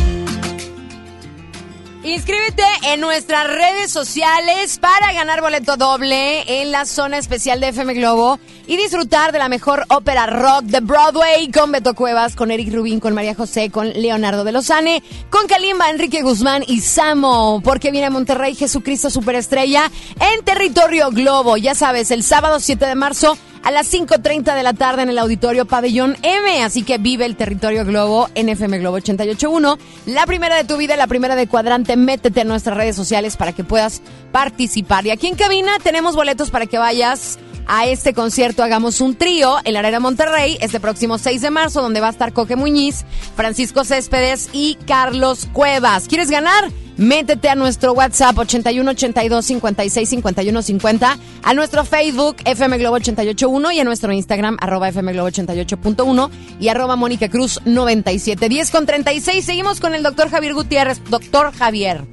Inscríbete 2.03 2.63
en 2.85 3.01
nuestras 3.01 3.47
redes 3.47 3.91
sociales 3.91 4.79
para 4.79 5.13
ganar 5.13 5.43
boleto 5.43 5.77
doble 5.77 6.63
en 6.63 6.73
la 6.73 6.87
zona 6.87 7.19
especial 7.19 7.61
de 7.61 7.69
FM 7.69 7.93
Globo 7.93 8.39
y 8.67 8.79
disfrutar 8.79 9.33
de 9.33 9.39
la 9.39 9.51
mejor 9.51 9.85
ópera 9.89 10.25
rock 10.27 10.63
de 10.63 10.81
Broadway 10.81 11.51
con 11.51 11.73
Beto 11.73 11.93
Cuevas, 11.93 12.35
con 12.35 12.51
Eric 12.51 12.73
Rubín, 12.73 12.99
con 12.99 13.13
María 13.13 13.35
José, 13.35 13.69
con 13.69 13.91
Leonardo 13.91 14.45
de 14.45 14.53
Lozane, 14.53 15.03
con 15.29 15.47
Kalimba, 15.47 15.91
Enrique 15.91 16.23
Guzmán 16.23 16.65
y 16.67 16.81
Samo, 16.81 17.61
porque 17.63 17.91
viene 17.91 18.07
a 18.07 18.11
Monterrey 18.11 18.55
Jesucristo 18.55 19.11
Superestrella 19.11 19.91
en 20.19 20.43
territorio 20.43 21.11
Globo. 21.11 21.59
Ya 21.59 21.75
sabes, 21.75 22.11
el 22.11 22.23
sábado 22.23 22.61
7 22.61 22.87
de 22.87 22.95
marzo 22.95 23.37
a 23.63 23.71
las 23.71 23.93
5.30 23.93 24.55
de 24.55 24.63
la 24.63 24.73
tarde 24.73 25.03
en 25.03 25.09
el 25.09 25.19
auditorio 25.19 25.67
Pabellón 25.67 26.17
M. 26.23 26.63
Así 26.63 26.83
que 26.83 26.99
vive 26.99 27.25
el 27.25 27.37
territorio 27.37 27.85
Globo 27.85 28.29
en 28.35 28.49
FM 28.49 28.79
Globo 28.79 28.99
88.1. 28.99 29.79
La 30.07 30.27
primera 30.27 30.57
de 30.57 30.65
tu 30.65 30.77
vida, 30.77 30.97
la 30.97 31.07
primera 31.07 31.37
de 31.37 31.47
cuadrante. 31.47 31.97
Métete 31.97 32.43
en 32.43 32.49
nuestras 32.49 32.77
redes 32.77 32.97
sociales 32.97 33.37
para 33.37 33.53
que 33.53 33.65
puedas 33.65 34.03
participar. 34.33 35.07
Y 35.07 35.11
aquí 35.11 35.29
en 35.29 35.37
cabina 35.37 35.73
tenemos 35.83 36.17
boletos 36.17 36.51
para 36.51 36.67
que 36.67 36.79
vayas 36.79 37.39
a 37.67 37.87
este 37.87 38.13
concierto 38.13 38.65
Hagamos 38.65 39.01
un 39.01 39.15
trío 39.15 39.57
en 39.65 39.75
la 39.75 39.79
Arena 39.81 40.01
Monterrey 40.01 40.59
este 40.61 40.81
próximo 40.81 41.19
6 41.19 41.43
de 41.43 41.51
marzo, 41.51 41.81
donde 41.81 42.01
va 42.01 42.09
a 42.09 42.11
estar 42.11 42.33
Coque 42.33 42.57
Muñiz, 42.57 43.05
Francisco 43.37 43.85
Céspedes 43.85 44.49
y 44.53 44.77
Carlos 44.87 45.49
Cuevas. 45.53 46.09
¿Quieres 46.09 46.31
ganar? 46.31 46.71
Métete 47.03 47.49
a 47.49 47.57
nuestro 47.57 47.95
WhatsApp 47.95 48.39
81 48.39 48.89
82 48.93 49.45
56 49.45 50.09
51 50.09 50.63
50, 50.63 51.19
a 51.43 51.55
nuestro 51.55 51.85
Facebook 51.85 52.37
FM 52.45 52.79
Globo 52.79 52.95
881 52.95 53.73
y 53.73 53.81
a 53.81 53.85
nuestro 53.85 54.13
Instagram 54.13 54.57
arroba 54.61 54.89
FM 54.89 55.13
Globo 55.13 55.29
88.1 55.29 56.31
y 56.61 56.69
arroba 56.69 56.95
Mónica 56.95 57.29
Cruz 57.29 57.59
97. 57.65 58.49
10 58.49 58.71
con 58.71 58.87
36. 58.87 59.45
Seguimos 59.45 59.81
con 59.81 59.97
el 59.97 60.05
doctor 60.05 60.31
Javier 60.31 60.55
Gutiérrez. 60.55 61.03
Doctor 61.11 61.53
Javier. 61.53 62.05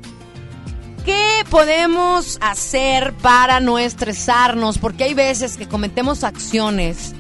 ¿Qué 1.06 1.44
podemos 1.52 2.40
hacer 2.42 3.14
para 3.22 3.60
no 3.60 3.78
estresarnos? 3.78 4.80
Porque 4.80 5.04
hay 5.04 5.14
veces 5.14 5.56
que 5.58 5.68
cometemos 5.68 6.24
acciones 6.24 7.14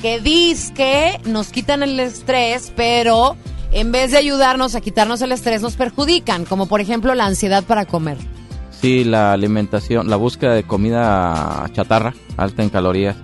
que 0.00 0.22
que 0.76 1.20
nos 1.24 1.48
quitan 1.48 1.82
el 1.82 1.98
estrés, 1.98 2.72
pero 2.76 3.36
en 3.72 3.92
vez 3.92 4.10
de 4.10 4.18
ayudarnos 4.18 4.74
a 4.74 4.80
quitarnos 4.80 5.20
el 5.22 5.32
estrés, 5.32 5.62
nos 5.62 5.76
perjudican, 5.76 6.44
como 6.44 6.66
por 6.66 6.80
ejemplo 6.80 7.14
la 7.14 7.26
ansiedad 7.26 7.64
para 7.64 7.86
comer. 7.86 8.18
Sí, 8.70 9.04
la 9.04 9.32
alimentación, 9.32 10.10
la 10.10 10.16
búsqueda 10.16 10.54
de 10.54 10.64
comida 10.64 11.68
chatarra, 11.72 12.14
alta 12.36 12.62
en 12.62 12.68
calorías, 12.68 13.16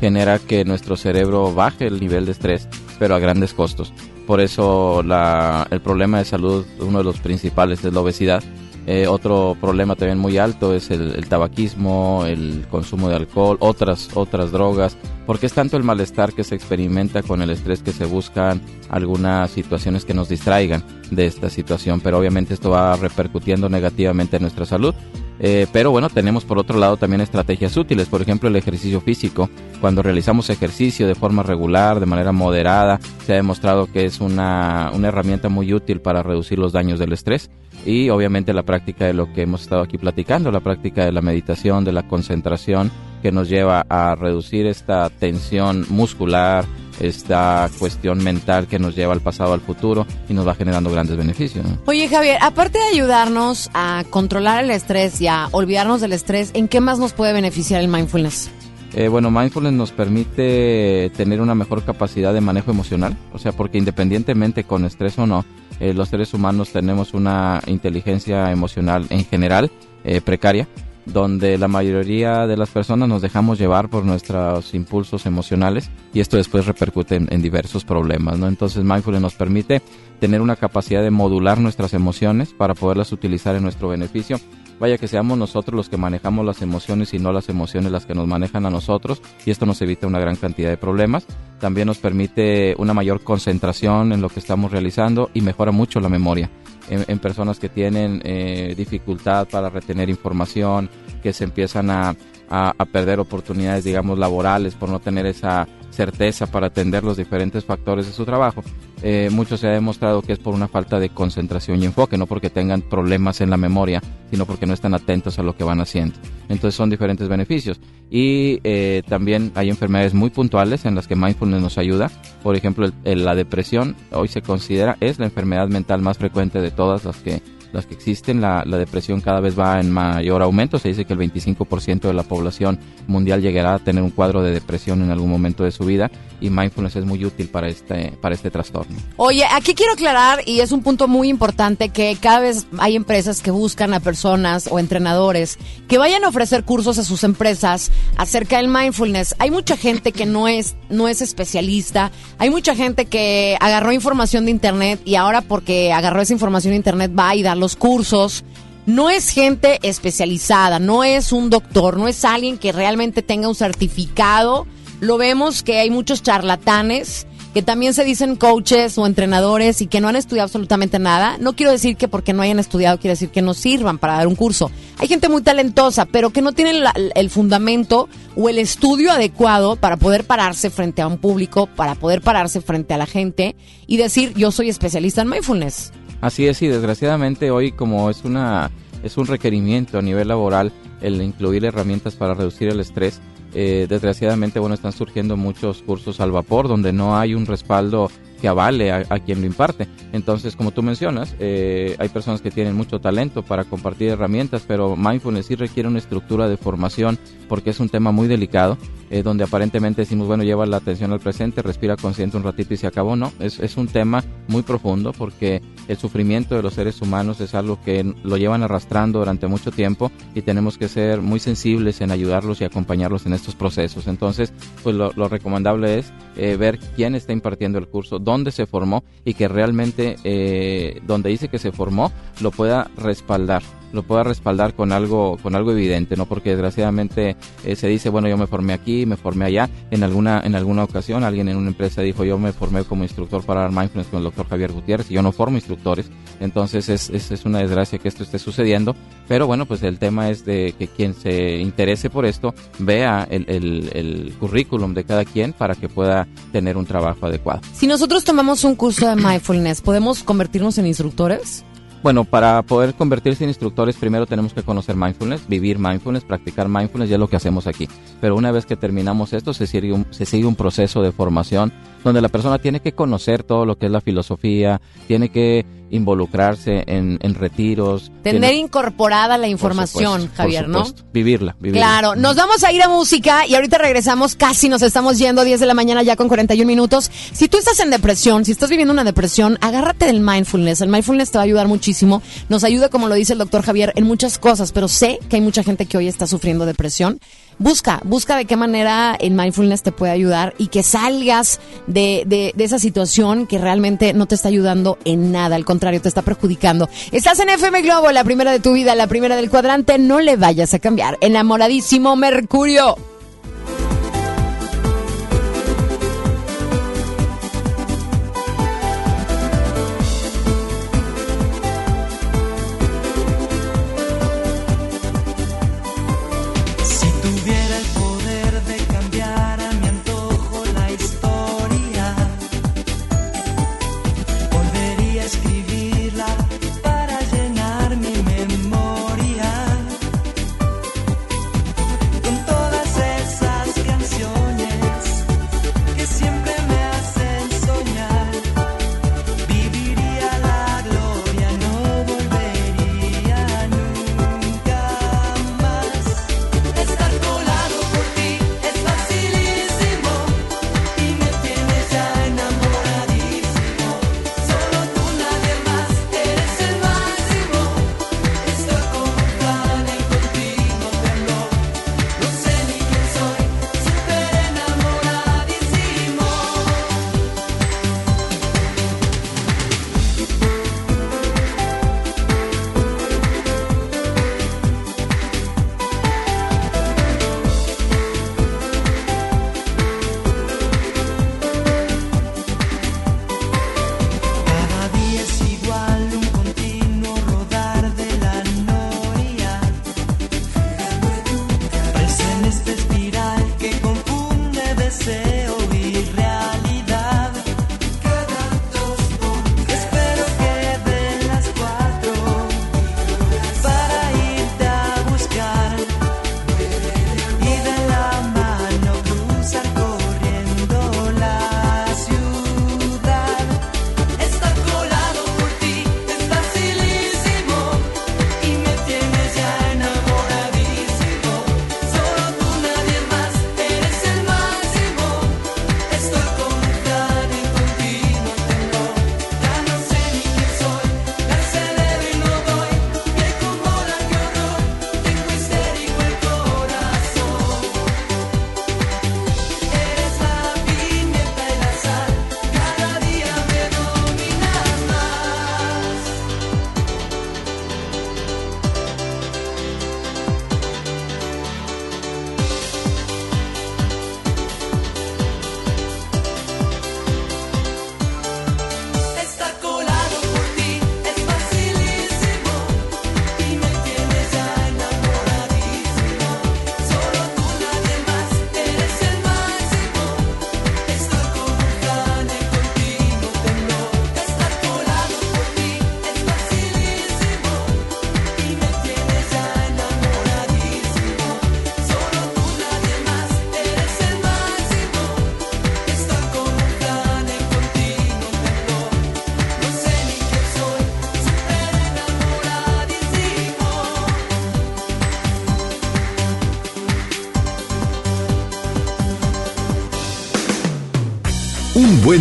genera 0.00 0.38
que 0.38 0.64
nuestro 0.64 0.96
cerebro 0.96 1.54
baje 1.54 1.86
el 1.86 2.00
nivel 2.00 2.26
de 2.26 2.32
estrés, 2.32 2.68
pero 2.98 3.14
a 3.14 3.18
grandes 3.18 3.54
costos. 3.54 3.92
Por 4.26 4.40
eso 4.40 5.02
la, 5.02 5.66
el 5.70 5.80
problema 5.80 6.18
de 6.18 6.24
salud, 6.26 6.66
uno 6.80 6.98
de 6.98 7.04
los 7.04 7.18
principales 7.20 7.84
es 7.84 7.92
la 7.92 8.00
obesidad 8.00 8.42
eh, 8.90 9.06
otro 9.06 9.54
problema 9.60 9.96
también 9.96 10.18
muy 10.18 10.38
alto 10.38 10.72
es 10.72 10.90
el, 10.90 11.28
tabaquismo, 11.28 12.24
el 12.26 12.64
consumo 12.70 13.10
de 13.10 13.16
alcohol, 13.16 13.58
otras, 13.60 14.08
otras 14.14 14.50
drogas, 14.50 14.96
porque 15.26 15.44
es 15.44 15.52
tanto 15.52 15.76
el 15.76 15.82
malestar 15.82 16.32
que 16.32 16.42
se 16.42 16.54
experimenta 16.54 17.22
con 17.22 17.42
el 17.42 17.50
estrés 17.50 17.82
que 17.82 17.92
se 17.92 18.06
buscan 18.06 18.62
algunas 18.88 19.50
situaciones 19.50 20.06
que 20.06 20.14
nos 20.14 20.30
distraigan 20.30 20.82
de 21.10 21.26
esta 21.26 21.50
situación, 21.50 22.00
pero 22.00 22.18
obviamente 22.18 22.54
esto 22.54 22.70
va 22.70 22.96
repercutiendo 22.96 23.68
negativamente 23.68 24.36
en 24.36 24.42
nuestra 24.44 24.64
salud. 24.64 24.94
Eh, 25.40 25.66
pero 25.72 25.90
bueno, 25.90 26.08
tenemos 26.08 26.44
por 26.44 26.58
otro 26.58 26.78
lado 26.78 26.96
también 26.96 27.20
estrategias 27.20 27.76
útiles, 27.76 28.08
por 28.08 28.22
ejemplo 28.22 28.48
el 28.48 28.56
ejercicio 28.56 29.00
físico. 29.00 29.48
Cuando 29.80 30.02
realizamos 30.02 30.50
ejercicio 30.50 31.06
de 31.06 31.14
forma 31.14 31.42
regular, 31.42 32.00
de 32.00 32.06
manera 32.06 32.32
moderada, 32.32 32.98
se 33.24 33.32
ha 33.32 33.36
demostrado 33.36 33.86
que 33.86 34.04
es 34.04 34.20
una, 34.20 34.90
una 34.94 35.08
herramienta 35.08 35.48
muy 35.48 35.72
útil 35.72 36.00
para 36.00 36.22
reducir 36.22 36.58
los 36.58 36.72
daños 36.72 36.98
del 36.98 37.12
estrés 37.12 37.50
y 37.86 38.10
obviamente 38.10 38.52
la 38.52 38.64
práctica 38.64 39.06
de 39.06 39.14
lo 39.14 39.32
que 39.32 39.42
hemos 39.42 39.62
estado 39.62 39.82
aquí 39.82 39.98
platicando, 39.98 40.50
la 40.50 40.60
práctica 40.60 41.04
de 41.04 41.12
la 41.12 41.22
meditación, 41.22 41.84
de 41.84 41.92
la 41.92 42.02
concentración, 42.02 42.90
que 43.22 43.32
nos 43.32 43.48
lleva 43.48 43.84
a 43.88 44.14
reducir 44.14 44.66
esta 44.66 45.08
tensión 45.10 45.86
muscular, 45.88 46.64
esta 47.00 47.70
cuestión 47.78 48.22
mental 48.22 48.66
que 48.66 48.78
nos 48.78 48.94
lleva 48.94 49.12
al 49.12 49.20
pasado 49.20 49.52
al 49.52 49.60
futuro 49.60 50.06
y 50.28 50.34
nos 50.34 50.46
va 50.46 50.54
generando 50.54 50.90
grandes 50.90 51.16
beneficios. 51.16 51.66
Oye 51.86 52.08
Javier, 52.08 52.38
aparte 52.40 52.78
de 52.78 52.84
ayudarnos 52.84 53.70
a 53.74 54.04
controlar 54.10 54.64
el 54.64 54.70
estrés 54.70 55.20
y 55.20 55.28
a 55.28 55.48
olvidarnos 55.52 56.00
del 56.00 56.12
estrés, 56.12 56.50
¿en 56.54 56.68
qué 56.68 56.80
más 56.80 56.98
nos 56.98 57.12
puede 57.12 57.32
beneficiar 57.32 57.80
el 57.80 57.88
mindfulness? 57.88 58.50
Eh, 58.94 59.08
bueno, 59.08 59.30
mindfulness 59.30 59.72
nos 59.74 59.92
permite 59.92 61.10
tener 61.16 61.40
una 61.40 61.54
mejor 61.54 61.84
capacidad 61.84 62.32
de 62.32 62.40
manejo 62.40 62.70
emocional, 62.70 63.16
o 63.32 63.38
sea, 63.38 63.52
porque 63.52 63.78
independientemente 63.78 64.64
con 64.64 64.84
estrés 64.84 65.18
o 65.18 65.26
no, 65.26 65.44
eh, 65.78 65.92
los 65.92 66.08
seres 66.08 66.32
humanos 66.32 66.70
tenemos 66.72 67.12
una 67.14 67.60
inteligencia 67.66 68.50
emocional 68.50 69.06
en 69.10 69.24
general 69.24 69.70
eh, 70.04 70.20
precaria, 70.20 70.66
donde 71.12 71.58
la 71.58 71.68
mayoría 71.68 72.46
de 72.46 72.56
las 72.56 72.70
personas 72.70 73.08
nos 73.08 73.22
dejamos 73.22 73.58
llevar 73.58 73.88
por 73.88 74.04
nuestros 74.04 74.74
impulsos 74.74 75.26
emocionales 75.26 75.90
y 76.12 76.20
esto 76.20 76.36
después 76.36 76.66
repercute 76.66 77.16
en, 77.16 77.42
diversos 77.42 77.84
problemas, 77.84 78.38
¿no? 78.38 78.48
Entonces 78.48 78.84
mindfulness 78.84 79.22
nos 79.22 79.34
permite 79.34 79.82
tener 80.20 80.40
una 80.40 80.56
capacidad 80.56 81.02
de 81.02 81.10
modular 81.10 81.58
nuestras 81.58 81.94
emociones 81.94 82.52
para 82.52 82.74
poderlas 82.74 83.12
utilizar 83.12 83.56
en 83.56 83.62
nuestro 83.62 83.88
beneficio 83.88 84.38
vaya 84.80 84.98
que 84.98 85.08
seamos 85.08 85.38
nosotros 85.38 85.74
los 85.76 85.88
que 85.88 85.96
manejamos 85.96 86.44
las 86.44 86.62
emociones 86.62 87.12
y 87.14 87.18
no 87.18 87.32
las 87.32 87.48
emociones 87.48 87.92
las 87.92 88.06
que 88.06 88.14
nos 88.14 88.26
manejan 88.26 88.66
a 88.66 88.70
nosotros 88.70 89.20
y 89.44 89.50
esto 89.50 89.66
nos 89.66 89.82
evita 89.82 90.06
una 90.06 90.20
gran 90.20 90.36
cantidad 90.36 90.70
de 90.70 90.76
problemas. 90.76 91.26
También 91.58 91.86
nos 91.86 91.98
permite 91.98 92.74
una 92.78 92.94
mayor 92.94 93.22
concentración 93.22 94.12
en 94.12 94.20
lo 94.20 94.28
que 94.28 94.40
estamos 94.40 94.70
realizando 94.70 95.30
y 95.34 95.40
mejora 95.40 95.72
mucho 95.72 96.00
la 96.00 96.08
memoria 96.08 96.50
en, 96.90 97.18
personas 97.18 97.58
que 97.58 97.68
tienen 97.68 98.20
eh, 98.24 98.74
dificultad 98.76 99.48
para 99.48 99.70
retener 99.70 100.08
información, 100.08 100.88
que 101.22 101.32
se 101.32 101.44
empiezan 101.44 101.90
a, 101.90 102.16
a 102.50 102.72
perder 102.90 103.20
oportunidades, 103.20 103.84
digamos, 103.84 104.18
laborales 104.18 104.74
por 104.74 104.88
no 104.88 105.00
tener 105.00 105.26
esa 105.26 105.68
certeza 105.90 106.46
para 106.46 106.68
atender 106.68 107.02
los 107.02 107.16
diferentes 107.16 107.64
factores 107.64 108.06
de 108.06 108.12
su 108.12 108.24
trabajo. 108.24 108.62
Eh, 109.02 109.30
mucho 109.32 109.56
se 109.56 109.66
ha 109.66 109.72
demostrado 109.72 110.22
que 110.22 110.32
es 110.32 110.38
por 110.38 110.54
una 110.54 110.68
falta 110.68 111.00
de 111.00 111.08
concentración 111.08 111.82
y 111.82 111.86
enfoque, 111.86 112.16
no 112.16 112.26
porque 112.26 112.50
tengan 112.50 112.82
problemas 112.82 113.40
en 113.40 113.50
la 113.50 113.56
memoria, 113.56 114.00
sino 114.30 114.46
porque 114.46 114.66
no 114.66 114.74
están 114.74 114.94
atentos 114.94 115.38
a 115.38 115.42
lo 115.42 115.56
que 115.56 115.64
van 115.64 115.80
haciendo. 115.80 116.14
Entonces 116.48 116.76
son 116.76 116.90
diferentes 116.90 117.28
beneficios. 117.28 117.80
Y 118.10 118.60
eh, 118.64 119.02
también 119.08 119.50
hay 119.54 119.70
enfermedades 119.70 120.14
muy 120.14 120.30
puntuales 120.30 120.84
en 120.84 120.94
las 120.94 121.08
que 121.08 121.16
mindfulness 121.16 121.62
nos 121.62 121.78
ayuda. 121.78 122.10
Por 122.42 122.56
ejemplo, 122.56 122.88
la 123.04 123.34
depresión 123.34 123.96
hoy 124.12 124.28
se 124.28 124.42
considera 124.42 124.96
es 125.00 125.18
la 125.18 125.26
enfermedad 125.26 125.68
mental 125.68 126.00
más 126.00 126.16
frecuente 126.16 126.60
de 126.60 126.70
todas 126.70 127.04
las 127.04 127.16
que 127.18 127.42
las 127.72 127.86
que 127.86 127.94
existen, 127.94 128.40
la, 128.40 128.64
depresión 128.64 129.20
cada 129.20 129.40
vez 129.40 129.58
va 129.58 129.80
en 129.80 129.90
mayor 129.90 130.42
aumento. 130.42 130.78
Se 130.78 130.88
dice 130.88 131.04
que 131.04 131.12
el 131.12 131.18
25% 131.18 132.00
de 132.00 132.12
la 132.12 132.22
población 132.22 132.78
mundial 133.06 133.42
llegará 133.42 133.74
a 133.74 133.78
tener 133.78 134.02
un 134.02 134.10
cuadro 134.10 134.42
de 134.42 134.52
depresión 134.52 135.02
en 135.02 135.10
algún 135.10 135.30
momento 135.30 135.64
de 135.64 135.70
su 135.70 135.84
vida 135.84 136.10
y 136.40 136.50
mindfulness 136.50 136.96
es 136.96 137.04
muy 137.04 137.24
útil 137.24 137.48
para 137.48 137.68
este, 137.68 138.12
para 138.20 138.34
este 138.34 138.50
trastorno. 138.50 138.96
Oye, 139.16 139.44
aquí 139.50 139.74
quiero 139.74 139.92
aclarar, 139.92 140.40
y 140.46 140.60
es 140.60 140.72
un 140.72 140.82
punto 140.82 141.08
muy 141.08 141.28
importante, 141.28 141.88
que 141.88 142.16
cada 142.20 142.40
vez 142.40 142.66
hay 142.78 142.96
empresas 142.96 143.40
que 143.40 143.50
buscan 143.50 143.94
a 143.94 144.00
personas 144.00 144.68
o 144.70 144.78
entrenadores 144.78 145.58
que 145.88 145.98
vayan 145.98 146.24
a 146.24 146.28
ofrecer 146.28 146.64
cursos 146.64 146.98
a 146.98 147.04
sus 147.04 147.24
empresas 147.24 147.90
acerca 148.16 148.58
del 148.58 148.68
mindfulness. 148.68 149.34
Hay 149.38 149.50
mucha 149.50 149.76
gente 149.76 150.12
que 150.12 150.26
no 150.26 150.48
es, 150.48 150.76
no 150.88 151.08
es 151.08 151.22
especialista, 151.22 152.12
hay 152.38 152.50
mucha 152.50 152.74
gente 152.74 153.06
que 153.06 153.56
agarró 153.60 153.92
información 153.92 154.44
de 154.44 154.50
internet 154.50 155.00
y 155.04 155.16
ahora 155.16 155.40
porque 155.40 155.92
agarró 155.92 156.20
esa 156.20 156.32
información 156.32 156.72
de 156.72 156.76
internet 156.76 157.12
va 157.18 157.34
y 157.34 157.42
da 157.42 157.54
los 157.58 157.76
cursos. 157.76 158.44
No 158.86 159.10
es 159.10 159.28
gente 159.28 159.78
especializada, 159.82 160.78
no 160.78 161.04
es 161.04 161.32
un 161.32 161.50
doctor, 161.50 161.98
no 161.98 162.08
es 162.08 162.24
alguien 162.24 162.56
que 162.56 162.72
realmente 162.72 163.22
tenga 163.22 163.48
un 163.48 163.54
certificado. 163.54 164.66
Lo 165.00 165.18
vemos 165.18 165.62
que 165.62 165.78
hay 165.78 165.90
muchos 165.90 166.22
charlatanes 166.22 167.26
que 167.54 167.62
también 167.62 167.94
se 167.94 168.04
dicen 168.04 168.36
coaches 168.36 168.98
o 168.98 169.06
entrenadores 169.06 169.80
y 169.80 169.86
que 169.86 170.00
no 170.00 170.08
han 170.08 170.16
estudiado 170.16 170.44
absolutamente 170.44 170.98
nada. 170.98 171.38
No 171.38 171.56
quiero 171.56 171.72
decir 171.72 171.96
que 171.96 172.08
porque 172.08 172.32
no 172.32 172.42
hayan 172.42 172.58
estudiado 172.58 172.98
quiere 172.98 173.14
decir 173.14 173.30
que 173.30 173.42
no 173.42 173.54
sirvan 173.54 173.98
para 173.98 174.14
dar 174.14 174.26
un 174.26 174.36
curso. 174.36 174.70
Hay 174.98 175.08
gente 175.08 175.28
muy 175.28 175.42
talentosa, 175.42 176.06
pero 176.06 176.30
que 176.30 176.42
no 176.42 176.52
tienen 176.52 176.84
el 177.14 177.30
fundamento 177.30 178.08
o 178.36 178.48
el 178.48 178.58
estudio 178.58 179.10
adecuado 179.10 179.76
para 179.76 179.96
poder 179.96 180.24
pararse 180.24 180.70
frente 180.70 181.02
a 181.02 181.06
un 181.06 181.18
público, 181.18 181.66
para 181.66 181.94
poder 181.94 182.20
pararse 182.20 182.60
frente 182.60 182.94
a 182.94 182.98
la 182.98 183.06
gente 183.06 183.56
y 183.86 183.96
decir 183.96 184.34
yo 184.34 184.52
soy 184.52 184.68
especialista 184.68 185.22
en 185.22 185.28
mindfulness. 185.28 185.92
Así 186.20 186.46
es, 186.46 186.60
y 186.62 186.66
desgraciadamente 186.66 187.50
hoy 187.50 187.72
como 187.72 188.10
es 188.10 188.24
una 188.24 188.70
es 189.02 189.16
un 189.16 189.26
requerimiento 189.26 189.98
a 189.98 190.02
nivel 190.02 190.28
laboral 190.28 190.72
el 191.00 191.22
incluir 191.22 191.64
herramientas 191.64 192.16
para 192.16 192.34
reducir 192.34 192.68
el 192.68 192.80
estrés. 192.80 193.20
Eh, 193.54 193.86
desgraciadamente, 193.88 194.58
bueno, 194.58 194.74
están 194.74 194.92
surgiendo 194.92 195.36
muchos 195.36 195.82
cursos 195.82 196.20
al 196.20 196.32
vapor 196.32 196.68
donde 196.68 196.92
no 196.92 197.16
hay 197.16 197.34
un 197.34 197.46
respaldo 197.46 198.10
que 198.40 198.48
avale 198.48 198.92
a, 198.92 199.04
quien 199.20 199.40
lo 199.40 199.46
imparte. 199.46 199.88
Entonces, 200.12 200.56
como 200.56 200.70
tú 200.70 200.82
mencionas, 200.82 201.34
eh, 201.38 201.96
hay 201.98 202.08
personas 202.08 202.40
que 202.40 202.50
tienen 202.50 202.74
mucho 202.74 203.00
talento 203.00 203.42
para 203.42 203.64
compartir 203.64 204.10
herramientas, 204.10 204.64
pero 204.66 204.96
mindfulness 204.96 205.46
sí 205.46 205.54
requiere 205.54 205.88
una 205.88 205.98
estructura 205.98 206.48
de 206.48 206.56
formación 206.56 207.18
porque 207.48 207.70
es 207.70 207.80
un 207.80 207.88
tema 207.88 208.12
muy 208.12 208.28
delicado, 208.28 208.76
eh, 209.10 209.22
donde 209.22 209.44
aparentemente 209.44 210.02
decimos, 210.02 210.26
bueno, 210.26 210.44
lleva 210.44 210.66
la 210.66 210.76
atención 210.76 211.12
al 211.12 211.20
presente, 211.20 211.62
respira 211.62 211.96
consciente 211.96 212.36
un 212.36 212.42
ratito 212.42 212.74
y 212.74 212.76
se 212.76 212.86
acabó. 212.86 213.16
No, 213.16 213.32
es, 213.40 213.58
es 213.58 213.76
un 213.76 213.88
tema 213.88 214.22
muy 214.48 214.62
profundo 214.62 215.12
porque 215.12 215.62
el 215.88 215.96
sufrimiento 215.96 216.54
de 216.54 216.62
los 216.62 216.74
seres 216.74 217.00
humanos 217.00 217.40
es 217.40 217.54
algo 217.54 217.80
que 217.82 218.14
lo 218.22 218.36
llevan 218.36 218.62
arrastrando 218.62 219.18
durante 219.20 219.46
mucho 219.46 219.70
tiempo 219.70 220.12
y 220.34 220.42
tenemos 220.42 220.76
que 220.76 220.88
ser 220.88 221.22
muy 221.22 221.40
sensibles 221.40 222.00
en 222.00 222.10
ayudarlos 222.10 222.60
y 222.60 222.64
acompañarlos 222.64 223.26
en 223.26 223.32
estos 223.32 223.54
procesos. 223.54 224.06
Entonces, 224.06 224.52
pues 224.82 224.94
lo, 224.94 225.12
lo 225.16 225.28
recomendable 225.28 225.98
es 225.98 226.12
eh, 226.36 226.56
ver 226.56 226.78
quién 226.94 227.14
está 227.14 227.32
impartiendo 227.32 227.78
el 227.78 227.88
curso, 227.88 228.18
dónde 228.28 228.52
se 228.52 228.66
formó 228.66 229.02
y 229.24 229.34
que 229.34 229.48
realmente 229.48 230.16
eh, 230.24 231.00
donde 231.06 231.30
dice 231.30 231.48
que 231.48 231.58
se 231.58 231.72
formó 231.72 232.12
lo 232.40 232.50
pueda 232.50 232.90
respaldar 232.96 233.62
lo 233.92 234.02
pueda 234.02 234.24
respaldar 234.24 234.74
con 234.74 234.92
algo 234.92 235.38
con 235.42 235.54
algo 235.54 235.72
evidente 235.72 236.16
no 236.16 236.26
porque 236.26 236.50
desgraciadamente 236.50 237.36
eh, 237.64 237.76
se 237.76 237.88
dice 237.88 238.10
bueno 238.10 238.28
yo 238.28 238.36
me 238.36 238.46
formé 238.46 238.72
aquí 238.72 239.06
me 239.06 239.16
formé 239.16 239.46
allá 239.46 239.68
en 239.90 240.02
alguna 240.02 240.40
en 240.44 240.54
alguna 240.54 240.84
ocasión 240.84 241.24
alguien 241.24 241.48
en 241.48 241.56
una 241.56 241.68
empresa 241.68 242.02
dijo 242.02 242.24
yo 242.24 242.38
me 242.38 242.52
formé 242.52 242.84
como 242.84 243.02
instructor 243.02 243.44
para 243.44 243.68
mindfulness 243.68 244.08
con 244.08 244.18
el 244.18 244.24
doctor 244.24 244.48
Javier 244.48 244.72
Gutiérrez 244.72 245.10
y 245.10 245.14
yo 245.14 245.22
no 245.22 245.32
formo 245.32 245.56
instructores 245.56 246.10
entonces 246.40 246.88
es, 246.88 247.10
es, 247.10 247.30
es 247.30 247.44
una 247.44 247.60
desgracia 247.60 247.98
que 247.98 248.08
esto 248.08 248.22
esté 248.22 248.38
sucediendo. 248.38 248.94
Pero 249.26 249.46
bueno 249.46 249.66
pues 249.66 249.82
el 249.82 249.98
tema 249.98 250.30
es 250.30 250.44
de 250.44 250.74
que 250.78 250.88
quien 250.88 251.14
se 251.14 251.56
interese 251.56 252.10
por 252.10 252.24
esto 252.26 252.54
vea 252.78 253.26
el, 253.30 253.44
el, 253.48 253.90
el 253.94 254.34
currículum 254.38 254.94
de 254.94 255.04
cada 255.04 255.24
quien 255.24 255.52
para 255.52 255.74
que 255.74 255.88
pueda 255.88 256.26
tener 256.52 256.76
un 256.76 256.86
trabajo 256.86 257.26
adecuado. 257.26 257.60
Si 257.74 257.86
nosotros 257.86 258.24
tomamos 258.24 258.64
un 258.64 258.74
curso 258.74 259.08
de 259.08 259.16
mindfulness, 259.16 259.80
¿podemos 259.80 260.22
convertirnos 260.22 260.78
en 260.78 260.86
instructores? 260.86 261.64
Bueno, 262.00 262.24
para 262.24 262.62
poder 262.62 262.94
convertirse 262.94 263.42
en 263.42 263.50
instructores 263.50 263.96
primero 263.96 264.24
tenemos 264.26 264.52
que 264.52 264.62
conocer 264.62 264.94
mindfulness, 264.94 265.48
vivir 265.48 265.80
mindfulness, 265.80 266.24
practicar 266.24 266.68
mindfulness, 266.68 267.10
ya 267.10 267.16
es 267.16 267.20
lo 267.20 267.28
que 267.28 267.36
hacemos 267.36 267.66
aquí. 267.66 267.88
Pero 268.20 268.36
una 268.36 268.52
vez 268.52 268.66
que 268.66 268.76
terminamos 268.76 269.32
esto, 269.32 269.52
se 269.52 269.66
sigue 269.66 269.92
un, 269.92 270.06
se 270.10 270.24
sigue 270.24 270.46
un 270.46 270.54
proceso 270.54 271.02
de 271.02 271.10
formación 271.10 271.72
donde 272.04 272.20
la 272.20 272.28
persona 272.28 272.60
tiene 272.60 272.80
que 272.80 272.92
conocer 272.92 273.42
todo 273.42 273.66
lo 273.66 273.76
que 273.76 273.86
es 273.86 273.92
la 273.92 274.00
filosofía, 274.00 274.80
tiene 275.08 275.30
que 275.30 275.66
involucrarse 275.90 276.84
en, 276.86 277.18
en 277.22 277.34
retiros. 277.34 278.10
Tener 278.22 278.54
incorporada 278.54 279.38
la 279.38 279.48
información, 279.48 280.22
supuesto, 280.22 280.36
Javier, 280.36 280.68
¿no? 280.68 280.84
Vivirla, 281.12 281.56
vivirla. 281.60 281.80
Claro, 281.80 282.16
nos 282.16 282.36
vamos 282.36 282.62
a 282.64 282.72
ir 282.72 282.82
a 282.82 282.88
música 282.88 283.46
y 283.46 283.54
ahorita 283.54 283.78
regresamos, 283.78 284.34
casi 284.34 284.68
nos 284.68 284.82
estamos 284.82 285.18
yendo, 285.18 285.44
10 285.44 285.60
de 285.60 285.66
la 285.66 285.74
mañana 285.74 286.02
ya 286.02 286.16
con 286.16 286.28
41 286.28 286.66
minutos. 286.66 287.10
Si 287.32 287.48
tú 287.48 287.58
estás 287.58 287.80
en 287.80 287.90
depresión, 287.90 288.44
si 288.44 288.52
estás 288.52 288.70
viviendo 288.70 288.92
una 288.92 289.04
depresión, 289.04 289.58
agárrate 289.60 290.06
del 290.06 290.20
mindfulness. 290.20 290.80
El 290.80 290.88
mindfulness 290.88 291.30
te 291.30 291.38
va 291.38 291.42
a 291.42 291.44
ayudar 291.44 291.68
muchísimo. 291.68 292.22
Nos 292.48 292.64
ayuda, 292.64 292.88
como 292.88 293.08
lo 293.08 293.14
dice 293.14 293.32
el 293.32 293.38
doctor 293.38 293.62
Javier, 293.62 293.92
en 293.96 294.04
muchas 294.04 294.38
cosas, 294.38 294.72
pero 294.72 294.88
sé 294.88 295.18
que 295.28 295.36
hay 295.36 295.42
mucha 295.42 295.62
gente 295.62 295.86
que 295.86 295.96
hoy 295.96 296.08
está 296.08 296.26
sufriendo 296.26 296.66
depresión. 296.66 297.18
Busca, 297.58 298.00
busca 298.04 298.36
de 298.36 298.44
qué 298.44 298.56
manera 298.56 299.16
el 299.18 299.32
mindfulness 299.32 299.82
te 299.82 299.92
puede 299.92 300.12
ayudar 300.12 300.54
y 300.58 300.68
que 300.68 300.82
salgas 300.82 301.60
de, 301.86 302.22
de, 302.26 302.52
de 302.54 302.64
esa 302.64 302.78
situación 302.78 303.46
que 303.46 303.58
realmente 303.58 304.12
no 304.12 304.26
te 304.26 304.36
está 304.36 304.48
ayudando 304.48 304.98
en 305.04 305.32
nada, 305.32 305.56
al 305.56 305.64
contrario, 305.64 306.00
te 306.00 306.08
está 306.08 306.22
perjudicando. 306.22 306.88
Estás 307.10 307.40
en 307.40 307.48
FM 307.48 307.82
Globo, 307.82 308.12
la 308.12 308.24
primera 308.24 308.52
de 308.52 308.60
tu 308.60 308.72
vida, 308.72 308.94
la 308.94 309.08
primera 309.08 309.36
del 309.36 309.50
cuadrante, 309.50 309.98
no 309.98 310.20
le 310.20 310.36
vayas 310.36 310.72
a 310.74 310.78
cambiar. 310.78 311.18
Enamoradísimo 311.20 312.14
Mercurio. 312.16 312.96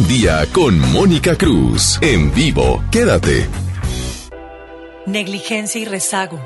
Día 0.08 0.46
con 0.54 0.80
Mónica 0.94 1.36
Cruz. 1.36 2.00
En 2.00 2.34
vivo, 2.34 2.82
quédate. 2.92 3.46
Negligencia 5.06 5.82
y 5.82 5.84
rezago. 5.84 6.40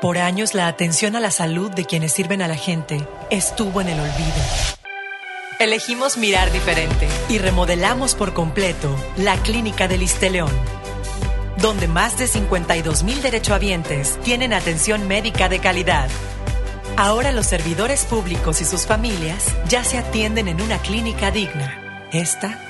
Por 0.00 0.16
años 0.16 0.54
la 0.54 0.68
atención 0.68 1.16
a 1.16 1.20
la 1.20 1.32
salud 1.32 1.72
de 1.72 1.86
quienes 1.86 2.12
sirven 2.12 2.40
a 2.40 2.46
la 2.46 2.54
gente 2.54 3.04
estuvo 3.28 3.80
en 3.80 3.88
el 3.88 3.98
olvido. 3.98 4.40
Elegimos 5.58 6.18
mirar 6.18 6.52
diferente 6.52 7.08
y 7.28 7.38
remodelamos 7.38 8.14
por 8.14 8.32
completo 8.32 8.94
la 9.16 9.36
Clínica 9.38 9.88
del 9.88 10.06
León, 10.30 10.52
donde 11.60 11.88
más 11.88 12.16
de 12.16 12.28
52 12.28 13.02
mil 13.02 13.20
derechohabientes 13.22 14.20
tienen 14.22 14.52
atención 14.52 15.08
médica 15.08 15.48
de 15.48 15.58
calidad. 15.58 16.08
Ahora 16.96 17.32
los 17.32 17.46
servidores 17.46 18.04
públicos 18.04 18.60
y 18.60 18.64
sus 18.64 18.86
familias 18.86 19.46
ya 19.68 19.82
se 19.82 19.98
atienden 19.98 20.46
en 20.46 20.60
una 20.60 20.78
clínica 20.78 21.32
digna. 21.32 22.08
Esta 22.12 22.69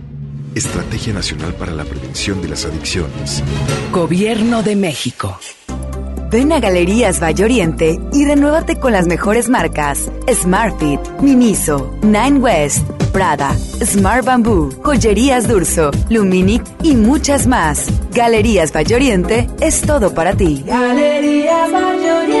Estrategia 0.55 1.13
Nacional 1.13 1.53
para 1.53 1.71
la 1.71 1.85
Prevención 1.85 2.41
de 2.41 2.49
las 2.49 2.65
Adicciones. 2.65 3.41
Gobierno 3.91 4.63
de 4.63 4.75
México. 4.75 5.39
Ven 6.29 6.51
a 6.51 6.59
Galerías 6.59 7.21
Valle 7.21 7.43
Oriente 7.43 7.99
y 8.13 8.25
renuévate 8.25 8.77
con 8.77 8.93
las 8.93 9.05
mejores 9.05 9.49
marcas 9.49 10.09
Smartfit, 10.29 10.99
Miniso, 11.21 11.93
Nine 12.01 12.39
West, 12.39 12.87
Prada, 13.11 13.53
Smart 13.83 14.25
Bamboo, 14.25 14.69
Joyerías 14.81 15.47
Durso, 15.47 15.91
Luminic 16.09 16.63
y 16.83 16.95
muchas 16.95 17.47
más. 17.47 17.87
Galerías 18.13 18.73
Valle 18.73 18.95
Oriente 18.95 19.49
es 19.59 19.81
todo 19.81 20.13
para 20.13 20.33
ti. 20.33 20.63
Galerías 20.65 21.71
Valle 21.71 22.11
Oriente. 22.11 22.40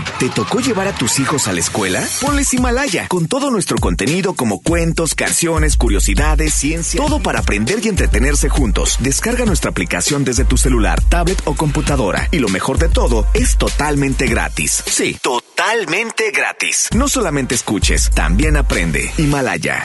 ¿Te 0.21 0.29
tocó 0.29 0.59
llevar 0.59 0.87
a 0.87 0.93
tus 0.93 1.17
hijos 1.17 1.47
a 1.47 1.51
la 1.51 1.61
escuela? 1.61 2.07
Ponles 2.21 2.53
Himalaya, 2.53 3.07
con 3.07 3.27
todo 3.27 3.49
nuestro 3.49 3.77
contenido 3.77 4.35
como 4.35 4.61
cuentos, 4.61 5.15
canciones, 5.15 5.77
curiosidades, 5.77 6.53
ciencia, 6.53 7.01
todo 7.01 7.23
para 7.23 7.39
aprender 7.39 7.79
y 7.83 7.87
entretenerse 7.87 8.47
juntos. 8.47 8.97
Descarga 8.99 9.45
nuestra 9.45 9.71
aplicación 9.71 10.23
desde 10.23 10.45
tu 10.45 10.57
celular, 10.57 11.01
tablet 11.01 11.41
o 11.45 11.55
computadora. 11.55 12.27
Y 12.29 12.37
lo 12.37 12.49
mejor 12.49 12.77
de 12.77 12.87
todo, 12.87 13.25
es 13.33 13.57
totalmente 13.57 14.27
gratis. 14.27 14.83
Sí, 14.85 15.17
totalmente 15.19 16.29
gratis. 16.29 16.89
No 16.93 17.07
solamente 17.07 17.55
escuches, 17.55 18.11
también 18.11 18.57
aprende. 18.57 19.11
Himalaya. 19.17 19.81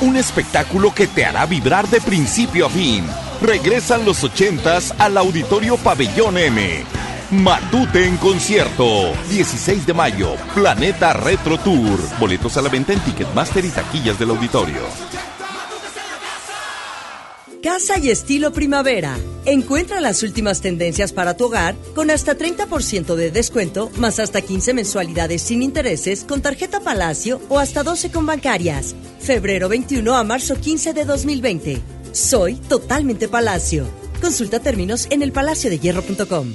Un 0.00 0.14
espectáculo 0.14 0.94
que 0.94 1.08
te 1.08 1.24
hará 1.24 1.44
vibrar 1.44 1.88
de 1.88 2.00
principio 2.00 2.66
a 2.66 2.70
fin. 2.70 3.04
Regresan 3.42 4.04
los 4.04 4.22
ochentas 4.22 4.94
al 4.96 5.16
Auditorio 5.16 5.76
Pabellón 5.76 6.38
M. 6.38 6.84
Matute 7.30 8.06
en 8.06 8.16
concierto. 8.16 9.12
16 9.28 9.86
de 9.86 9.94
mayo. 9.94 10.34
Planeta 10.52 11.12
Retro 11.12 11.58
Tour. 11.58 12.00
Boletos 12.18 12.56
a 12.56 12.62
la 12.62 12.68
venta 12.68 12.92
en 12.92 12.98
Ticketmaster 13.00 13.64
y 13.64 13.68
taquillas 13.68 14.18
del 14.18 14.30
auditorio. 14.30 14.80
Casa 17.62 17.98
y 17.98 18.10
estilo 18.10 18.52
primavera. 18.52 19.16
Encuentra 19.44 20.00
las 20.00 20.24
últimas 20.24 20.60
tendencias 20.60 21.12
para 21.12 21.36
tu 21.36 21.44
hogar 21.44 21.76
con 21.94 22.10
hasta 22.10 22.36
30% 22.36 23.14
de 23.14 23.30
descuento, 23.30 23.90
más 23.96 24.18
hasta 24.18 24.40
15 24.40 24.74
mensualidades 24.74 25.42
sin 25.42 25.62
intereses 25.62 26.24
con 26.24 26.42
tarjeta 26.42 26.80
Palacio 26.80 27.40
o 27.48 27.60
hasta 27.60 27.84
12 27.84 28.10
con 28.10 28.26
bancarias. 28.26 28.96
Febrero 29.20 29.68
21 29.68 30.16
a 30.16 30.24
marzo 30.24 30.56
15 30.56 30.94
de 30.94 31.04
2020. 31.04 31.80
Soy 32.10 32.56
totalmente 32.56 33.28
Palacio. 33.28 33.86
Consulta 34.20 34.58
términos 34.58 35.06
en 35.10 35.22
elpalaciodehierro.com. 35.22 36.54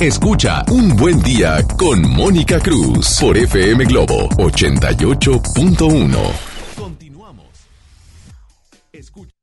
Escucha 0.00 0.62
Un 0.70 0.96
Buen 0.96 1.20
Día 1.20 1.58
con 1.76 2.00
Mónica 2.00 2.58
Cruz 2.58 3.18
por 3.20 3.36
FM 3.36 3.84
Globo 3.84 4.30
88.1. 4.30 6.16
Continuamos. 6.74 7.44
Escucha. 8.94 9.34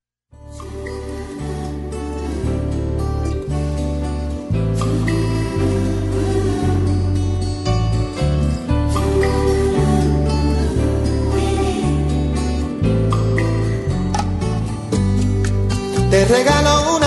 Te 16.09 16.25
regalo 16.25 16.97
una 16.97 17.06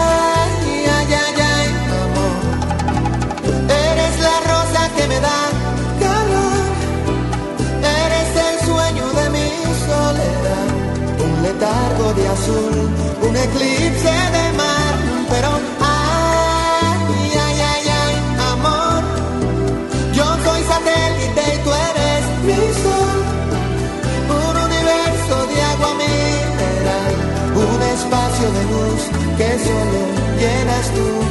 Que 4.97 5.07
me 5.07 5.19
da 5.19 5.39
calor, 5.99 6.61
eres 8.03 8.29
el 8.47 8.55
sueño 8.67 9.05
de 9.19 9.29
mi 9.35 9.49
soledad, 9.87 10.69
un 11.25 11.43
letargo 11.43 12.13
de 12.13 12.27
azul, 12.27 12.89
un 13.27 13.35
eclipse 13.35 14.13
de 14.37 14.45
mar, 14.61 14.93
pero 15.29 15.49
ay, 15.79 17.31
ay, 17.47 17.57
ay, 17.73 17.85
ay, 18.03 18.15
amor, 18.53 19.01
yo 20.13 20.25
soy 20.45 20.61
satélite 20.71 21.43
y 21.55 21.57
tú 21.63 21.69
eres 21.89 22.23
mi 22.47 22.61
sol, 22.83 23.19
un 24.39 24.55
universo 24.69 25.35
de 25.51 25.61
agua 25.73 25.93
mineral, 26.03 27.13
un 27.55 27.81
espacio 27.95 28.47
de 28.57 28.63
luz 28.71 29.01
que 29.37 29.49
solo 29.65 30.01
llenas 30.39 30.87
tú. 30.95 31.30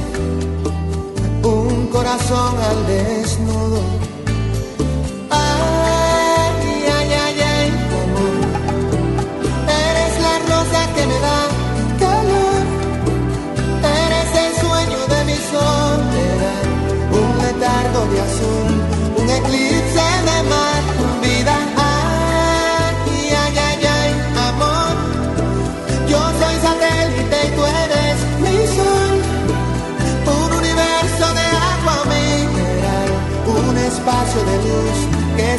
corazón 1.91 2.53
al 2.69 2.87
desnudo. 2.87 3.81
Ay, 5.29 6.85
ay, 6.97 7.09
ay, 7.25 7.37
ay, 7.55 7.69
amor. 8.03 8.35
Eres 9.87 10.13
la 10.25 10.35
rosa 10.51 10.81
que 10.95 11.03
me 11.11 11.17
da 11.27 11.39
calor. 12.03 12.63
Eres 14.03 14.31
el 14.43 14.51
sueño 14.63 14.99
de 15.13 15.19
mi 15.29 15.37
soledad. 15.53 16.63
Un 17.19 17.29
letargo 17.43 18.01
de 18.11 18.17
azul, 18.27 18.60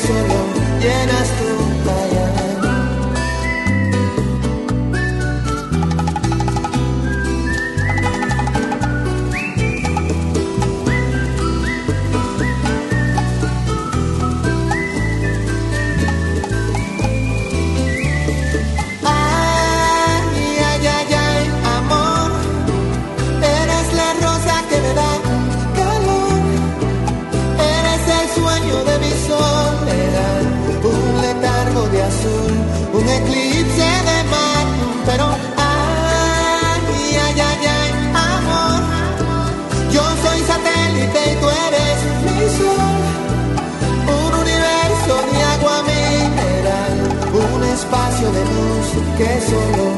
solo 0.06 0.34
llenas 0.80 1.28
tú. 1.38 1.61
Que 49.22 49.40
solo 49.40 49.91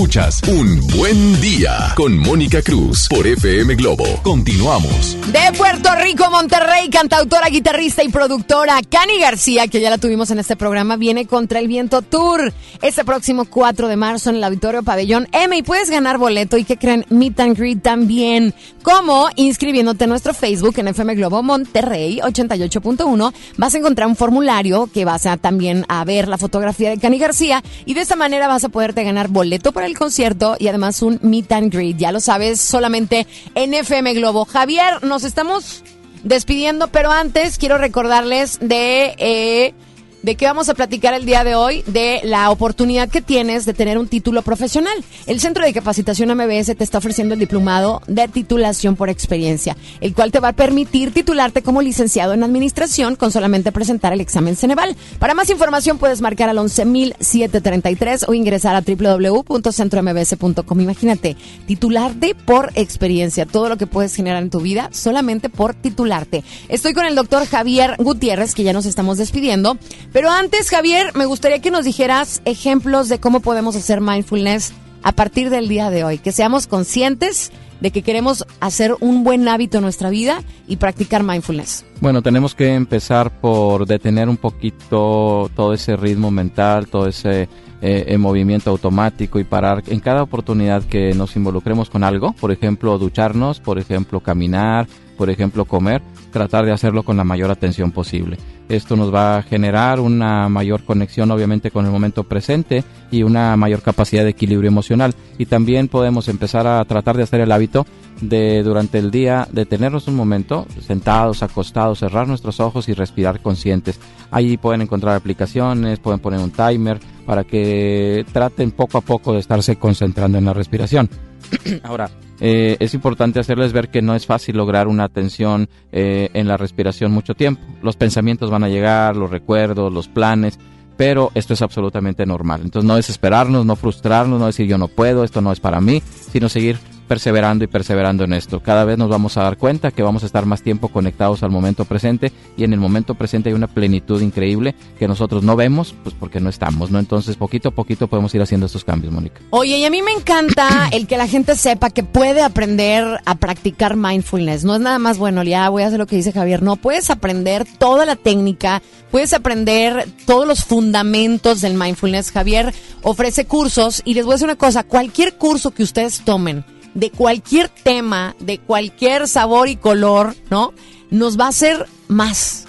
Escuchas 0.00 0.40
Un 0.48 0.80
Buen 0.96 1.38
Día 1.42 1.92
con 1.94 2.16
Mónica 2.16 2.62
Cruz 2.62 3.06
por 3.06 3.26
FM 3.26 3.74
Globo. 3.74 4.04
Continuamos. 4.22 5.14
De 5.32 5.56
Puerto 5.56 5.88
Rico, 5.94 6.28
Monterrey, 6.28 6.88
cantautora, 6.90 7.48
guitarrista 7.50 8.02
y 8.02 8.08
productora 8.08 8.80
Cani 8.88 9.20
García, 9.20 9.68
que 9.68 9.80
ya 9.80 9.88
la 9.88 9.98
tuvimos 9.98 10.32
en 10.32 10.40
este 10.40 10.56
programa, 10.56 10.96
viene 10.96 11.24
contra 11.26 11.60
el 11.60 11.68
viento 11.68 12.02
tour 12.02 12.52
este 12.82 13.04
próximo 13.04 13.44
4 13.44 13.86
de 13.86 13.96
marzo 13.96 14.30
en 14.30 14.36
el 14.36 14.44
Auditorio 14.44 14.82
Pabellón 14.82 15.28
M 15.30 15.56
y 15.56 15.62
puedes 15.62 15.88
ganar 15.88 16.18
boleto 16.18 16.56
y 16.56 16.64
que 16.64 16.76
creen 16.76 17.06
Meet 17.10 17.38
and 17.38 17.56
Greet 17.56 17.80
también. 17.80 18.54
Como 18.82 19.28
inscribiéndote 19.36 20.04
en 20.04 20.10
nuestro 20.10 20.34
Facebook 20.34 20.74
en 20.78 20.88
FM 20.88 21.14
Globo 21.14 21.44
Monterrey 21.44 22.18
88.1 22.20 23.32
vas 23.56 23.74
a 23.74 23.78
encontrar 23.78 24.08
un 24.08 24.16
formulario 24.16 24.88
que 24.92 25.04
vas 25.04 25.26
a 25.26 25.36
también 25.36 25.84
a 25.88 26.04
ver 26.04 26.26
la 26.26 26.38
fotografía 26.38 26.90
de 26.90 26.98
Cani 26.98 27.18
García 27.18 27.62
y 27.84 27.94
de 27.94 28.00
esa 28.00 28.16
manera 28.16 28.48
vas 28.48 28.64
a 28.64 28.68
poderte 28.68 29.04
ganar 29.04 29.28
boleto 29.28 29.70
para 29.70 29.86
el 29.86 29.96
concierto 29.96 30.56
y 30.58 30.66
además 30.66 31.02
un 31.02 31.20
Meet 31.22 31.52
and 31.52 31.72
Greet. 31.72 31.98
Ya 31.98 32.10
lo 32.10 32.18
sabes, 32.18 32.60
solamente 32.60 33.28
en 33.54 33.74
FM 33.74 34.14
Globo. 34.14 34.44
Javier, 34.44 35.04
nos 35.04 35.19
estamos 35.24 35.82
despidiendo, 36.22 36.88
pero 36.88 37.10
antes 37.10 37.58
quiero 37.58 37.78
recordarles 37.78 38.58
de... 38.60 39.14
eh, 39.18 39.74
¿De 40.22 40.34
qué 40.34 40.44
vamos 40.44 40.68
a 40.68 40.74
platicar 40.74 41.14
el 41.14 41.24
día 41.24 41.44
de 41.44 41.54
hoy? 41.54 41.82
De 41.86 42.20
la 42.24 42.50
oportunidad 42.50 43.08
que 43.08 43.22
tienes 43.22 43.64
de 43.64 43.72
tener 43.72 43.96
un 43.96 44.06
título 44.06 44.42
profesional. 44.42 44.92
El 45.26 45.40
Centro 45.40 45.64
de 45.64 45.72
Capacitación 45.72 46.28
MBS 46.36 46.76
te 46.76 46.84
está 46.84 46.98
ofreciendo 46.98 47.32
el 47.32 47.40
diplomado 47.40 48.02
de 48.06 48.28
titulación 48.28 48.96
por 48.96 49.08
experiencia, 49.08 49.78
el 50.02 50.12
cual 50.12 50.30
te 50.30 50.38
va 50.38 50.48
a 50.48 50.52
permitir 50.52 51.14
titularte 51.14 51.62
como 51.62 51.80
licenciado 51.80 52.34
en 52.34 52.42
administración 52.42 53.16
con 53.16 53.32
solamente 53.32 53.72
presentar 53.72 54.12
el 54.12 54.20
examen 54.20 54.56
Ceneval. 54.56 54.94
Para 55.18 55.32
más 55.32 55.48
información 55.48 55.96
puedes 55.96 56.20
marcar 56.20 56.50
al 56.50 56.58
11733 56.58 58.26
o 58.28 58.34
ingresar 58.34 58.76
a 58.76 58.82
www.centrombs.com. 58.82 60.80
Imagínate, 60.80 61.38
titularte 61.66 62.34
por 62.34 62.72
experiencia, 62.74 63.46
todo 63.46 63.70
lo 63.70 63.78
que 63.78 63.86
puedes 63.86 64.14
generar 64.14 64.42
en 64.42 64.50
tu 64.50 64.60
vida 64.60 64.90
solamente 64.92 65.48
por 65.48 65.72
titularte. 65.72 66.44
Estoy 66.68 66.92
con 66.92 67.06
el 67.06 67.14
doctor 67.14 67.46
Javier 67.46 67.94
Gutiérrez, 67.96 68.54
que 68.54 68.64
ya 68.64 68.74
nos 68.74 68.84
estamos 68.84 69.16
despidiendo. 69.16 69.78
Pero 70.12 70.30
antes, 70.30 70.70
Javier, 70.70 71.12
me 71.14 71.24
gustaría 71.24 71.60
que 71.60 71.70
nos 71.70 71.84
dijeras 71.84 72.42
ejemplos 72.44 73.08
de 73.08 73.20
cómo 73.20 73.40
podemos 73.40 73.76
hacer 73.76 74.00
mindfulness 74.00 74.72
a 75.02 75.12
partir 75.12 75.50
del 75.50 75.68
día 75.68 75.88
de 75.90 76.02
hoy. 76.02 76.18
Que 76.18 76.32
seamos 76.32 76.66
conscientes 76.66 77.52
de 77.80 77.92
que 77.92 78.02
queremos 78.02 78.44
hacer 78.58 78.94
un 79.00 79.22
buen 79.22 79.48
hábito 79.48 79.78
en 79.78 79.84
nuestra 79.84 80.10
vida 80.10 80.42
y 80.66 80.76
practicar 80.76 81.22
mindfulness. 81.22 81.84
Bueno, 82.00 82.22
tenemos 82.22 82.54
que 82.54 82.74
empezar 82.74 83.30
por 83.40 83.86
detener 83.86 84.28
un 84.28 84.36
poquito 84.36 85.48
todo 85.54 85.72
ese 85.72 85.96
ritmo 85.96 86.30
mental, 86.30 86.88
todo 86.88 87.06
ese 87.06 87.42
eh, 87.42 87.48
eh, 87.80 88.18
movimiento 88.18 88.70
automático 88.70 89.38
y 89.38 89.44
parar 89.44 89.82
en 89.86 90.00
cada 90.00 90.22
oportunidad 90.22 90.82
que 90.82 91.14
nos 91.14 91.36
involucremos 91.36 91.88
con 91.88 92.04
algo, 92.04 92.32
por 92.32 92.52
ejemplo, 92.52 92.98
ducharnos, 92.98 93.60
por 93.60 93.78
ejemplo, 93.78 94.20
caminar, 94.20 94.86
por 95.20 95.28
ejemplo 95.28 95.66
comer, 95.66 96.00
tratar 96.32 96.64
de 96.64 96.72
hacerlo 96.72 97.02
con 97.02 97.18
la 97.18 97.24
mayor 97.24 97.50
atención 97.50 97.90
posible. 97.90 98.38
Esto 98.70 98.96
nos 98.96 99.14
va 99.14 99.36
a 99.36 99.42
generar 99.42 100.00
una 100.00 100.48
mayor 100.48 100.82
conexión 100.82 101.30
obviamente 101.30 101.70
con 101.70 101.84
el 101.84 101.92
momento 101.92 102.24
presente 102.24 102.84
y 103.10 103.22
una 103.22 103.54
mayor 103.58 103.82
capacidad 103.82 104.24
de 104.24 104.30
equilibrio 104.30 104.68
emocional. 104.68 105.14
Y 105.36 105.44
también 105.44 105.88
podemos 105.88 106.28
empezar 106.28 106.66
a 106.66 106.82
tratar 106.86 107.18
de 107.18 107.24
hacer 107.24 107.42
el 107.42 107.52
hábito 107.52 107.84
de 108.22 108.62
durante 108.62 108.96
el 108.96 109.10
día 109.10 109.46
detenernos 109.52 110.08
un 110.08 110.14
momento, 110.14 110.66
sentados, 110.80 111.42
acostados, 111.42 111.98
cerrar 111.98 112.26
nuestros 112.26 112.58
ojos 112.58 112.88
y 112.88 112.94
respirar 112.94 113.42
conscientes. 113.42 114.00
Ahí 114.30 114.56
pueden 114.56 114.80
encontrar 114.80 115.16
aplicaciones, 115.16 115.98
pueden 115.98 116.20
poner 116.20 116.40
un 116.40 116.50
timer 116.50 116.98
para 117.26 117.44
que 117.44 118.24
traten 118.32 118.70
poco 118.70 118.96
a 118.96 119.02
poco 119.02 119.34
de 119.34 119.40
estarse 119.40 119.76
concentrando 119.76 120.38
en 120.38 120.46
la 120.46 120.54
respiración. 120.54 121.10
Ahora, 121.82 122.08
eh, 122.40 122.76
es 122.80 122.94
importante 122.94 123.38
hacerles 123.38 123.72
ver 123.72 123.90
que 123.90 124.02
no 124.02 124.14
es 124.14 124.26
fácil 124.26 124.56
lograr 124.56 124.88
una 124.88 125.04
atención 125.04 125.68
eh, 125.92 126.30
en 126.32 126.48
la 126.48 126.56
respiración 126.56 127.12
mucho 127.12 127.34
tiempo. 127.34 127.62
Los 127.82 127.96
pensamientos 127.96 128.50
van 128.50 128.64
a 128.64 128.68
llegar, 128.68 129.16
los 129.16 129.30
recuerdos, 129.30 129.92
los 129.92 130.08
planes, 130.08 130.58
pero 130.96 131.30
esto 131.34 131.54
es 131.54 131.62
absolutamente 131.62 132.26
normal. 132.26 132.62
Entonces 132.64 132.86
no 132.86 132.96
desesperarnos, 132.96 133.66
no 133.66 133.76
frustrarnos, 133.76 134.40
no 134.40 134.46
decir 134.46 134.66
yo 134.66 134.78
no 134.78 134.88
puedo, 134.88 135.24
esto 135.24 135.40
no 135.40 135.52
es 135.52 135.60
para 135.60 135.80
mí, 135.80 136.02
sino 136.30 136.48
seguir 136.48 136.78
perseverando 137.10 137.64
y 137.64 137.66
perseverando 137.66 138.22
en 138.22 138.32
esto. 138.34 138.60
Cada 138.60 138.84
vez 138.84 138.96
nos 138.96 139.08
vamos 139.08 139.36
a 139.36 139.42
dar 139.42 139.58
cuenta 139.58 139.90
que 139.90 140.00
vamos 140.00 140.22
a 140.22 140.26
estar 140.26 140.46
más 140.46 140.62
tiempo 140.62 140.90
conectados 140.90 141.42
al 141.42 141.50
momento 141.50 141.84
presente 141.84 142.30
y 142.56 142.62
en 142.62 142.72
el 142.72 142.78
momento 142.78 143.16
presente 143.16 143.48
hay 143.48 143.54
una 143.56 143.66
plenitud 143.66 144.22
increíble 144.22 144.76
que 144.96 145.08
nosotros 145.08 145.42
no 145.42 145.56
vemos, 145.56 145.92
pues 146.04 146.14
porque 146.14 146.38
no 146.38 146.48
estamos, 146.48 146.92
¿no? 146.92 147.00
Entonces 147.00 147.34
poquito 147.34 147.70
a 147.70 147.72
poquito 147.72 148.06
podemos 148.06 148.32
ir 148.36 148.42
haciendo 148.42 148.66
estos 148.66 148.84
cambios, 148.84 149.12
Mónica. 149.12 149.40
Oye, 149.50 149.78
y 149.78 149.84
a 149.84 149.90
mí 149.90 150.02
me 150.02 150.12
encanta 150.12 150.88
el 150.92 151.08
que 151.08 151.16
la 151.16 151.26
gente 151.26 151.56
sepa 151.56 151.90
que 151.90 152.04
puede 152.04 152.42
aprender 152.42 153.04
a 153.24 153.34
practicar 153.34 153.96
mindfulness. 153.96 154.62
No 154.62 154.76
es 154.76 154.80
nada 154.80 155.00
más, 155.00 155.18
bueno, 155.18 155.42
ya 155.42 155.68
voy 155.68 155.82
a 155.82 155.88
hacer 155.88 155.98
lo 155.98 156.06
que 156.06 156.14
dice 156.14 156.30
Javier. 156.30 156.62
No, 156.62 156.76
puedes 156.76 157.10
aprender 157.10 157.66
toda 157.78 158.06
la 158.06 158.14
técnica, 158.14 158.82
puedes 159.10 159.32
aprender 159.32 160.06
todos 160.26 160.46
los 160.46 160.62
fundamentos 160.64 161.60
del 161.60 161.74
mindfulness. 161.74 162.30
Javier 162.30 162.72
ofrece 163.02 163.46
cursos 163.46 164.00
y 164.04 164.14
les 164.14 164.24
voy 164.24 164.34
a 164.34 164.36
decir 164.36 164.46
una 164.46 164.54
cosa, 164.54 164.84
cualquier 164.84 165.34
curso 165.34 165.72
que 165.72 165.82
ustedes 165.82 166.20
tomen, 166.20 166.64
de 166.94 167.10
cualquier 167.10 167.68
tema, 167.68 168.34
de 168.40 168.58
cualquier 168.58 169.28
sabor 169.28 169.68
y 169.68 169.76
color, 169.76 170.34
¿no? 170.50 170.72
Nos 171.10 171.38
va 171.38 171.46
a 171.46 171.48
hacer 171.48 171.86
más. 172.08 172.66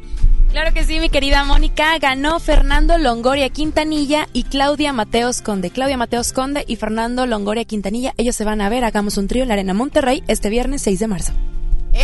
Claro 0.51 0.73
que 0.73 0.85
sí, 0.85 1.01
mi 1.01 1.10
querida 1.10 1.44
Mónica. 1.44 1.98
Ganó 1.98 2.40
Fernando 2.40 2.97
Longoria 2.98 3.51
Quintanilla 3.51 4.28
y 4.32 4.44
Claudia 4.44 4.93
Mateos 4.93 5.43
Conde. 5.43 5.70
Claudia 5.70 5.97
Mateos 5.97 6.32
Conde 6.32 6.64
y 6.66 6.77
Fernando 6.77 7.27
Longoria 7.27 7.64
Quintanilla. 7.64 8.14
Ellos 8.16 8.36
se 8.36 8.44
van 8.44 8.60
a 8.60 8.68
ver. 8.68 8.85
Hagamos 8.85 9.18
un 9.18 9.28
trío 9.28 9.43
en 9.43 9.48
la 9.48 9.55
Arena 9.55 9.74
Monterrey 9.74 10.23
este 10.28 10.48
viernes 10.48 10.82
6 10.82 10.98
de 10.98 11.09
marzo. 11.09 11.32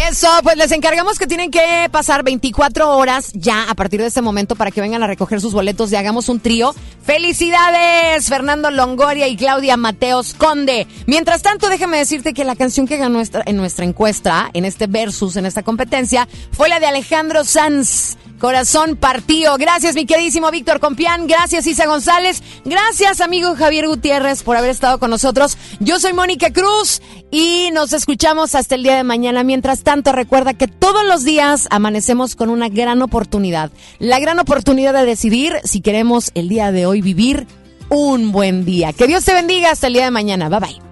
Eso, 0.09 0.29
pues 0.43 0.57
les 0.57 0.73
encargamos 0.73 1.19
que 1.19 1.27
tienen 1.27 1.51
que 1.51 1.87
pasar 1.91 2.23
24 2.23 2.97
horas 2.97 3.31
ya 3.35 3.65
a 3.69 3.75
partir 3.75 4.01
de 4.01 4.07
este 4.07 4.23
momento 4.23 4.57
para 4.57 4.71
que 4.71 4.81
vengan 4.81 5.03
a 5.03 5.07
recoger 5.07 5.39
sus 5.39 5.53
boletos 5.53 5.93
y 5.93 5.97
hagamos 5.97 6.31
un 6.31 6.41
trío. 6.41 6.75
¡Felicidades! 7.05 8.27
Fernando 8.27 8.71
Longoria 8.71 9.29
y 9.29 9.37
Claudia 9.37 9.77
Mateos 9.77 10.33
Conde. 10.33 10.87
Mientras 11.07 11.43
tanto, 11.43 11.69
déjame 11.69 11.99
decirte 11.99 12.33
que 12.33 12.45
la 12.45 12.57
canción 12.57 12.87
que 12.87 12.97
ganó 12.97 13.23
en 13.45 13.57
nuestra 13.57 13.85
encuesta, 13.85 14.49
en 14.55 14.65
este 14.65 14.87
versus, 14.87 15.37
en 15.37 15.45
esta 15.45 15.63
competencia, 15.63 16.27
fue 16.53 16.71
la 16.71 16.81
de 16.81 16.87
Alejandro 16.87 17.45
Sanz. 17.45 18.17
Corazón 18.43 18.97
partido. 18.97 19.57
Gracias, 19.57 19.95
mi 19.95 20.05
queridísimo 20.05 20.51
Víctor 20.51 20.81
Compián. 20.81 21.29
Gracias, 21.29 21.65
Isa 21.65 21.87
González. 21.87 22.43
Gracias, 22.65 23.21
amigo 23.21 23.55
Javier 23.55 23.87
Gutiérrez, 23.87 24.43
por 24.43 24.57
haber 24.57 24.71
estado 24.71 24.99
con 24.99 25.11
nosotros. 25.11 25.57
Yo 25.79 26.01
soy 26.01 26.13
Mónica 26.13 26.53
Cruz 26.53 27.03
y 27.31 27.71
nos 27.73 27.93
escuchamos 27.93 28.57
hasta 28.57 28.75
el 28.75 28.83
día 28.83 28.97
de 28.97 29.05
mañana. 29.05 29.45
Mientras 29.45 29.85
tanto, 29.85 30.11
recuerda 30.11 30.55
que 30.55 30.67
todos 30.67 31.07
los 31.07 31.23
días 31.23 31.69
amanecemos 31.71 32.35
con 32.35 32.51
una 32.51 32.69
gran 32.69 33.01
oportunidad. 33.01 33.71
La 34.01 34.19
gran 34.19 34.41
oportunidad 34.41 34.93
de 34.93 35.07
decidir 35.07 35.61
si 35.63 35.81
queremos 35.81 36.33
el 36.35 36.49
día 36.49 36.73
de 36.73 36.85
hoy 36.85 37.01
vivir 37.01 37.47
un 37.91 38.33
buen 38.33 38.65
día. 38.65 38.93
Que 38.93 39.07
Dios 39.07 39.25
te 39.25 39.35
bendiga 39.35 39.71
hasta 39.71 39.87
el 39.87 39.93
día 39.93 40.07
de 40.07 40.11
mañana. 40.11 40.49
Bye 40.49 40.59
bye. 40.59 40.92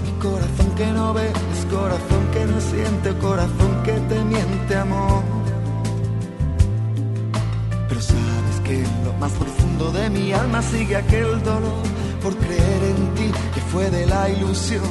Corazón 0.21 0.69
que 0.75 0.85
no 0.85 1.13
ves, 1.15 1.33
corazón 1.71 2.23
que 2.31 2.45
no 2.45 2.61
siente, 2.61 3.09
corazón 3.17 3.81
que 3.83 3.93
te 3.93 4.23
miente, 4.23 4.75
amor. 4.75 5.23
Pero 7.89 8.01
sabes 8.01 8.59
que 8.63 8.83
en 8.83 9.03
lo 9.03 9.13
más 9.13 9.31
profundo 9.31 9.91
de 9.91 10.11
mi 10.11 10.31
alma 10.31 10.61
sigue 10.61 10.95
aquel 10.95 11.41
dolor 11.43 11.83
por 12.21 12.35
creer 12.37 12.83
en 12.83 13.15
ti 13.15 13.31
que 13.55 13.61
fue 13.61 13.89
de 13.89 14.05
la 14.05 14.29
ilusión 14.29 14.83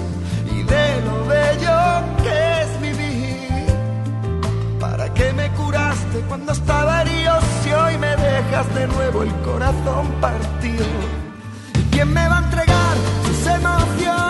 y 0.52 0.64
de 0.64 1.00
lo 1.02 1.24
bello 1.26 1.78
que 2.24 2.62
es 2.62 2.80
vivir. 2.80 3.66
¿Para 4.80 5.14
qué 5.14 5.32
me 5.32 5.48
curaste 5.52 6.22
cuando 6.26 6.50
estaba 6.50 7.02
herido 7.02 7.38
si 7.62 7.70
hoy 7.70 7.96
me 7.98 8.16
dejas 8.16 8.74
de 8.74 8.88
nuevo 8.88 9.22
el 9.22 9.32
corazón 9.42 10.08
partido? 10.20 10.86
¿Y 11.78 11.82
quién 11.92 12.12
me 12.12 12.26
va 12.26 12.38
a 12.38 12.42
entregar 12.42 12.96
sus 13.24 13.46
emociones? 13.46 14.29